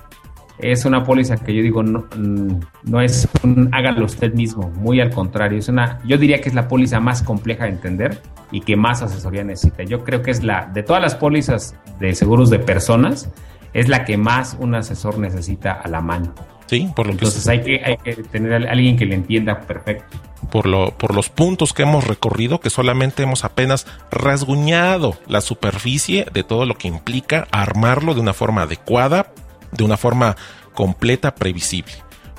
es 0.58 0.84
una 0.84 1.04
póliza 1.04 1.36
que 1.36 1.54
yo 1.54 1.62
digo 1.62 1.82
no, 1.82 2.06
mm, 2.16 2.60
no 2.84 3.00
es 3.00 3.28
un 3.42 3.68
hágalo 3.72 4.04
usted 4.04 4.32
mismo, 4.34 4.70
muy 4.70 5.00
al 5.00 5.10
contrario, 5.10 5.58
es 5.58 5.68
una, 5.68 6.00
yo 6.04 6.16
diría 6.18 6.40
que 6.40 6.48
es 6.48 6.54
la 6.54 6.68
póliza 6.68 7.00
más 7.00 7.22
compleja 7.22 7.64
de 7.64 7.70
entender 7.70 8.20
y 8.50 8.60
que 8.60 8.76
más 8.76 9.02
asesoría 9.02 9.44
necesita. 9.44 9.82
Yo 9.82 10.04
creo 10.04 10.22
que 10.22 10.30
es 10.30 10.42
la, 10.42 10.66
de 10.66 10.82
todas 10.82 11.02
las 11.02 11.14
pólizas 11.14 11.74
de 12.00 12.14
seguros 12.14 12.50
de 12.50 12.58
personas, 12.58 13.30
es 13.72 13.88
la 13.88 14.04
que 14.04 14.16
más 14.16 14.56
un 14.58 14.74
asesor 14.74 15.18
necesita 15.18 15.72
a 15.72 15.88
la 15.88 16.00
mano. 16.00 16.34
Sí, 16.66 16.88
por 16.96 17.06
lo 17.06 17.12
Entonces 17.12 17.46
hay, 17.46 17.62
que, 17.62 17.82
hay 17.84 17.96
que 17.98 18.14
tener 18.24 18.66
a 18.66 18.70
alguien 18.70 18.96
que 18.96 19.06
le 19.06 19.14
entienda 19.14 19.60
perfecto. 19.60 20.16
Por, 20.50 20.66
lo, 20.66 20.92
por 20.96 21.14
los 21.14 21.28
puntos 21.28 21.72
que 21.72 21.82
hemos 21.82 22.06
recorrido, 22.06 22.60
que 22.60 22.70
solamente 22.70 23.22
hemos 23.22 23.44
apenas 23.44 23.86
rasguñado 24.10 25.16
la 25.26 25.40
superficie 25.40 26.26
de 26.32 26.44
todo 26.44 26.64
lo 26.66 26.76
que 26.76 26.88
implica 26.88 27.46
armarlo 27.50 28.14
de 28.14 28.20
una 28.20 28.32
forma 28.32 28.62
adecuada 28.62 29.32
de 29.72 29.84
una 29.84 29.96
forma 29.96 30.36
completa, 30.74 31.34
previsible. 31.34 31.92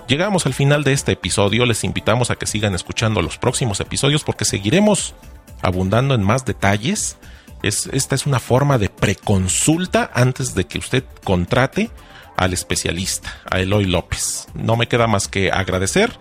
Llegamos 0.08 0.46
al 0.46 0.54
final 0.54 0.84
de 0.84 0.94
este 0.94 1.14
episodio, 1.14 1.66
les 1.66 1.84
invitamos 1.84 2.32
a 2.32 2.38
que 2.38 2.46
sigan 2.46 2.76
escuchando 2.76 3.22
los 3.22 3.38
próximos 3.38 3.80
episodios 3.82 4.24
porque 4.24 4.46
seguiremos 4.46 5.16
abundando 5.62 6.16
en 6.16 6.24
más 6.24 6.46
detalles. 6.46 7.18
Es, 7.62 7.90
esta 7.92 8.16
es 8.16 8.26
una 8.26 8.40
forma 8.40 8.78
de 8.78 8.90
preconsulta 8.90 10.10
antes 10.14 10.56
de 10.56 10.66
que 10.66 10.78
usted 10.78 11.04
contrate 11.24 11.90
al 12.38 12.54
especialista, 12.54 13.36
a 13.50 13.60
Eloy 13.60 13.86
López. 13.86 14.48
No 14.54 14.78
me 14.78 14.88
queda 14.88 15.08
más 15.08 15.28
que 15.28 15.52
agradecer 15.52 16.18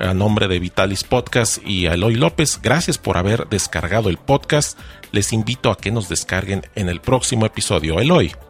a 0.00 0.14
nombre 0.14 0.48
de 0.48 0.58
Vitalis 0.58 1.04
Podcast 1.04 1.58
y 1.64 1.86
a 1.86 1.94
Eloy 1.94 2.14
López. 2.14 2.58
Gracias 2.62 2.98
por 2.98 3.16
haber 3.16 3.48
descargado 3.48 4.08
el 4.08 4.16
podcast. 4.16 4.78
Les 5.12 5.32
invito 5.32 5.70
a 5.70 5.76
que 5.76 5.90
nos 5.92 6.08
descarguen 6.08 6.62
en 6.74 6.88
el 6.88 7.00
próximo 7.00 7.46
episodio. 7.46 8.00
Eloy. 8.00 8.47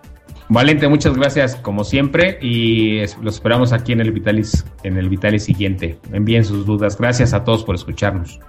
Valente, 0.50 0.88
muchas 0.88 1.14
gracias 1.14 1.56
como 1.56 1.84
siempre 1.84 2.38
y 2.40 3.00
los 3.22 3.34
esperamos 3.34 3.72
aquí 3.72 3.92
en 3.92 4.00
el 4.00 4.12
Vitalis, 4.12 4.64
en 4.82 4.96
el 4.96 5.08
Vitalis 5.08 5.44
siguiente. 5.44 5.98
Envíen 6.12 6.44
sus 6.44 6.64
dudas. 6.64 6.96
Gracias 6.96 7.34
a 7.34 7.44
todos 7.44 7.64
por 7.64 7.74
escucharnos. 7.74 8.40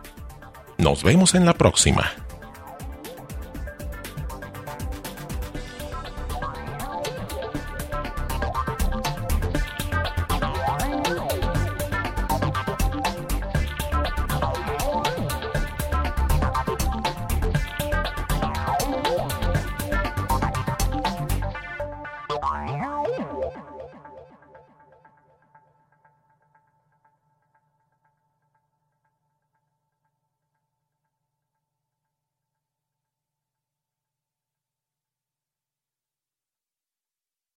Nos 0.77 1.03
vemos 1.03 1.35
en 1.35 1.45
la 1.45 1.53
próxima. 1.53 2.09